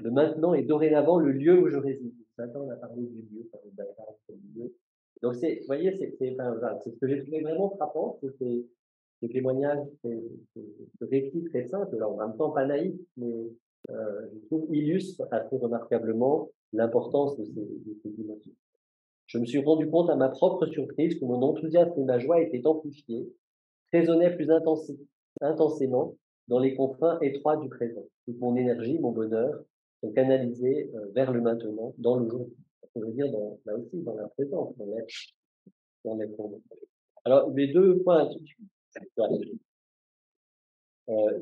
[0.00, 2.14] Le maintenant est dorénavant le lieu où je réside.
[2.36, 3.50] Satan a parlé du lieu,
[4.28, 4.74] du lieu.
[5.22, 8.66] Donc, vous voyez, c'est, ce que j'ai trouvé vraiment frappant, c'est ces,
[9.20, 13.50] ces témoignages, ce récit très simple, alors en même temps pas naïf, mais
[13.90, 18.52] euh, je trouve illustre assez remarquablement l'importance de de ces dimensions.
[19.26, 22.40] Je me suis rendu compte à ma propre surprise que mon enthousiasme et ma joie
[22.40, 23.32] étaient amplifiés,
[23.92, 24.48] résonnaient plus
[25.40, 26.16] intensément
[26.48, 28.04] dans les confins étroits du présent.
[28.26, 29.64] Toute mon énergie, mon bonheur
[30.02, 32.48] sont canalisés euh, vers le maintenant, dans le jour.
[32.94, 34.74] On veut dire dans, là aussi dans la présence,
[37.24, 38.28] Alors, les deux points.
[41.08, 41.40] Euh,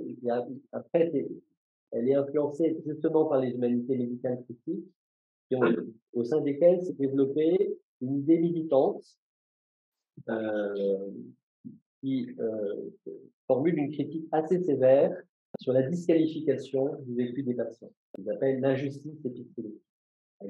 [0.72, 1.12] après,
[1.90, 4.86] elle est influencée justement par les humanités médicales critiques
[6.12, 9.04] au sein desquels s'est développée une idée militante
[10.28, 11.10] euh,
[12.00, 12.90] qui euh,
[13.46, 15.16] formule une critique assez sévère
[15.60, 17.92] sur la disqualification du vécu des patients.
[18.18, 19.80] Ils appellent l'injustice épistémique.
[20.40, 20.44] À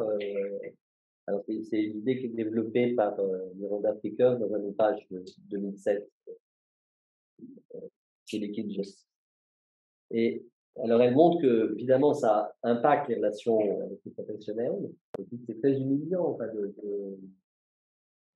[0.00, 3.16] euh, c'est une idée qui est développée par
[3.56, 6.08] Miranda Fricker dans un ouvrage de 2007
[7.74, 7.80] euh,
[8.26, 9.06] chez les Kinjes.
[10.10, 10.44] Et
[10.80, 14.90] alors, elle montre que, évidemment, ça impacte les relations avec les professionnels.
[15.46, 16.74] C'est très humiliant enfin, de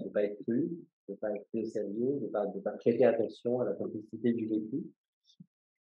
[0.00, 0.68] ne pas être cru,
[1.08, 3.64] de ne pas être pris au sérieux, de ne pas, de pas prêter attention à
[3.64, 4.84] la complexité du vécu.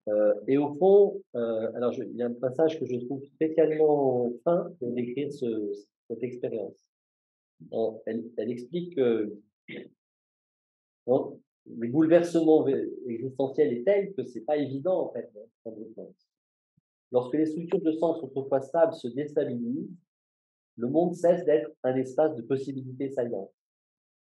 [0.08, 4.32] Euh, et au fond, euh, alors il y a un passage que je trouve spécialement
[4.44, 5.72] fin pour décrire ce,
[6.08, 6.86] cette expérience.
[8.06, 9.36] Elle, elle, explique que
[11.06, 12.68] bon, le bouleversement
[13.08, 15.28] existentiel est tel que c'est pas évident en fait
[15.66, 16.12] de prendre.
[17.16, 19.96] Lorsque les structures de sens autrefois stables se déstabilisent,
[20.76, 23.54] le monde cesse d'être un espace de possibilités saillantes,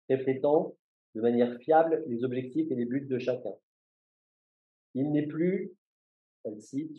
[0.08, 0.76] reflétant
[1.16, 3.56] de manière fiable les objectifs et les buts de chacun.
[4.94, 5.72] Il n'est plus,
[6.44, 6.96] elle cite,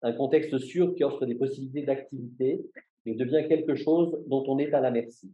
[0.00, 2.60] un contexte sûr qui offre des possibilités d'activité,
[3.06, 5.32] mais devient quelque chose dont on est à la merci.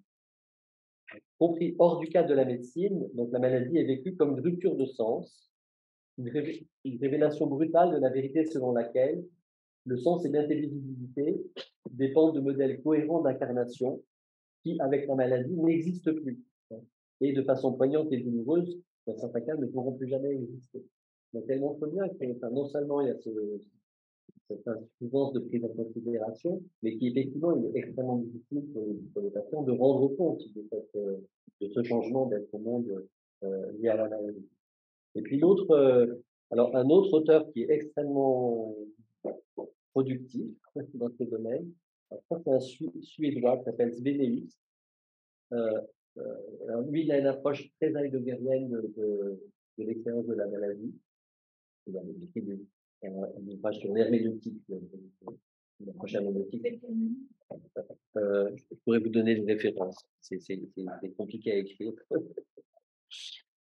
[1.38, 4.76] Compris hors du cadre de la médecine, donc la maladie est vécue comme une rupture
[4.76, 5.50] de sens,
[6.18, 9.24] une révélation brutale de la vérité selon laquelle
[9.88, 11.42] le sens et l'intelligibilité
[11.90, 14.02] dépendent de modèles cohérents d'incarnation
[14.62, 16.38] qui, avec la maladie, n'existent plus
[17.20, 20.84] et de façon poignante et douloureuse, dans certains cas, ne pourront plus jamais exister.
[21.32, 23.30] Donc elle montre bien que non seulement il y a ce,
[24.48, 29.30] cette insuffisance de prise en considération, mais qui effectivement il est extrêmement difficile pour, les
[29.30, 33.04] patients de rendre compte de ce changement d'être au monde
[33.42, 34.46] euh, lié à la maladie.
[35.16, 38.74] Et puis l'autre, euh, alors un autre auteur qui est extrêmement
[39.92, 40.46] productif
[40.94, 41.72] dans ce domaine.
[42.10, 44.48] c'est un Suédois qui s'appelle Sveneus.
[45.52, 45.80] Euh,
[46.18, 49.40] euh, lui, il a une approche très heideggerienne de, de,
[49.78, 50.94] de l'expérience de la maladie.
[51.86, 52.66] Il a écrit une,
[53.02, 54.88] une page sur l'herméneutique, une.
[58.16, 60.04] Euh, je pourrais vous donner des références.
[60.20, 61.92] C'est compliqué à écrire.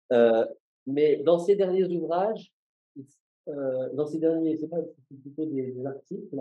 [0.88, 2.52] mais dans ses derniers ouvrages,
[3.48, 4.82] euh, dans ces derniers, c'est pas
[5.24, 6.36] plutôt des, des articles,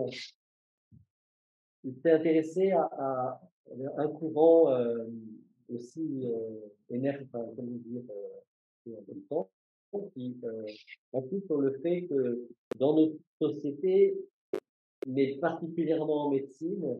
[1.83, 3.39] il s'est intéressé à,
[3.97, 5.05] un courant euh,
[5.69, 6.59] aussi euh,
[6.89, 8.01] énergique, enfin, comment dire,
[8.87, 8.93] euh,
[9.29, 9.49] temps,
[10.13, 10.35] qui
[11.13, 12.47] insiste sur le fait que
[12.77, 14.17] dans notre société,
[15.05, 16.97] mais particulièrement en médecine,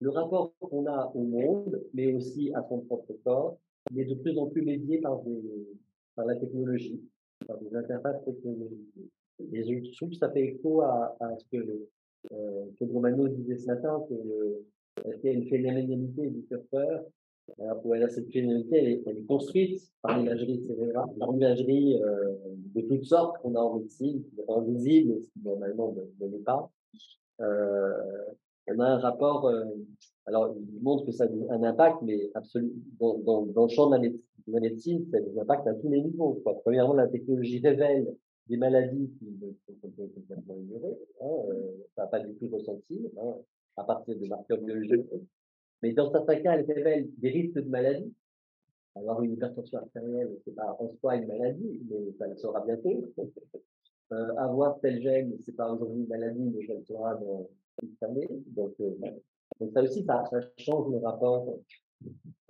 [0.00, 3.58] le rapport qu'on a au monde, mais aussi à son propre corps,
[3.96, 5.42] est de plus en plus médié par, des,
[6.14, 7.00] par la technologie,
[7.46, 9.10] par des interfaces technologiques.
[9.52, 11.88] Et je trouve que ça fait écho à, ce que,
[12.32, 14.14] euh, que Romano disait ce matin, que
[15.20, 17.04] qu'il y a une phénoménalité du curseur.
[17.60, 20.62] Alors, pour elle, cette phénoménalité, elle est, construite par l'imagerie
[20.94, 22.34] par l'imagerie euh,
[22.74, 26.70] de toutes sortes qu'on a en médecine, qui est invisible, qui normalement ne, l'est pas.
[27.40, 27.92] Euh,
[28.66, 29.64] on a un rapport, euh,
[30.26, 32.70] alors il montre que ça a un impact, mais absolu,
[33.00, 33.96] dans, dans, le champ de
[34.48, 36.42] la, médecine, ça a des impacts à tous les niveaux.
[36.64, 38.14] Premièrement, la technologie révèle
[38.48, 40.56] des maladies qui sont complètement
[41.94, 43.34] ça n'a pas du tout ressenti, hein,
[43.76, 45.06] à partir des marqueurs biologiques.
[45.82, 48.12] Mais dans certains cas, elle révèle des risques de maladie.
[48.94, 53.04] Avoir une hypertension artérielle, c'est pas en soi une maladie, mais ça le sera bientôt.
[54.10, 57.46] Euh, avoir tel gène, c'est pas aujourd'hui une maladie, mais ça le sera dans
[57.82, 58.26] une année.
[58.46, 58.94] Donc, euh,
[59.60, 60.24] donc ça aussi, ça
[60.56, 61.58] change le rapport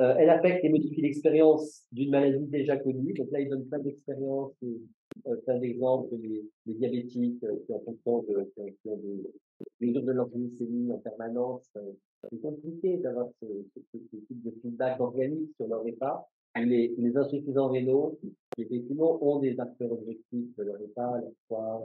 [0.00, 3.12] euh, elle affecte et modifie l'expérience d'une maladie déjà connue.
[3.14, 7.80] Donc là, il donne plein d'expériences, euh, plein d'exemples des, des, diabétiques euh, qui, en
[7.80, 11.68] fonction de, qui ont des mesures de leur glycémie en permanence.
[11.76, 11.92] Euh,
[12.30, 13.46] c'est compliqué d'avoir ce,
[13.92, 16.26] type de feedback organique sur leur état.
[16.56, 18.18] Les, insuffisants rénaux,
[18.56, 21.82] effectivement ont des marqueurs objectifs de leur état, leur poids,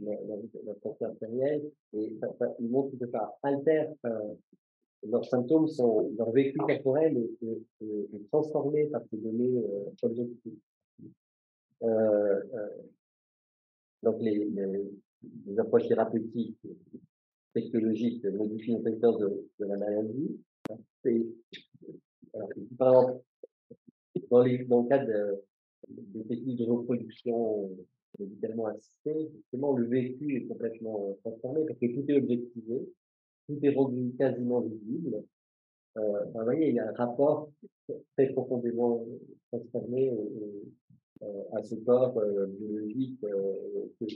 [0.00, 1.62] leur, tension artérielle,
[1.92, 3.92] et ça, ça, ils montrent que ça altère
[5.06, 7.84] leurs symptômes sont, leur vécu corporel est, est,
[8.14, 9.62] est, transformé par ces données
[10.02, 10.58] objectives.
[11.82, 12.40] Euh,
[14.02, 14.90] donc les, les,
[15.46, 16.58] les, approches thérapeutiques,
[17.54, 20.40] technologiques modifient le vecteur de, de la maladie.
[21.04, 21.26] Et,
[22.34, 23.22] alors, par exemple,
[24.30, 25.44] dans, les, dans le cadre de,
[25.88, 27.70] des techniques de reproduction
[28.18, 32.88] médicalement assistée, justement, le vécu est complètement transformé parce que tout est objectivé
[33.48, 35.24] tout est quasiment visible.
[35.96, 37.50] Euh, vous voyez, il y a un rapport
[38.14, 39.04] très profondément
[39.50, 40.12] transformé
[41.22, 44.06] euh, à ce corps euh, biologique euh, que,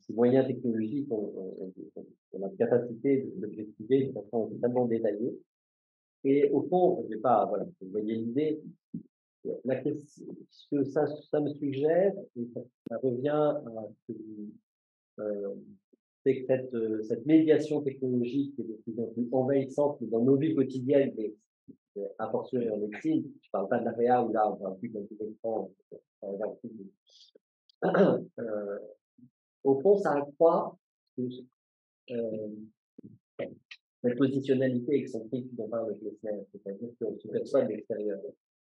[0.00, 1.72] ces moyens technologiques ont,
[2.32, 5.38] la capacité d'objectiver de façon totalement détaillée.
[6.24, 7.50] Et au fond, je vais pas,
[7.80, 8.62] vous voyez l'idée,
[9.64, 12.14] la question, ce que ça, me suggère,
[12.54, 14.18] ça, revient à ce que
[15.20, 15.54] euh,
[16.24, 20.54] c'est que cette, euh, médiation technologique est de plus en plus envahissante dans nos vies
[20.54, 21.34] quotidiennes, et
[22.18, 24.88] à fortiori en médecine, je parle pas de la réa où là on parle plus
[24.90, 25.70] d'un petit écran,
[27.84, 28.78] euh,
[29.64, 30.76] au fond, ça accroît
[32.10, 32.48] euh,
[34.02, 38.20] la positionnalité excentrique dont parle Plessner, c'est-à-dire qu'on se perçoit de l'extérieur,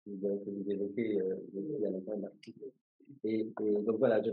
[0.08, 2.18] donc vous évoquez euh, il y a longtemps
[3.24, 4.32] et, donc voilà, je,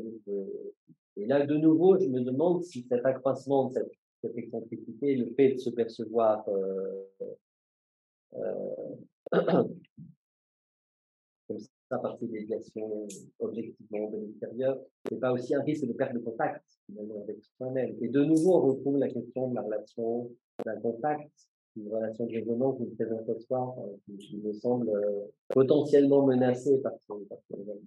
[1.16, 3.92] et là de nouveau, je me demande si cet accroissement de cette,
[4.22, 7.04] cette excentricité, le fait de se percevoir euh,
[8.34, 8.74] euh,
[11.48, 13.06] comme ça par ces déviations
[13.40, 14.78] objectivement de l'extérieur,
[15.08, 17.94] c'est pas aussi un risque de perte de contact finalement avec soi-même.
[18.00, 20.30] Et de nouveau, on retrouve la question de la relation
[20.64, 21.30] d'un contact,
[21.76, 24.90] une relation de résonance, une présence ce soir, euh, qui, me semble
[25.48, 27.38] potentiellement menacée par ce, par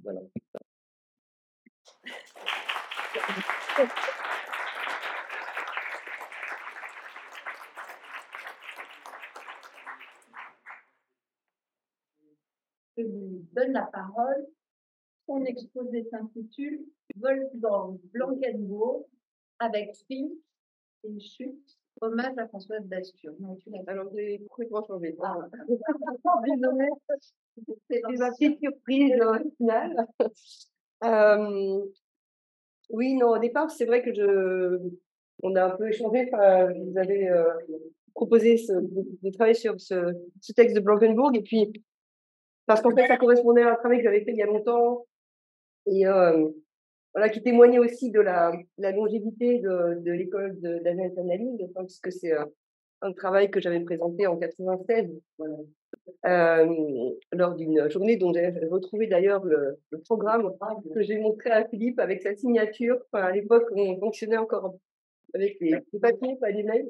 [0.03, 0.21] voilà.
[12.97, 14.45] Je lui donne la parole.
[15.27, 16.81] Son exposé s'intitule
[17.15, 19.05] Wolfgang Blankenburg
[19.59, 20.31] avec film
[21.05, 23.33] et chute Hommage à Françoise Basture.
[23.87, 25.15] Alors, j'ai complètement changé.
[25.23, 25.47] Ah.
[26.45, 26.89] Désolée.
[27.89, 30.05] C'est ma petite surprise au final.
[31.03, 31.85] Euh,
[32.89, 34.79] oui, non, au départ, c'est vrai que je,
[35.43, 36.29] on a un peu échangé.
[36.31, 37.43] vous avez euh,
[38.13, 40.13] proposé ce, de, travailler sur ce,
[40.55, 41.71] texte de Blankenburg, et puis
[42.65, 45.05] parce qu'en fait, ça correspondait à un travail que j'avais fait il y a longtemps,
[45.85, 46.47] et euh,
[47.13, 52.45] voilà, qui témoignait aussi de la, longévité de, l'école d'analyse analyse, puisque c'est euh,
[53.01, 55.55] un travail que j'avais présenté en 96 voilà,
[56.23, 60.51] lors d'une journée dont j'ai retrouvé d'ailleurs le, le, programme
[60.93, 62.97] que j'ai montré à Philippe avec sa signature.
[63.11, 64.75] Enfin, à l'époque, on fonctionnait encore
[65.33, 66.89] avec les, les papiers, pas les mails.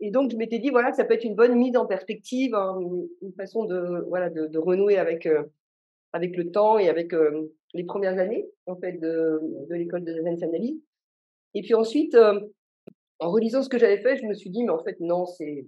[0.00, 2.78] Et donc, je m'étais dit, voilà, ça peut être une bonne mise en perspective, hein,
[3.22, 5.44] une, façon de, voilà, de, de renouer avec, euh,
[6.12, 10.12] avec le temps et avec euh, les premières années en fait de, de l'école de
[10.12, 10.80] design analyse.
[11.54, 12.40] Et puis ensuite, euh,
[13.18, 15.66] en relisant ce que j'avais fait, je me suis dit mais en fait non, c'est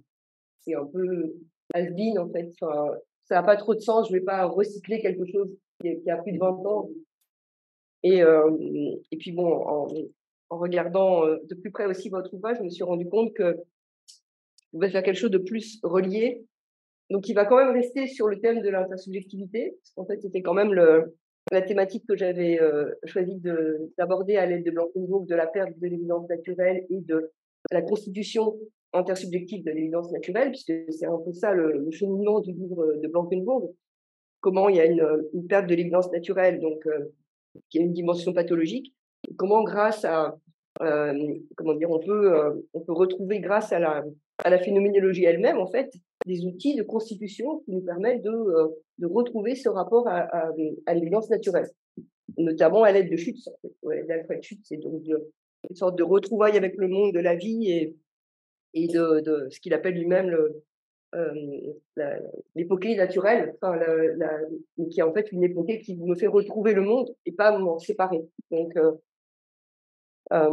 [0.61, 1.33] c'est un peu
[1.73, 2.51] has en fait.
[3.25, 4.07] Ça n'a pas trop de sens.
[4.09, 6.89] Je vais pas recycler quelque chose qui, a plus de 20 ans.
[8.03, 8.49] Et euh,
[9.11, 9.87] et puis bon, en,
[10.49, 13.55] regardant euh, de plus près aussi votre ouvrage, je me suis rendu compte que
[14.71, 16.45] vous pouvez faire quelque chose de plus relié.
[17.09, 20.41] Donc, il va quand même rester sur le thème de l'intersubjectivité, parce qu'en fait, c'était
[20.41, 20.73] quand même
[21.51, 23.41] la thématique que j'avais euh, choisi
[23.97, 27.31] d'aborder à l'aide de Blankenburg, de la perte de l'évidence naturelle et de
[27.71, 28.55] la constitution
[28.93, 33.07] intersubjective de l'évidence naturelle, puisque c'est un peu ça le, le, cheminement du livre de
[33.07, 33.71] Blankenburg,
[34.41, 37.13] comment il y a une, perte de l'évidence naturelle, donc euh,
[37.69, 38.93] qui a une dimension pathologique,
[39.37, 40.37] comment grâce à
[40.81, 41.13] euh,
[41.57, 44.05] comment dire, on peut euh, on peut retrouver grâce à la
[44.43, 45.91] à la phénoménologie elle-même en fait
[46.25, 48.67] des outils de constitution qui nous permettent de, euh,
[48.99, 50.51] de retrouver ce rapport à,
[50.93, 51.69] l'évidence naturelle,
[52.37, 53.47] notamment à l'aide de Schütz.
[53.47, 54.05] En fait.
[54.05, 55.01] d'Alfred Schütz, c'est donc
[55.69, 57.95] une sorte de retrouvaille avec le monde de la vie et,
[58.73, 60.63] et de, ce qu'il appelle lui-même le,
[61.15, 61.33] euh,
[62.55, 63.79] l'épopée naturelle, enfin,
[64.91, 67.79] qui est en fait une épopée qui me fait retrouver le monde et pas m'en
[67.79, 68.21] séparer.
[68.51, 68.91] Donc, euh,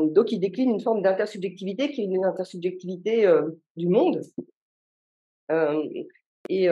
[0.09, 3.30] donc, il décline une forme d'intersubjectivité qui est une intersubjectivité
[3.76, 4.22] du monde,
[6.48, 6.68] et,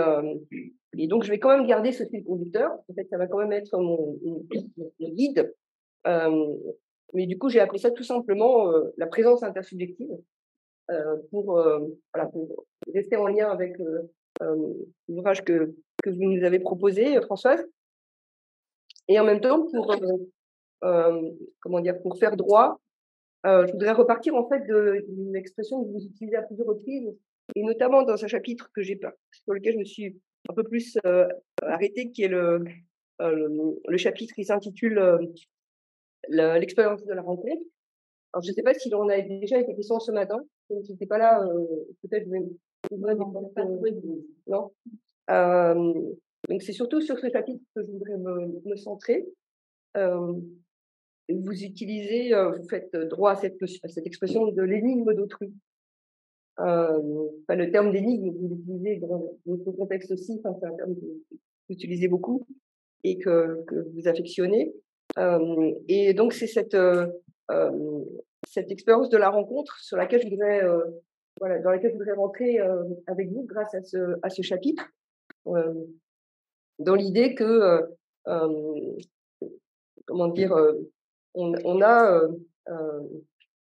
[1.08, 2.70] donc, je vais quand même garder ce fil conducteur.
[2.88, 5.52] En fait, ça va quand même être mon, mon, guide.
[7.12, 10.16] Mais du coup, j'ai appelé ça tout simplement la présence intersubjective
[11.30, 11.44] pour,
[12.12, 13.76] voilà, pour rester en lien avec
[15.08, 17.64] l'ouvrage que, que vous nous avez proposé, Françoise.
[19.08, 19.94] Et en même temps, pour,
[20.80, 22.80] comment dire, pour faire droit,
[23.44, 27.14] je voudrais repartir en fait d'une expression que vous utilisez à plusieurs reprises
[27.54, 28.98] et notamment dans un chapitre que j'ai
[29.32, 31.28] sur lequel je me suis un peu plus euh,
[31.62, 32.64] arrêtée, qui est le,
[33.20, 35.18] euh, le chapitre qui s'intitule euh,
[36.28, 37.62] l'expérience de la rencontre.
[38.32, 40.40] Alors, je ne sais pas s'il en a déjà été question ce matin.
[40.70, 41.66] Je n'étais pas là, euh,
[42.02, 43.96] peut-être je vais
[44.46, 44.72] non.
[45.30, 45.92] Euh,
[46.48, 49.26] donc, c'est surtout sur ce chapitre que je voudrais me, me centrer.
[49.96, 50.34] Euh,
[51.28, 55.54] vous utilisez, vous faites droit à cette, à cette expression de l'énigme d'autrui.
[56.58, 57.00] Enfin,
[57.56, 61.22] le terme d'énigme, vous l'utilisez dans votre contexte aussi, enfin, c'est un terme que vous
[61.70, 62.46] utilisez beaucoup
[63.04, 64.74] et que, que vous affectionnez.
[65.18, 67.06] Euh, et donc, c'est cette, euh,
[68.48, 70.62] cette expérience de la rencontre sur laquelle je voudrais,
[71.40, 72.58] voilà, dans laquelle je voudrais rentrer
[73.06, 74.90] avec vous grâce à ce, à ce chapitre,
[75.44, 77.80] dans l'idée que,
[80.06, 80.54] comment dire,
[81.34, 82.22] on, a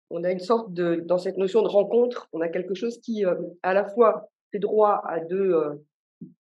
[0.10, 3.26] on a une sorte de, dans cette notion de rencontre, on a quelque chose qui,
[3.64, 5.56] à la fois, fait droit à deux,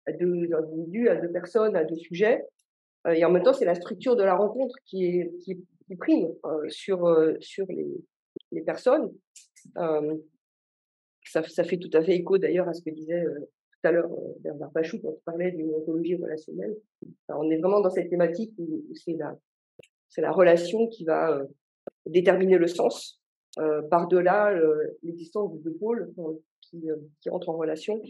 [0.07, 2.47] à deux individus, à deux personnes, à deux sujets,
[3.13, 6.29] et en même temps, c'est la structure de la rencontre qui, est, qui, qui prime
[6.69, 7.07] sur,
[7.41, 7.87] sur les,
[8.53, 9.13] les personnes.
[9.75, 14.11] Ça, ça, fait tout à fait écho d'ailleurs à ce que disait tout à l'heure
[14.41, 16.77] Bernard Pachou quand on parlait d'une ontologie relationnelle.
[17.29, 19.37] On est vraiment dans cette thématique où, c'est la,
[20.09, 21.43] c'est la relation qui va
[22.07, 23.21] déterminer le sens
[23.91, 24.57] par-delà
[25.03, 26.13] l'existence de deux pôles
[26.61, 26.89] qui,
[27.21, 28.01] qui, entrent en relation.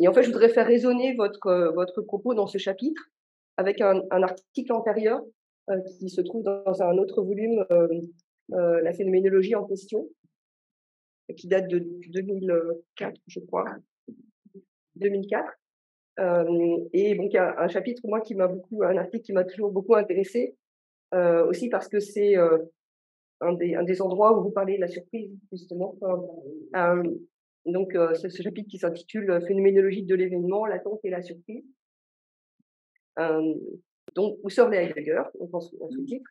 [0.00, 3.02] Et en fait, je voudrais faire résonner votre, votre propos dans ce chapitre
[3.60, 5.20] avec un, article antérieur
[5.70, 7.64] euh, qui se trouve dans un autre volume,
[8.48, 10.08] La phénoménologie en question,
[11.36, 11.78] qui date de
[12.08, 13.64] 2004, je crois.
[14.96, 15.44] 2004.
[16.18, 19.70] Euh, et donc un, un, chapitre moi qui m'a beaucoup, un article qui m'a toujours
[19.70, 20.54] beaucoup intéressé,
[21.14, 22.58] euh, aussi parce que c'est euh,
[23.40, 25.96] un, des, endroits où vous parlez de la surprise justement.
[26.74, 27.02] Euh,
[27.66, 31.64] donc c'est ce chapitre qui s'intitule Phénoménologie de l'événement, l'attente et la surprise.
[34.14, 36.30] Donc Husserl et Heidegger, on pense en sous-titre,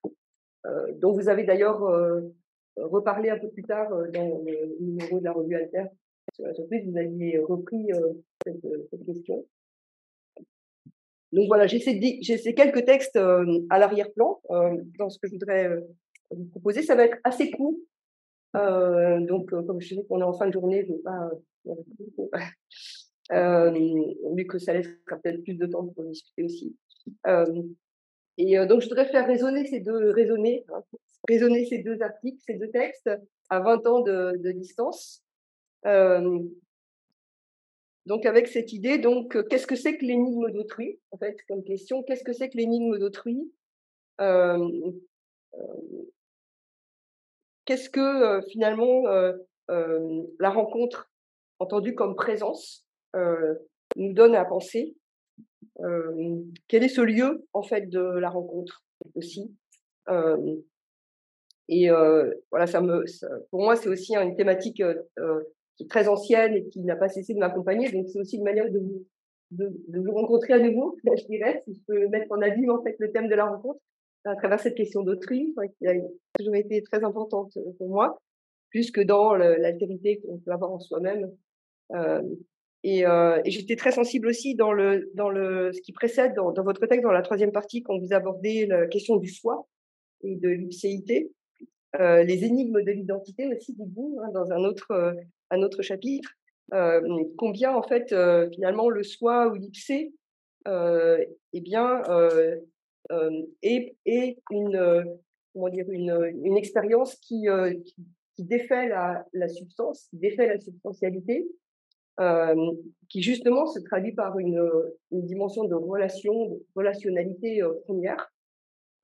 [0.96, 1.82] dont vous avez d'ailleurs
[2.78, 5.86] reparlé un peu plus tard dans le numéro de la revue Alter
[6.34, 7.90] sur la surprise, vous aviez repris
[8.46, 9.46] cette, cette question.
[11.32, 15.34] Donc voilà, j'ai ces, ces, quelques textes euh, à l'arrière-plan euh, dans ce que je
[15.34, 15.82] voudrais euh,
[16.32, 16.82] vous proposer.
[16.82, 17.76] Ça va être assez court.
[18.56, 21.30] Euh, donc, comme je sais qu'on est en fin de journée, je ne vais pas.
[23.32, 26.76] Vu que ça laissera peut-être plus de temps pour discuter aussi.
[28.38, 30.84] et donc, je voudrais faire résonner ces deux, raisonner, hein,
[31.28, 33.10] raisonner ces deux articles, ces deux textes
[33.50, 35.24] à 20 ans de, de distance.
[38.06, 42.02] Donc avec cette idée, donc qu'est-ce que c'est que l'énigme d'autrui En fait, comme question,
[42.02, 43.52] qu'est-ce que c'est que l'énigme d'autrui?
[47.66, 49.04] Qu'est-ce que finalement
[49.68, 51.12] la rencontre,
[51.60, 54.96] entendue comme présence, nous donne à penser
[56.68, 58.84] Quel est ce lieu en fait de la rencontre
[59.16, 59.52] aussi
[61.68, 61.90] Et
[62.52, 63.04] voilà, ça me,
[63.50, 67.34] pour moi, c'est aussi une thématique qui est très ancienne et qui n'a pas cessé
[67.34, 67.90] de m'accompagner.
[67.92, 69.06] Donc, c'est aussi une manière de vous,
[69.52, 72.96] de, de, rencontrer à nouveau, je dirais, si je peux mettre en abîme, en fait,
[73.00, 73.80] le thème de la rencontre
[74.26, 75.94] à travers cette question d'autrui, qui a
[76.38, 78.22] toujours été très importante pour moi,
[78.70, 81.32] plus que dans l'altérité qu'on peut avoir en soi-même.
[81.94, 82.22] Euh,
[82.84, 86.54] et, euh, et j'étais très sensible aussi dans le dans le ce qui précède dans,
[86.64, 89.68] votre texte dans la troisième partie quand vous abordez la question du soi
[90.22, 91.32] et de l'ipséité,
[92.00, 95.14] euh, les énigmes de l'identité aussi dites-vous hein, dans un autre euh,
[95.52, 96.38] un autre chapitre,
[97.38, 98.14] combien en fait
[98.54, 100.14] finalement le soi ou l'ipsé
[100.68, 102.04] eh bien
[103.64, 105.18] est, est, une
[105.52, 107.48] comment dire une, une expérience qui,
[107.84, 107.96] qui,
[108.36, 111.48] qui défait la, la substance, qui défait la substantialité,
[112.20, 112.72] euh,
[113.10, 114.62] qui justement se traduit par une,
[115.12, 118.32] une dimension de relation, de relationnalité euh, première.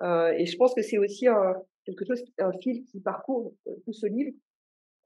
[0.02, 1.56] Euh, et je pense que c'est aussi un,
[1.86, 3.54] quelque chose, un fil qui parcourt
[3.86, 4.36] tout ce livre,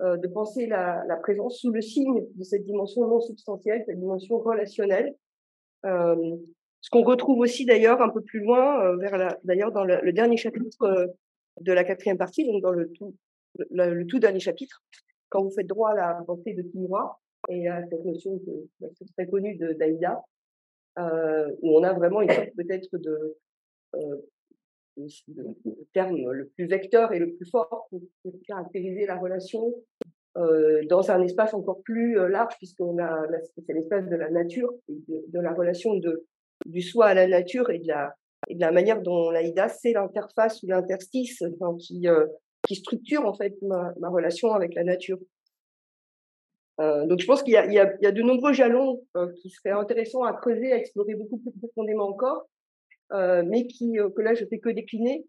[0.01, 4.39] euh, de penser la, présence sous le signe de cette dimension non substantielle, cette dimension
[4.39, 5.13] relationnelle.
[5.85, 6.37] Euh,
[6.81, 10.37] ce qu'on retrouve aussi d'ailleurs un peu plus loin, euh, vers d'ailleurs dans le, dernier
[10.37, 11.07] chapitre euh,
[11.59, 13.13] de la quatrième partie, donc dans le tout,
[13.71, 14.81] le, tout dernier chapitre,
[15.27, 18.39] quand vous faites droit à la pensée de Kimura et à cette notion
[18.79, 20.23] bah, très connue de d'Aïda,
[20.97, 23.37] euh, où on a vraiment une sorte peut-être de
[24.97, 28.01] le terme le plus vecteur et le plus fort pour,
[28.45, 29.73] caractériser la relation
[30.37, 33.25] euh, dans un espace encore plus euh, large, puisqu'on a
[33.55, 36.25] c'est l'espace de la nature, de, de, la relation de,
[36.65, 38.13] du soi à la nature et de la,
[38.49, 41.43] de manière dont l'AIDA, c'est l'interface ou l'interstice
[41.79, 42.25] qui, euh,
[42.67, 45.19] qui structure en fait ma, relation avec la nature.
[46.79, 50.33] Euh, donc je pense qu'il y, a de nombreux jalons euh, qui seraient intéressants à
[50.33, 52.47] creuser, à explorer beaucoup plus profondément encore,
[53.11, 55.25] euh, mais qui, que là je fais que décliner,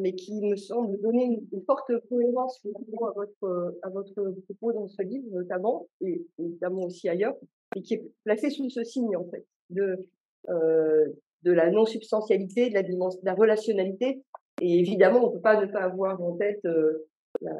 [0.00, 5.02] mais qui me semble donner une, forte cohérence à votre, à votre propos dans ce
[5.02, 7.36] livre notamment, et évidemment aussi ailleurs,
[7.76, 10.06] et qui est placé sous ce signe en fait de,
[10.48, 14.22] de la non-substantialité, de la dimension, de la relationnalité.
[14.60, 16.64] Et évidemment, on ne peut pas ne pas avoir en tête
[17.40, 17.52] la,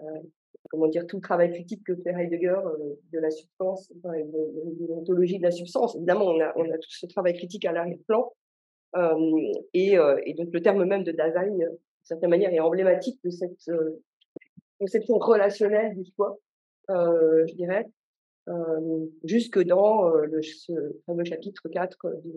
[0.75, 4.87] comment dire, tout le travail critique que fait Heidegger euh, de la substance, enfin, de,
[4.89, 5.95] l'ontologie de la substance.
[5.95, 8.33] Évidemment, on a, on a tout ce travail critique à l'arrière-plan.
[8.97, 13.21] Euh, et, euh, et, donc le terme même de Dasein, d'une certaine manière, est emblématique
[13.25, 13.71] de cette
[14.81, 16.39] conception relationnelle du soi,
[16.89, 17.87] je dirais,
[19.23, 20.73] jusque dans le, ce
[21.07, 22.33] fameux chapitre 4 du,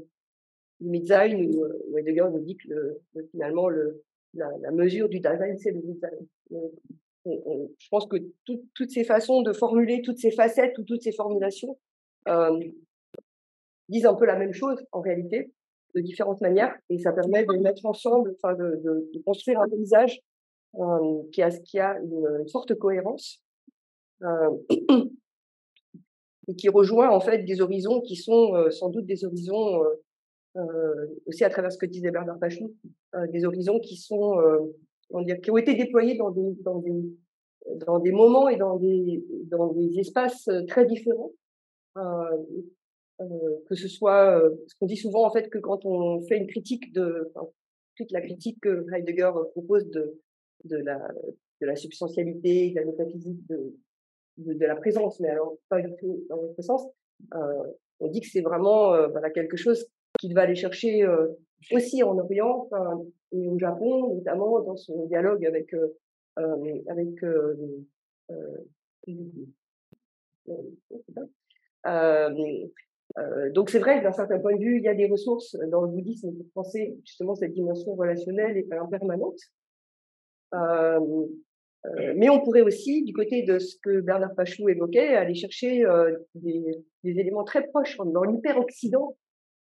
[0.79, 4.03] Mitsein, où, où Heidegger nous dit que le, finalement le,
[4.35, 5.81] la, mesure du Dasein, c'est le
[7.27, 11.11] Je pense que tout, toutes ces façons de formuler, toutes ces facettes ou toutes ces
[11.11, 11.77] formulations
[12.27, 12.59] euh,
[13.89, 15.51] disent un peu la même chose en réalité,
[15.95, 20.19] de différentes manières et ça permet de mettre ensemble, enfin de, construire un paysage
[20.75, 23.41] euh, qui a, une, forte cohérence
[24.21, 24.49] euh,
[26.49, 29.81] et qui rejoint en fait des horizons qui sont sans doute des horizons
[31.25, 32.73] aussi à travers ce que disait Bernard Pachou,
[33.31, 34.86] des horizons qui sont on
[35.23, 37.03] dire, qui ont été déployés dans des, dans des
[37.75, 41.31] dans des moments et dans des dans des espaces très différents.
[43.67, 46.93] que ce soit, ce qu'on dit souvent en fait que quand on fait une critique
[46.93, 47.47] de, enfin,
[47.97, 50.21] toute la critique que Heidegger propose de
[50.63, 50.99] de la
[51.61, 53.75] de la substantialité, de la métaphysique de,
[54.37, 56.85] de, la présence, mais alors pas du tout dans votre sens.
[57.33, 57.63] Euh,
[57.99, 59.87] on dit que c'est vraiment euh, voilà, quelque chose
[60.19, 61.27] qu'il va aller chercher euh,
[61.71, 62.69] aussi en Orient
[63.31, 65.97] et au Japon, notamment dans son dialogue avec euh,
[66.39, 67.23] euh, avec
[73.17, 75.55] euh, donc c'est vrai que d'un certain point de vue, il y a des ressources
[75.71, 79.39] dans le bouddhisme pour penser justement cette dimension relationnelle et impermanente.
[80.53, 81.25] Euh,
[82.15, 85.85] mais on pourrait aussi, du côté de ce que Bernard Pachou évoquait, aller chercher
[86.35, 89.15] des, éléments très proches dans l'hyper-occident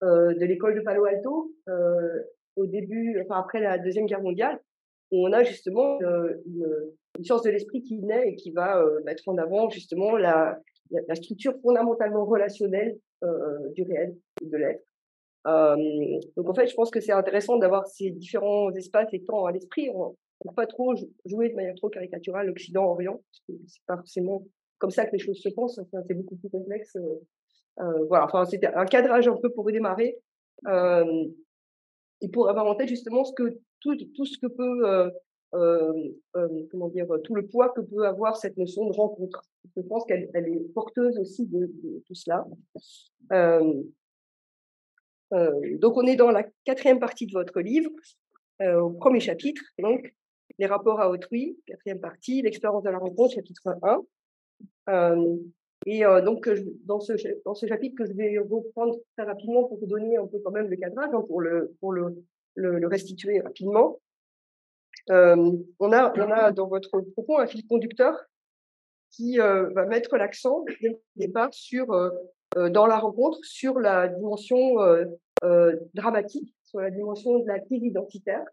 [0.02, 2.24] de l'école de Palo Alto, euh,
[2.56, 4.60] au début, enfin après la Deuxième Guerre mondiale,
[5.12, 9.28] où on a justement une, une science de l'esprit qui naît et qui va mettre
[9.28, 10.60] en avant justement la,
[10.92, 12.98] la, structure fondamentalement relationnelle
[13.74, 14.86] du réel, de l'être.
[16.36, 19.52] donc en fait, je pense que c'est intéressant d'avoir ces différents espaces et temps à
[19.52, 19.90] l'esprit
[20.40, 20.94] pour pas trop
[21.26, 24.46] jouer de manière trop caricaturale l'Occident-Orient, parce que c'est pas forcément
[24.78, 26.98] comme ça que les choses se pensent, c'est beaucoup plus complexe.
[27.80, 30.18] Euh, euh, voilà, enfin, c'était un cadrage un peu pour démarrer
[30.68, 31.26] euh,
[32.22, 35.10] et pour avoir en tête justement tout, ce que peut, euh,
[35.56, 39.44] euh, euh comment dire, tout le poids que peut avoir cette notion de rencontre.
[39.76, 41.72] Je pense qu'elle elle est porteuse aussi de,
[42.06, 42.46] tout cela.
[45.32, 47.92] donc, on est dans la quatrième partie de votre livre,
[48.62, 50.14] au premier chapitre, donc
[50.58, 53.78] les rapports à autrui, quatrième partie, l'expérience de la rencontre, chapitre
[54.88, 55.16] 1.
[55.86, 56.50] Et euh, donc,
[56.86, 57.14] dans ce,
[57.46, 60.52] dans ce chapitre que je vais reprendre très rapidement pour vous donner un peu quand
[60.52, 62.16] même le cadrage, hein, pour, le, pour le,
[62.88, 64.00] restituer rapidement.
[65.10, 68.16] Euh, on, a, on a dans votre propos un fil conducteur
[69.12, 71.88] qui euh, va mettre l'accent dès le départ sur,
[72.56, 74.76] dans la rencontre sur la dimension
[75.94, 78.46] dramatique, sur la dimension de la crise identitaire,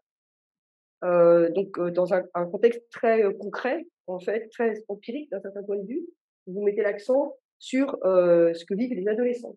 [1.03, 6.07] donc, dans un, contexte très concret, en fait, très empirique d'un certain point de vue,
[6.47, 9.57] vous mettez l'accent sur euh, ce que vivent les adolescents.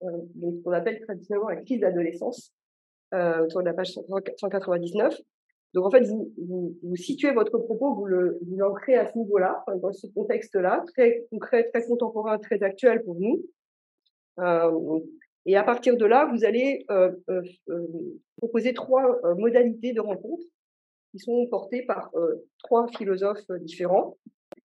[0.00, 2.52] donc, ce qu'on appelle traditionnellement la crise d'adolescence,
[3.48, 3.92] sur la page
[4.36, 5.18] 199.
[5.74, 6.32] Donc, en fait, vous,
[6.82, 11.84] vous, situez votre propos, vous l'ancrez à ce niveau-là, dans ce contexte-là, très concret, très
[11.84, 13.44] contemporain, très actuel pour nous.
[14.38, 15.00] Euh,
[15.46, 17.42] et à partir de là, vous allez euh, euh,
[18.36, 20.42] proposer trois modalités de rencontre
[21.16, 24.16] qui sont portés par euh, trois philosophes euh, différents,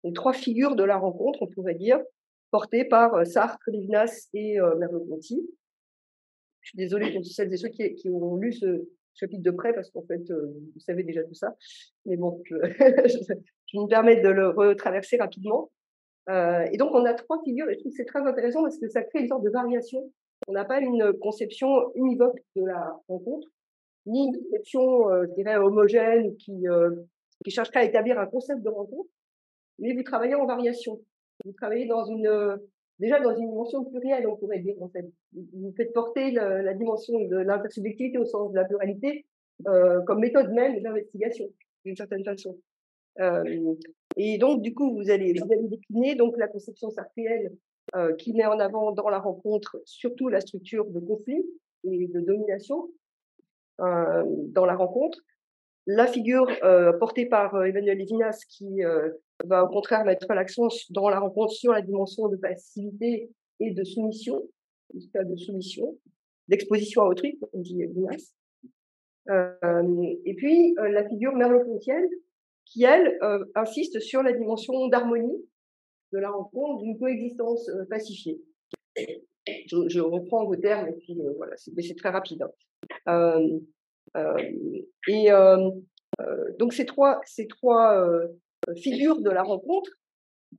[0.04, 2.00] donc trois figures de la rencontre, on pourrait dire,
[2.50, 5.48] portées par euh, Sartre, Lévinas et euh, Merleau-Ponty.
[6.60, 9.90] Je suis désolée pour celles et ceux qui, ont lu ce chapitre de près, parce
[9.90, 11.54] qu'en fait, vous savez déjà tout ça.
[12.04, 15.70] Mais bon, je, je, me permets de le retraverser rapidement.
[16.28, 18.78] Euh, et donc, on a trois figures, et je trouve que c'est très intéressant parce
[18.78, 20.12] que ça crée une sorte de variation.
[20.46, 23.48] On n'a pas une conception univoque de la rencontre,
[24.06, 26.90] ni une conception, euh, je dirais, homogène qui, euh,
[27.44, 29.08] qui chercherait à établir un concept de rencontre,
[29.78, 31.00] mais vous travaillez en variation.
[31.44, 32.56] Vous travaillez dans une, euh,
[32.98, 35.06] déjà dans une dimension plurielle, on pourrait dire, en fait.
[35.32, 39.26] Vous faites porter la dimension de l'intersubjectivité au sens de la pluralité
[39.66, 41.46] euh, comme méthode même d'investigation,
[41.84, 42.56] d'une certaine façon.
[43.18, 43.74] Euh,
[44.16, 47.50] et donc, du coup, vous allez, vous allez décliner donc la conception sartrienne
[47.96, 51.44] euh, qui met en avant dans la rencontre surtout la structure de conflit
[51.84, 52.88] et de domination,
[53.78, 55.20] dans la rencontre.
[55.90, 58.82] La figure euh, portée par euh, Emmanuel Lévinas qui
[59.44, 63.84] va au contraire mettre l'accent dans la rencontre sur la dimension de passivité et de
[63.84, 64.42] soumission,
[64.92, 65.96] de soumission,
[66.48, 68.34] d'exposition à autrui, comme dit Lévinas.
[69.30, 72.08] Euh, et puis euh, la figure merleau-pontienne
[72.64, 75.44] qui, elle, euh, insiste sur la dimension d'harmonie
[76.12, 78.40] de la rencontre, d'une coexistence pacifiée.
[79.66, 82.42] Je, reprends vos termes et voilà, mais c'est très rapide.
[82.42, 82.50] Hein.
[83.08, 83.58] Euh, euh,
[85.08, 85.70] et euh,
[86.58, 88.06] donc ces trois, ces trois
[88.76, 89.90] figures de la rencontre,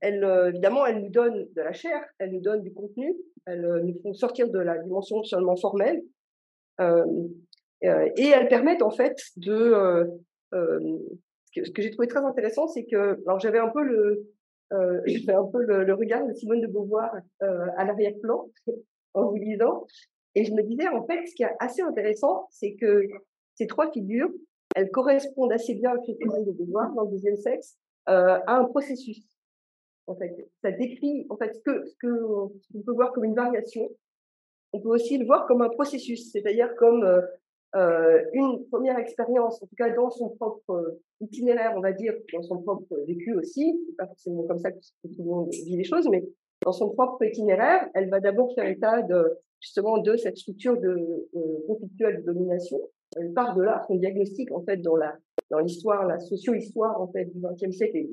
[0.00, 3.14] elles, évidemment, elles nous donnent de la chair, elles nous donnent du contenu,
[3.46, 6.02] elles nous font sortir de la dimension seulement formelle,
[7.84, 9.52] euh, et elles permettent en fait de.
[9.52, 10.06] Euh,
[10.54, 10.98] euh,
[11.52, 14.26] ce que, j'ai trouvé très intéressant, c'est que, alors j'avais un peu le,
[15.06, 18.48] j'avais un peu le, regard de Simone de Beauvoir à l'arrière-plan
[19.14, 19.86] en vous lisant,
[20.36, 23.02] Et je me disais, en fait, ce qui est assez intéressant, c'est que
[23.60, 24.30] ces trois figures,
[24.74, 27.76] elles correspondent assez bien, effectivement, de voir dans le deuxième sexe,
[28.08, 29.22] euh, à un processus.
[30.06, 33.90] En fait, ça décrit, en fait, ce que, on peut voir comme une variation,
[34.72, 37.20] on peut aussi le voir comme un processus, c'est-à-dire comme euh,
[37.76, 42.42] euh, une première expérience, en tout cas dans son propre itinéraire, on va dire, dans
[42.42, 45.84] son propre vécu aussi, c'est pas forcément comme ça que tout le monde vit les
[45.84, 46.24] choses, mais
[46.64, 51.28] dans son propre itinéraire, elle va d'abord faire état de, justement de cette structure de
[51.66, 52.80] conflictuelle de domination.
[53.16, 55.16] Elle part de là, son diagnostic en fait dans la
[55.50, 58.10] dans l'histoire, la socio-histoire en fait du XXe siècle et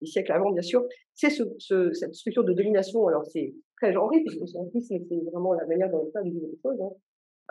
[0.00, 3.06] du siècle avant bien sûr, c'est ce, ce, cette structure de domination.
[3.06, 6.80] Alors c'est très genré puisque c'est c'est vraiment la manière dont elle vit les choses.
[6.80, 6.90] Hein.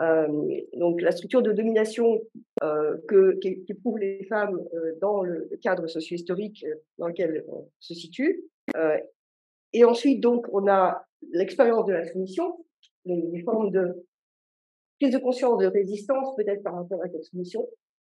[0.00, 2.22] Euh, donc la structure de domination
[2.62, 6.64] euh, que qu'éprouvent les femmes euh, dans le cadre socio-historique
[6.98, 8.44] dans lequel on se situe.
[9.72, 12.64] Et ensuite donc on a l'expérience de la soumission,
[13.04, 14.06] les, les formes de
[15.00, 17.66] prise de conscience de résistance peut-être par rapport à cette soumission.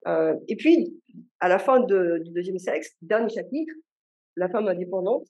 [0.07, 1.01] Euh, et puis,
[1.39, 3.73] à la fin du deuxième sexe, dernier chapitre,
[4.35, 5.27] la femme indépendante,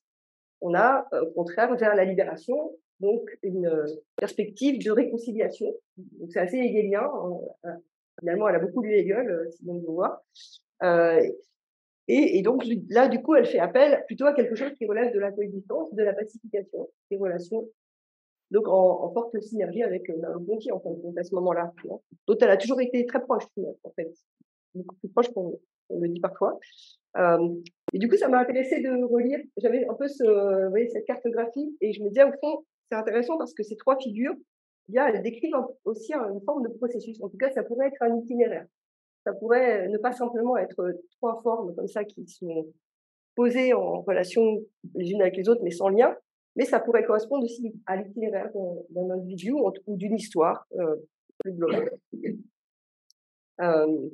[0.62, 3.70] on a au contraire vers la libération, donc une
[4.16, 5.68] perspective de réconciliation.
[5.98, 7.10] Donc c'est assez hegelien.
[7.64, 7.78] Hein.
[8.20, 10.24] Finalement, elle a beaucoup lu Hegel, si on voir.
[10.84, 11.22] Euh,
[12.08, 15.14] et, et, donc là, du coup, elle fait appel plutôt à quelque chose qui relève
[15.14, 17.68] de la coexistence, de la pacification des relations
[18.54, 20.82] donc en, en forte synergie avec euh, Marie Ponty, en
[21.18, 21.74] à ce moment-là,
[22.28, 24.14] dont elle a toujours été très proche, en fait,
[24.76, 25.60] beaucoup plus proche qu'on
[25.90, 26.60] on le dit parfois.
[27.18, 27.50] Euh,
[27.94, 30.24] et du coup, ça m'a intéressé de relire, j'avais un peu ce,
[30.66, 33.76] vous voyez, cette cartographie, et je me disais, au fond, c'est intéressant parce que ces
[33.76, 34.36] trois figures,
[34.88, 35.56] bien, elles décrivent
[35.86, 37.22] aussi une forme de processus.
[37.24, 38.68] En tout cas, ça pourrait être un itinéraire.
[39.26, 42.68] Ça pourrait ne pas simplement être trois formes comme ça qui sont
[43.36, 44.60] posées en relation
[44.94, 46.16] les unes avec les autres, mais sans lien,
[46.56, 48.52] mais ça pourrait correspondre aussi à l'itinéraire
[48.90, 50.96] d'un individu ou, d'une histoire euh,
[51.40, 51.92] plus globale.
[53.62, 54.10] Euh,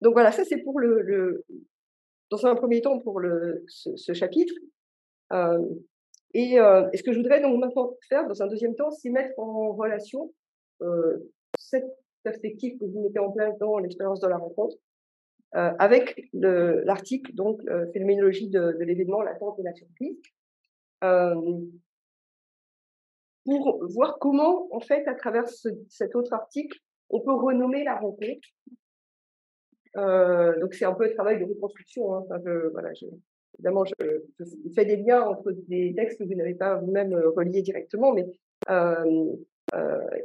[0.00, 1.44] donc voilà, ça c'est pour le,
[2.30, 4.54] dans un premier temps pour le, ce, chapitre.
[5.32, 5.64] Euh,
[6.34, 9.72] et, ce que je voudrais donc maintenant faire dans un deuxième temps, c'est mettre en
[9.72, 10.32] relation
[11.58, 11.86] cette
[12.22, 14.76] perspective que vous mettez en place dans l'expérience de la rencontre
[15.52, 20.20] avec l'article donc phénoménologie de, de l'événement, l'attente et la surprise.
[23.44, 26.78] Pour voir comment, en fait, à travers ce, cet autre article,
[27.10, 28.48] on peut renommer la rencontre.
[29.94, 32.14] Donc c'est un peu le travail de reconstruction.
[32.14, 32.24] Hein.
[32.44, 32.90] Je, voilà,
[33.54, 33.94] évidemment, je,
[34.74, 38.26] fais des liens entre des textes que vous n'avez pas vous-même reliés directement, mais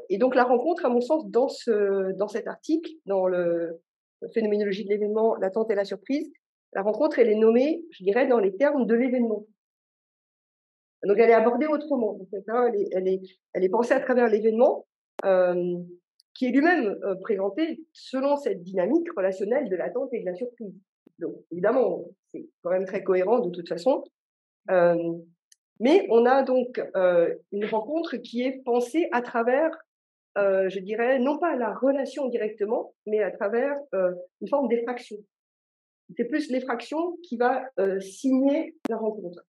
[0.09, 1.47] et donc la rencontre, à mon sens, dans
[2.15, 3.79] dans cet article, dans le
[4.33, 6.31] phénoménologie de l'événement, l'attente et la surprise,
[6.73, 9.45] la rencontre, elle est nommée, je dirais, dans les termes de l'événement.
[11.03, 12.17] Donc elle est abordée autrement.
[12.47, 12.71] Hein.
[12.91, 13.07] Elle,
[13.63, 14.85] est, pensée à travers l'événement,
[15.25, 15.77] euh,
[16.33, 20.73] qui est lui-même euh, présenté selon cette dynamique relationnelle de l'attente et de la surprise.
[21.19, 24.03] Donc évidemment, c'est quand même très cohérent de toute façon.
[24.69, 25.13] Euh,
[25.79, 26.79] mais on a donc
[27.51, 29.71] une rencontre qui est pensée à travers,
[30.35, 35.17] je dirais, non pas la relation directement, mais à travers une forme d'effraction.
[36.15, 37.63] C'est plus l'effraction qui va
[37.99, 39.43] signer la rencontre.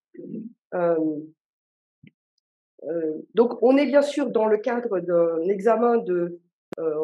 [3.34, 6.40] Donc, on est bien sûr dans le cadre d'un examen de,
[6.78, 6.94] euh,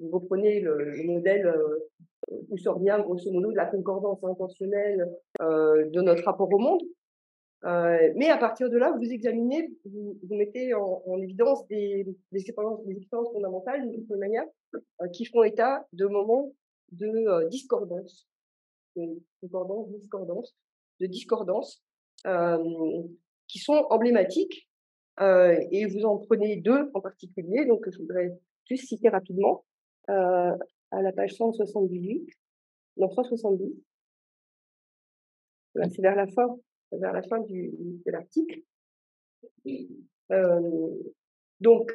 [0.00, 1.78] vous reprenez le, le modèle euh,
[2.48, 5.08] où sort bien, grosso modo, de la concordance intentionnelle
[5.42, 6.82] euh, de notre rapport au monde.
[7.64, 12.84] Euh, mais à partir de là, vous examinez, vous, mettez en, en évidence des, expériences,
[12.84, 16.52] des expériences fondamentales, certaine manière, euh, qui font état de moments
[16.92, 18.28] de euh, discordance,
[18.96, 20.54] de concordance, discordance,
[21.00, 21.82] de discordance,
[23.48, 24.68] qui sont emblématiques
[25.20, 28.36] euh, et vous en prenez deux en particulier, donc je voudrais
[28.68, 29.64] juste citer rapidement
[30.10, 30.56] euh,
[30.90, 32.28] à la page 178,
[32.96, 33.72] non 170.
[35.76, 36.56] Là, c'est vers la fin,
[36.92, 38.60] vers la fin du, de l'article.
[40.30, 40.90] Euh,
[41.60, 41.92] donc,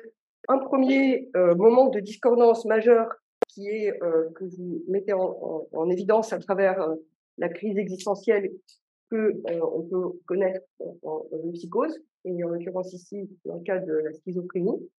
[0.48, 3.10] un premier moment de discordance majeure
[3.48, 6.88] qui est que vous mettez en, en, en évidence à travers
[7.38, 8.52] la crise existentielle
[9.10, 13.94] que on peut connaître en, en, psychose, et en l'occurrence ici dans le cas de
[13.94, 14.90] la schizophrénie.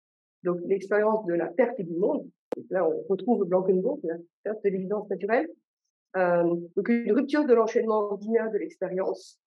[0.42, 2.26] Donc l'expérience de la perte du monde,
[2.70, 5.48] là on retrouve Blankenburg, la perte de l'évidence naturelle.
[6.16, 9.38] Euh, donc une rupture de l'enchaînement ordinaire de l'expérience.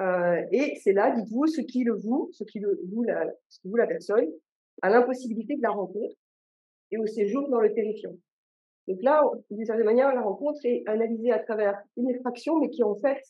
[0.00, 3.60] Euh, et c'est là, dites-vous, ce qui le vous, ce qui le vous la, ce
[3.60, 4.26] qui vous la personne,
[4.82, 6.16] à l'impossibilité de la rencontre
[6.90, 8.16] et au séjour dans le terrifiant.
[8.88, 12.82] Donc là, d'une certaine manière, la rencontre est analysée à travers une effraction, mais qui
[12.82, 13.20] en fait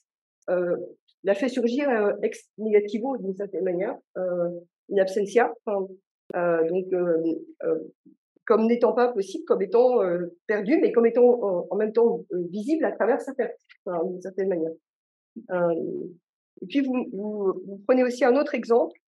[0.50, 0.76] euh,
[1.24, 4.50] l'a fait surgir euh, ex negativo d'une certaine manière, euh,
[4.98, 7.36] absentia, euh, donc euh,
[8.46, 10.00] comme n'étant pas possible, comme étant
[10.46, 12.20] perdu, mais comme étant en, même temps
[12.50, 14.72] visible à travers sa perte, d'une certaine manière.
[16.60, 19.00] Et puis vous, prenez aussi un autre exemple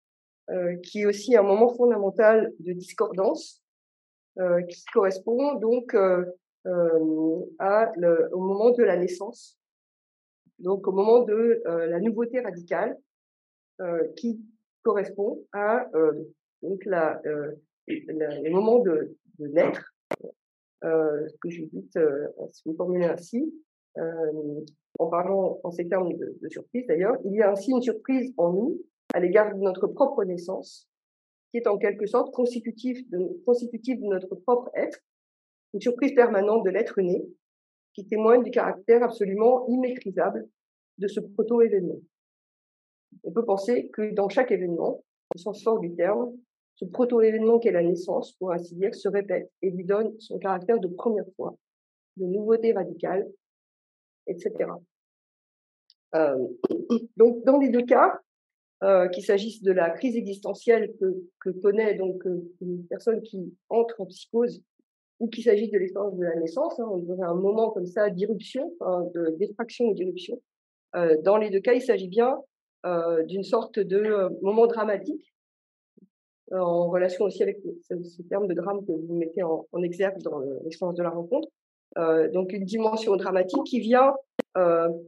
[0.83, 3.63] qui est aussi un moment fondamental de discordance,
[4.39, 7.51] qui correspond donc au
[8.41, 9.59] moment de la naissance,
[10.59, 12.97] donc au moment de euh, la nouveauté radicale,
[13.81, 14.41] euh, qui
[14.83, 16.13] correspond à euh,
[16.63, 18.41] donc la, la-
[18.81, 19.95] de, de naître,
[20.83, 21.49] ce que
[21.99, 23.53] euh, si vous formulez ainsi,
[24.99, 28.33] en parlant en ces termes de, de surprise d'ailleurs, il y a ainsi une surprise
[28.37, 28.83] en nous
[29.15, 30.89] à l'égard de notre propre naissance,
[31.51, 34.99] qui est en quelque sorte constitutive de, constitutive de notre propre être,
[35.75, 37.25] une surprise permanente de l'être né,
[37.97, 40.47] qui témoigne du caractère absolument immaîtrisable
[40.99, 41.99] de ce proto-événement.
[43.25, 45.03] On peut penser que dans chaque événement,
[45.35, 46.37] au sens fort du terme,
[46.75, 50.79] ce proto-événement qu'est la naissance, pour ainsi dire, se répète et lui donne son caractère
[50.79, 51.57] de première fois,
[52.19, 53.27] de nouveauté radicale,
[54.27, 54.53] etc.
[56.15, 56.49] Euh,
[57.17, 58.21] donc, dans les deux cas,
[58.83, 61.07] euh, qu'il s'agisse de la crise existentielle que,
[61.41, 64.63] que connaît donc euh, une personne qui entre en psychose,
[65.19, 68.11] ou qu'il s'agisse de l'expérience de la naissance, hein, on dirait un moment comme ça
[68.11, 70.41] d'irruption, hein, de d'effraction ou d'irruption.
[70.95, 72.39] Euh, dans les deux cas, il s'agit bien
[72.85, 75.33] euh, d'une sorte de euh, moment dramatique,
[76.53, 80.21] en relation aussi avec ce, ce terme de drame que vous mettez en, en exergue
[80.23, 81.49] dans le- l'expérience de la rencontre.
[82.35, 84.13] Donc une dimension dramatique qui vient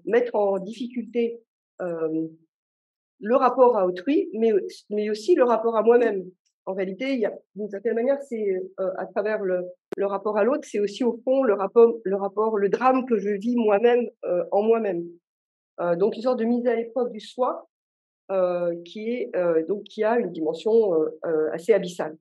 [0.07, 1.39] mettre en difficulté
[1.81, 4.53] le rapport à autrui, mais,
[4.89, 6.25] mais aussi le rapport à moi-même.
[6.69, 7.25] En réalité,
[7.55, 8.47] d'une certaine manière, c'est
[8.79, 9.65] euh, à travers le,
[10.03, 14.07] rapport à l'autre, c'est aussi au fond le rapport, le drame que je vis moi-même
[14.27, 15.03] euh, en moi-même.
[15.81, 17.67] Euh, donc une sorte de mise à l'épreuve du soi
[18.85, 19.33] qui est
[19.67, 20.93] donc qui a une dimension
[21.55, 22.19] assez abyssale.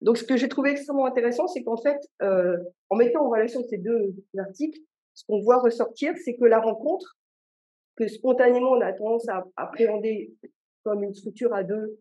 [0.00, 3.78] Donc ce que j'ai trouvé extrêmement intéressant, c'est qu'en fait, en mettant en relation ces
[3.78, 4.80] deux articles,
[5.14, 7.16] ce qu'on voit ressortir, c'est que la rencontre
[7.94, 10.32] que spontanément on a tendance à appréhender
[10.82, 11.96] comme une structure à deux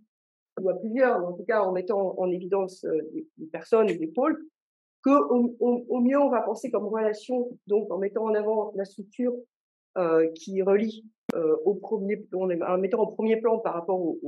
[0.59, 2.99] ou à plusieurs, en tout cas en mettant en évidence euh,
[3.38, 4.43] des, personnes et des pôles,
[5.03, 8.73] que au, au, au, mieux on va penser comme relation, donc en mettant en avant
[8.75, 9.34] la structure
[9.97, 11.05] euh, qui relie
[11.35, 14.19] euh, au premier, en mettant au premier plan par rapport au,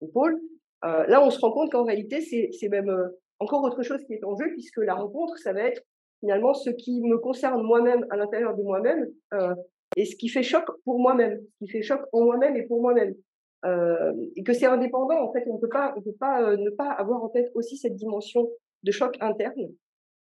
[0.00, 0.40] au, pôle.
[0.82, 2.90] Là, on se rend compte qu'en réalité, c'est même
[3.38, 5.82] encore autre chose qui est en jeu, puisque la rencontre, ça va être
[6.20, 9.06] finalement ce qui me concerne moi-même à l'intérieur de moi-même
[9.96, 12.80] et ce qui fait choc pour moi-même, ce qui fait choc en moi-même et pour
[12.80, 13.14] moi-même.
[13.66, 17.22] Euh, et que c'est indépendant, en fait, on ne peut pas, euh, ne pas avoir
[17.22, 18.48] en tête aussi cette dimension
[18.82, 19.68] de choc interne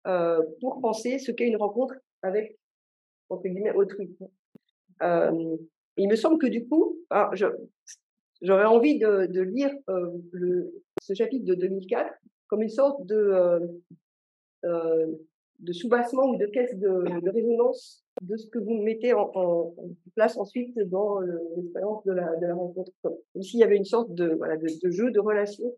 [0.07, 2.57] euh, pour penser ce qu'est une rencontre avec,
[3.29, 4.15] entre guillemets, autrui.
[5.01, 6.97] Il me semble que du coup,
[8.41, 9.71] j'aurais envie de, lire
[11.01, 12.13] ce chapitre de 2004
[12.47, 13.81] comme une sorte de,
[15.59, 19.73] de soubassement ou de caisse de, résonance de ce que vous mettez en,
[20.15, 21.19] place ensuite dans
[21.55, 22.91] l'expérience de la, rencontre.
[23.01, 25.75] Comme s'il y avait une sorte de, voilà, de, jeu de relation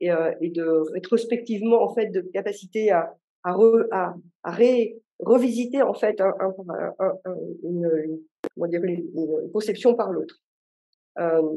[0.00, 5.00] et, euh, et, de rétrospectivement en fait de capacité à, à, re, à, à ré,
[5.20, 8.20] revisiter en fait un, un, un, une,
[8.68, 10.40] dire, une, conception par l'autre.
[11.18, 11.56] Euh,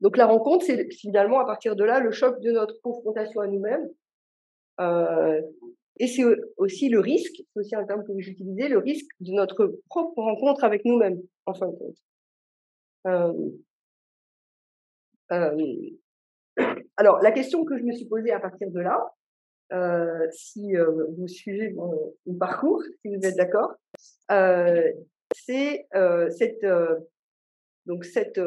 [0.00, 3.46] donc la rencontre, c'est finalement à partir de là le choc de notre confrontation à
[3.46, 3.88] nous-mêmes.
[4.80, 5.40] Euh,
[5.98, 6.24] et c'est
[6.56, 10.64] aussi le risque, c'est aussi un terme que j'utilisais, le risque de notre propre rencontre
[10.64, 11.96] avec nous-mêmes, en fin de compte.
[13.06, 13.50] Euh,
[15.32, 15.90] euh,
[16.96, 19.14] alors, la question que je me suis posée à partir de là,
[19.72, 23.74] euh, si euh, vous suivez mon, mon, parcours, si vous êtes d'accord,
[24.30, 24.92] euh,
[25.34, 25.86] c'est
[26.30, 26.64] cette,
[27.86, 28.40] donc cette,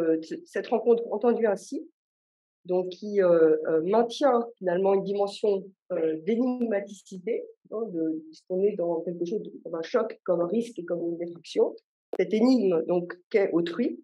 [0.46, 1.90] cette rencontre entendue ainsi,
[2.68, 3.20] donc qui
[3.84, 5.64] maintient finalement une dimension
[6.26, 10.86] d'énigmaticité, hein, de, puisqu'on est dans quelque chose comme un choc, comme un risque et
[10.86, 11.76] comme une destruction.
[12.18, 14.00] Cette énigme donc qu'est autrui,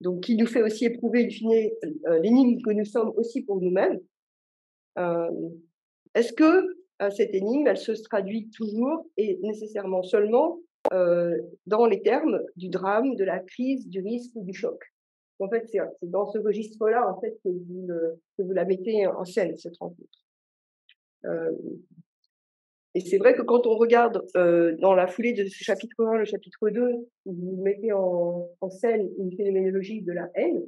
[0.00, 3.98] donc qui nous fait aussi éprouver euh, l'énigme que nous sommes aussi pour nous-mêmes.
[4.98, 5.30] Euh,
[6.14, 10.58] Est-ce que euh, cette énigme, se traduit toujours et nécessairement seulement
[10.92, 11.36] euh,
[11.66, 14.78] dans les termes du drame, de la crise, du risque ou du choc?
[15.38, 19.76] En fait, c'est dans ce registre-là en fait que vous, la mettez en scène cette
[19.76, 20.24] rencontre.
[22.96, 26.16] Et c'est vrai que quand on regarde euh, dans la foulée de ce chapitre 1,
[26.16, 26.92] le chapitre 2,
[27.26, 30.64] où vous mettez en, scène une phénoménologie de la haine,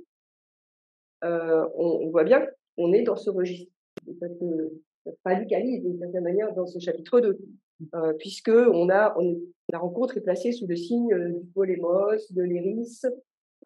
[1.25, 2.47] euh, on, voit bien
[2.77, 3.73] qu'on est dans ce registre.
[4.21, 7.39] Ça se radicalise d'une certaine manière dans ce chapitre 2,
[7.95, 13.07] euh, puisque la rencontre est placée sous le signe du polémos, de l'iris,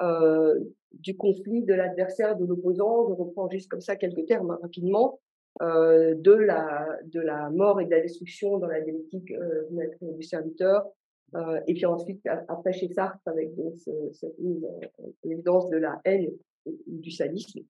[0.01, 0.59] euh,
[0.93, 3.09] du conflit, de l'adversaire, de l'opposant.
[3.09, 5.21] Je reprends juste comme ça quelques termes hein, rapidement.
[5.61, 9.69] Euh, de, la, de la mort et de la destruction dans la dialectique euh,
[10.01, 10.87] du serviteur.
[11.35, 14.35] Euh, et puis ensuite, après chez Sartre, avec donc, ce, cette
[15.25, 16.31] évidence de la haine
[16.87, 17.61] du sadisme.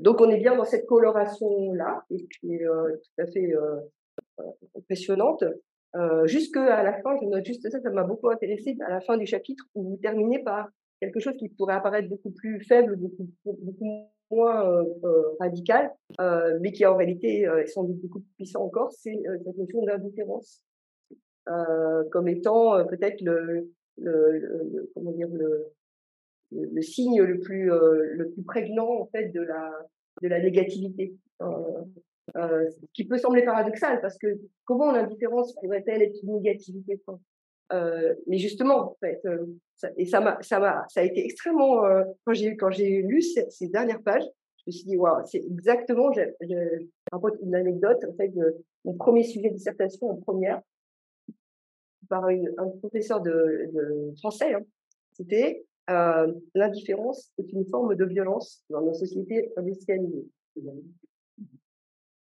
[0.00, 3.54] Donc on est bien dans cette coloration-là, qui est tout à fait
[4.76, 5.44] impressionnante.
[5.96, 9.16] Euh, jusque la fin, je note juste ça, ça m'a beaucoup intéressé à la fin
[9.16, 10.68] du chapitre où vous terminez par
[11.00, 13.84] quelque chose qui pourrait apparaître beaucoup plus faible, beaucoup, beaucoup
[14.30, 15.90] moins euh, euh, radical,
[16.20, 19.82] euh, mais qui en réalité est sans doute beaucoup plus puissant encore, c'est cette notion
[19.84, 20.62] d'indifférence
[22.12, 23.68] comme étant peut-être le,
[23.98, 25.72] le, le, comment dire le,
[26.52, 29.72] le, signe le plus le plus prégnant en fait de la
[30.22, 31.16] de la négativité.
[32.36, 37.00] Euh, qui peut sembler paradoxal parce que comment l'indifférence pourrait-elle être une négativité
[37.72, 41.24] euh, Mais justement, en fait, euh, ça, et ça m'a, ça m'a, ça a été
[41.24, 41.82] extrêmement
[42.24, 44.22] quand j'ai quand j'ai lu ces, dernières pages,
[44.58, 46.12] je me suis dit waouh, c'est exactement.
[46.12, 46.88] J'ai, j'ai
[47.42, 50.62] une anecdote en fait de mon premier sujet de dissertation en première
[52.08, 54.54] par un professeur de, français.
[54.54, 54.62] Hein.
[55.12, 55.64] C'était
[56.54, 60.28] l'indifférence est une forme de violence dans nos sociétés industrialisées.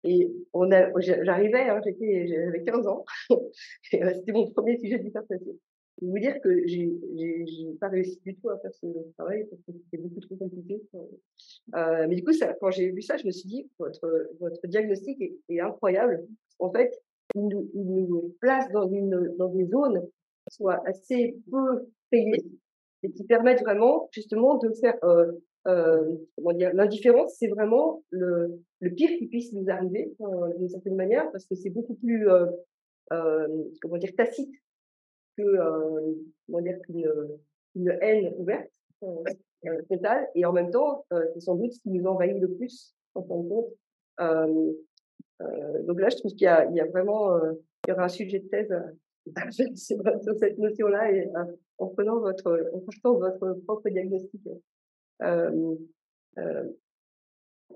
[0.04, 3.40] Et on a, j'arrivais, hein, j'étais, j'avais 15 ans, euh,
[4.14, 5.52] c'était mon premier sujet de dissertation.
[6.00, 8.86] Je vous dire que j'ai, j'ai, pas réussi du tout à faire ce
[9.18, 10.80] travail parce que c'était beaucoup trop compliqué.
[11.74, 14.66] Euh, mais du coup, ça, quand j'ai vu ça, je me suis dit, votre, votre
[14.66, 16.26] diagnostic est, est incroyable.
[16.58, 16.98] En fait,
[17.34, 20.00] il nous, il nous place dans une, dans des zones
[20.46, 22.44] qui soient assez peu payées
[23.02, 25.32] et qui permettent vraiment, justement, de faire, euh,
[25.66, 26.16] euh,
[26.72, 31.44] l'indifférence, c'est vraiment le, le pire qui puisse nous arriver euh, d'une certaine manière, parce
[31.46, 32.46] que c'est beaucoup plus, euh,
[33.82, 34.54] comment dire, tacite
[35.36, 35.42] que,
[36.62, 37.38] dire, qu'une
[37.76, 38.70] une haine ouverte,
[39.88, 41.04] totale, et en même temps,
[41.34, 43.48] c'est sans doute ce qui nous envahit le plus, en fin de
[45.86, 47.38] donc là, je trouve qu'il y a, y a vraiment,
[47.86, 48.74] il y aura un sujet de thèse
[49.76, 49.98] sur
[50.38, 51.30] cette notion-là et
[51.78, 54.42] en prenant votre, en projetant votre propre diagnostic.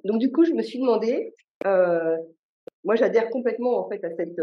[0.05, 1.35] Donc du coup, je me suis demandé,
[1.65, 4.41] moi j'adhère complètement en fait à cette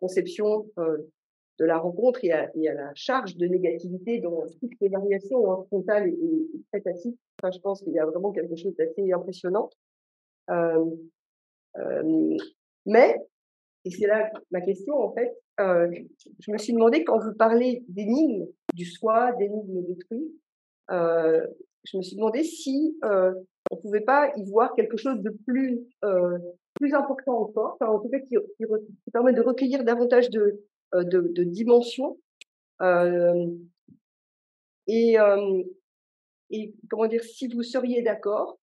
[0.00, 5.64] conception de la rencontre et à, la charge de négativité dans toutes les variations hein,
[5.66, 7.18] frontales et, et très tacites.
[7.42, 9.68] Enfin, je pense qu'il y a vraiment quelque chose d'assez impressionnant.
[12.86, 13.16] Mais,
[13.84, 18.46] et c'est là ma question en fait, je me suis demandé quand vous parlez d'énigmes
[18.74, 20.32] du soi, d'énigmes d'autrui,
[20.90, 21.46] euh,
[21.84, 23.32] je me suis demandé si euh,
[23.70, 26.38] on pouvait pas y voir quelque chose de plus euh,
[26.74, 28.36] plus important encore, enfin, en tout cas qui,
[29.12, 30.62] permet de recueillir davantage de
[30.94, 32.18] euh, de, dimensions.
[32.82, 33.46] Euh,
[34.88, 35.16] et
[36.88, 38.58] comment dire si vous seriez d'accord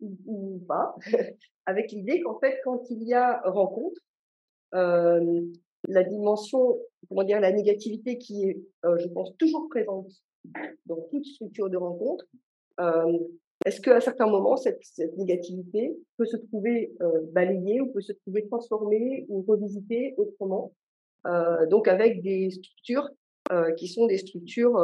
[0.00, 0.94] ou, pas
[1.66, 4.00] avec l'idée qu'en fait quand il y a rencontre
[4.72, 6.78] la dimension,
[7.08, 10.10] comment dire, la négativité qui est, je pense, toujours présente
[10.86, 12.24] dans toute structure de rencontre,
[13.64, 18.12] est-ce qu'à certains moments, cette, cette, négativité peut se trouver euh, balayée ou peut se
[18.12, 20.72] trouver transformée ou revisitée autrement?
[21.26, 23.08] Euh, Donc avec des structures
[23.52, 24.78] euh, qui sont des structures,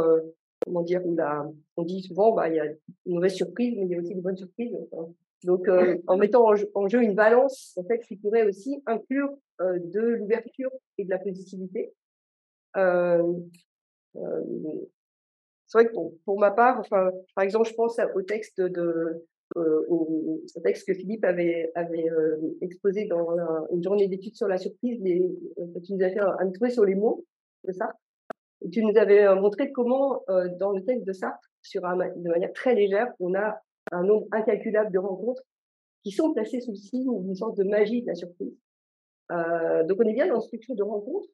[0.64, 2.66] comment dire, où la, on dit souvent, bah, il y a
[3.06, 4.74] une mauvaise surprise, mais il y a aussi de bonnes surprises.
[4.92, 5.12] Enfin,
[5.44, 5.68] donc,
[6.06, 10.00] en mettant en jeu, en jeu, une balance, en fait, qui pourrait aussi inclure de
[10.00, 11.92] l'ouverture et de la positivité.
[12.76, 13.22] Euh,
[15.68, 15.92] c'est vrai que
[16.24, 19.22] pour, ma part, enfin, par exemple, je pense au texte de
[19.56, 24.48] euh, au, texte que Philippe avait, avait euh, exposé dans la, une journée d'études sur
[24.48, 25.20] la surprise, les,
[25.58, 27.24] euh, tu nous as fait un, un sur les mots
[27.64, 27.98] de Sartre.
[28.72, 30.24] Tu nous avais montré comment,
[30.58, 33.60] dans le texte de Sartre, sur de manière très légère, on a
[33.92, 35.42] un nombre incalculable de rencontres
[36.02, 38.56] qui sont placées sous le signe d'une sorte de magie de la surprise.
[39.30, 41.28] Donc on est bien dans une structure de rencontre,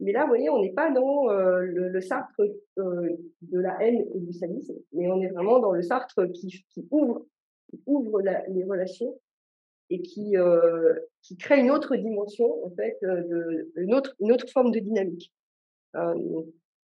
[0.00, 2.40] mais là, vous voyez, on n'est pas dans euh, le, Sartre
[2.78, 3.08] euh,
[3.42, 7.26] de la haine et du sadisme, mais on est vraiment dans le Sartre qui, ouvre,
[7.68, 9.18] qui ouvre les relations
[9.90, 12.98] et qui, euh, qui crée une autre dimension, en fait,
[13.76, 15.32] une, autre, une autre forme de dynamique.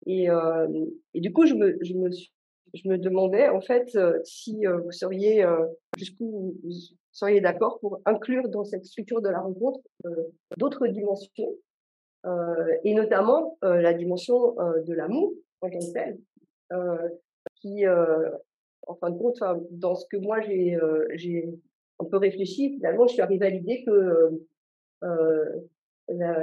[0.06, 0.28] Et,
[1.14, 5.44] et, du coup, je me, je me, je me demandais, en fait, si vous seriez,
[5.96, 6.70] jusqu'où vous
[7.12, 9.80] seriez d'accord pour inclure dans cette structure de la rencontre
[10.56, 11.56] d'autres dimensions
[12.84, 16.18] et notamment euh, la dimension euh, de l'amour en tant que tel,
[17.56, 19.38] qui, en fin de compte,
[19.70, 20.78] dans ce que moi j'ai
[21.14, 21.48] j'ai
[21.98, 24.40] un peu réfléchi, finalement, je suis arrivée à l'idée que
[26.08, 26.36] la,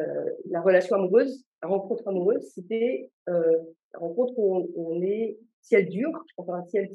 [0.45, 3.57] la, relation amoureuse rencontre amoureuse, c'était euh,
[3.93, 6.89] la rencontre où on, est, si elle dure, enfin si elle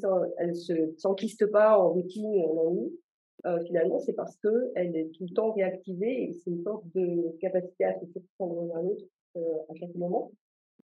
[0.47, 2.99] ne se s'enquiste pas en routine ou en ennui,
[3.45, 7.37] euh, finalement, c'est parce qu'elle est tout le temps réactivée et c'est une sorte de
[7.39, 9.05] capacité à se surprendre l'un l'autre
[9.37, 10.31] euh, à chaque moment.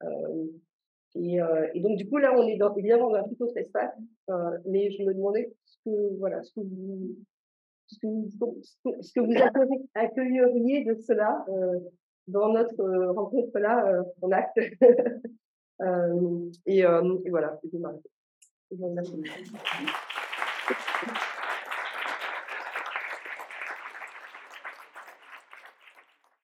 [0.04, 0.46] Euh,
[1.16, 3.58] et, euh, et, donc, du coup, là, on est dans, évidemment dans un tout autre
[3.58, 3.94] espace,
[4.30, 7.16] euh, mais je me demandais ce que, voilà, ce que vous,
[7.88, 8.08] ce que
[9.20, 9.34] vous,
[9.96, 11.80] accueilleriez de cela euh,
[12.28, 14.58] dans notre rencontre-là en acte.
[16.66, 17.72] et, et, voilà, c'est
[18.72, 19.22] remercie.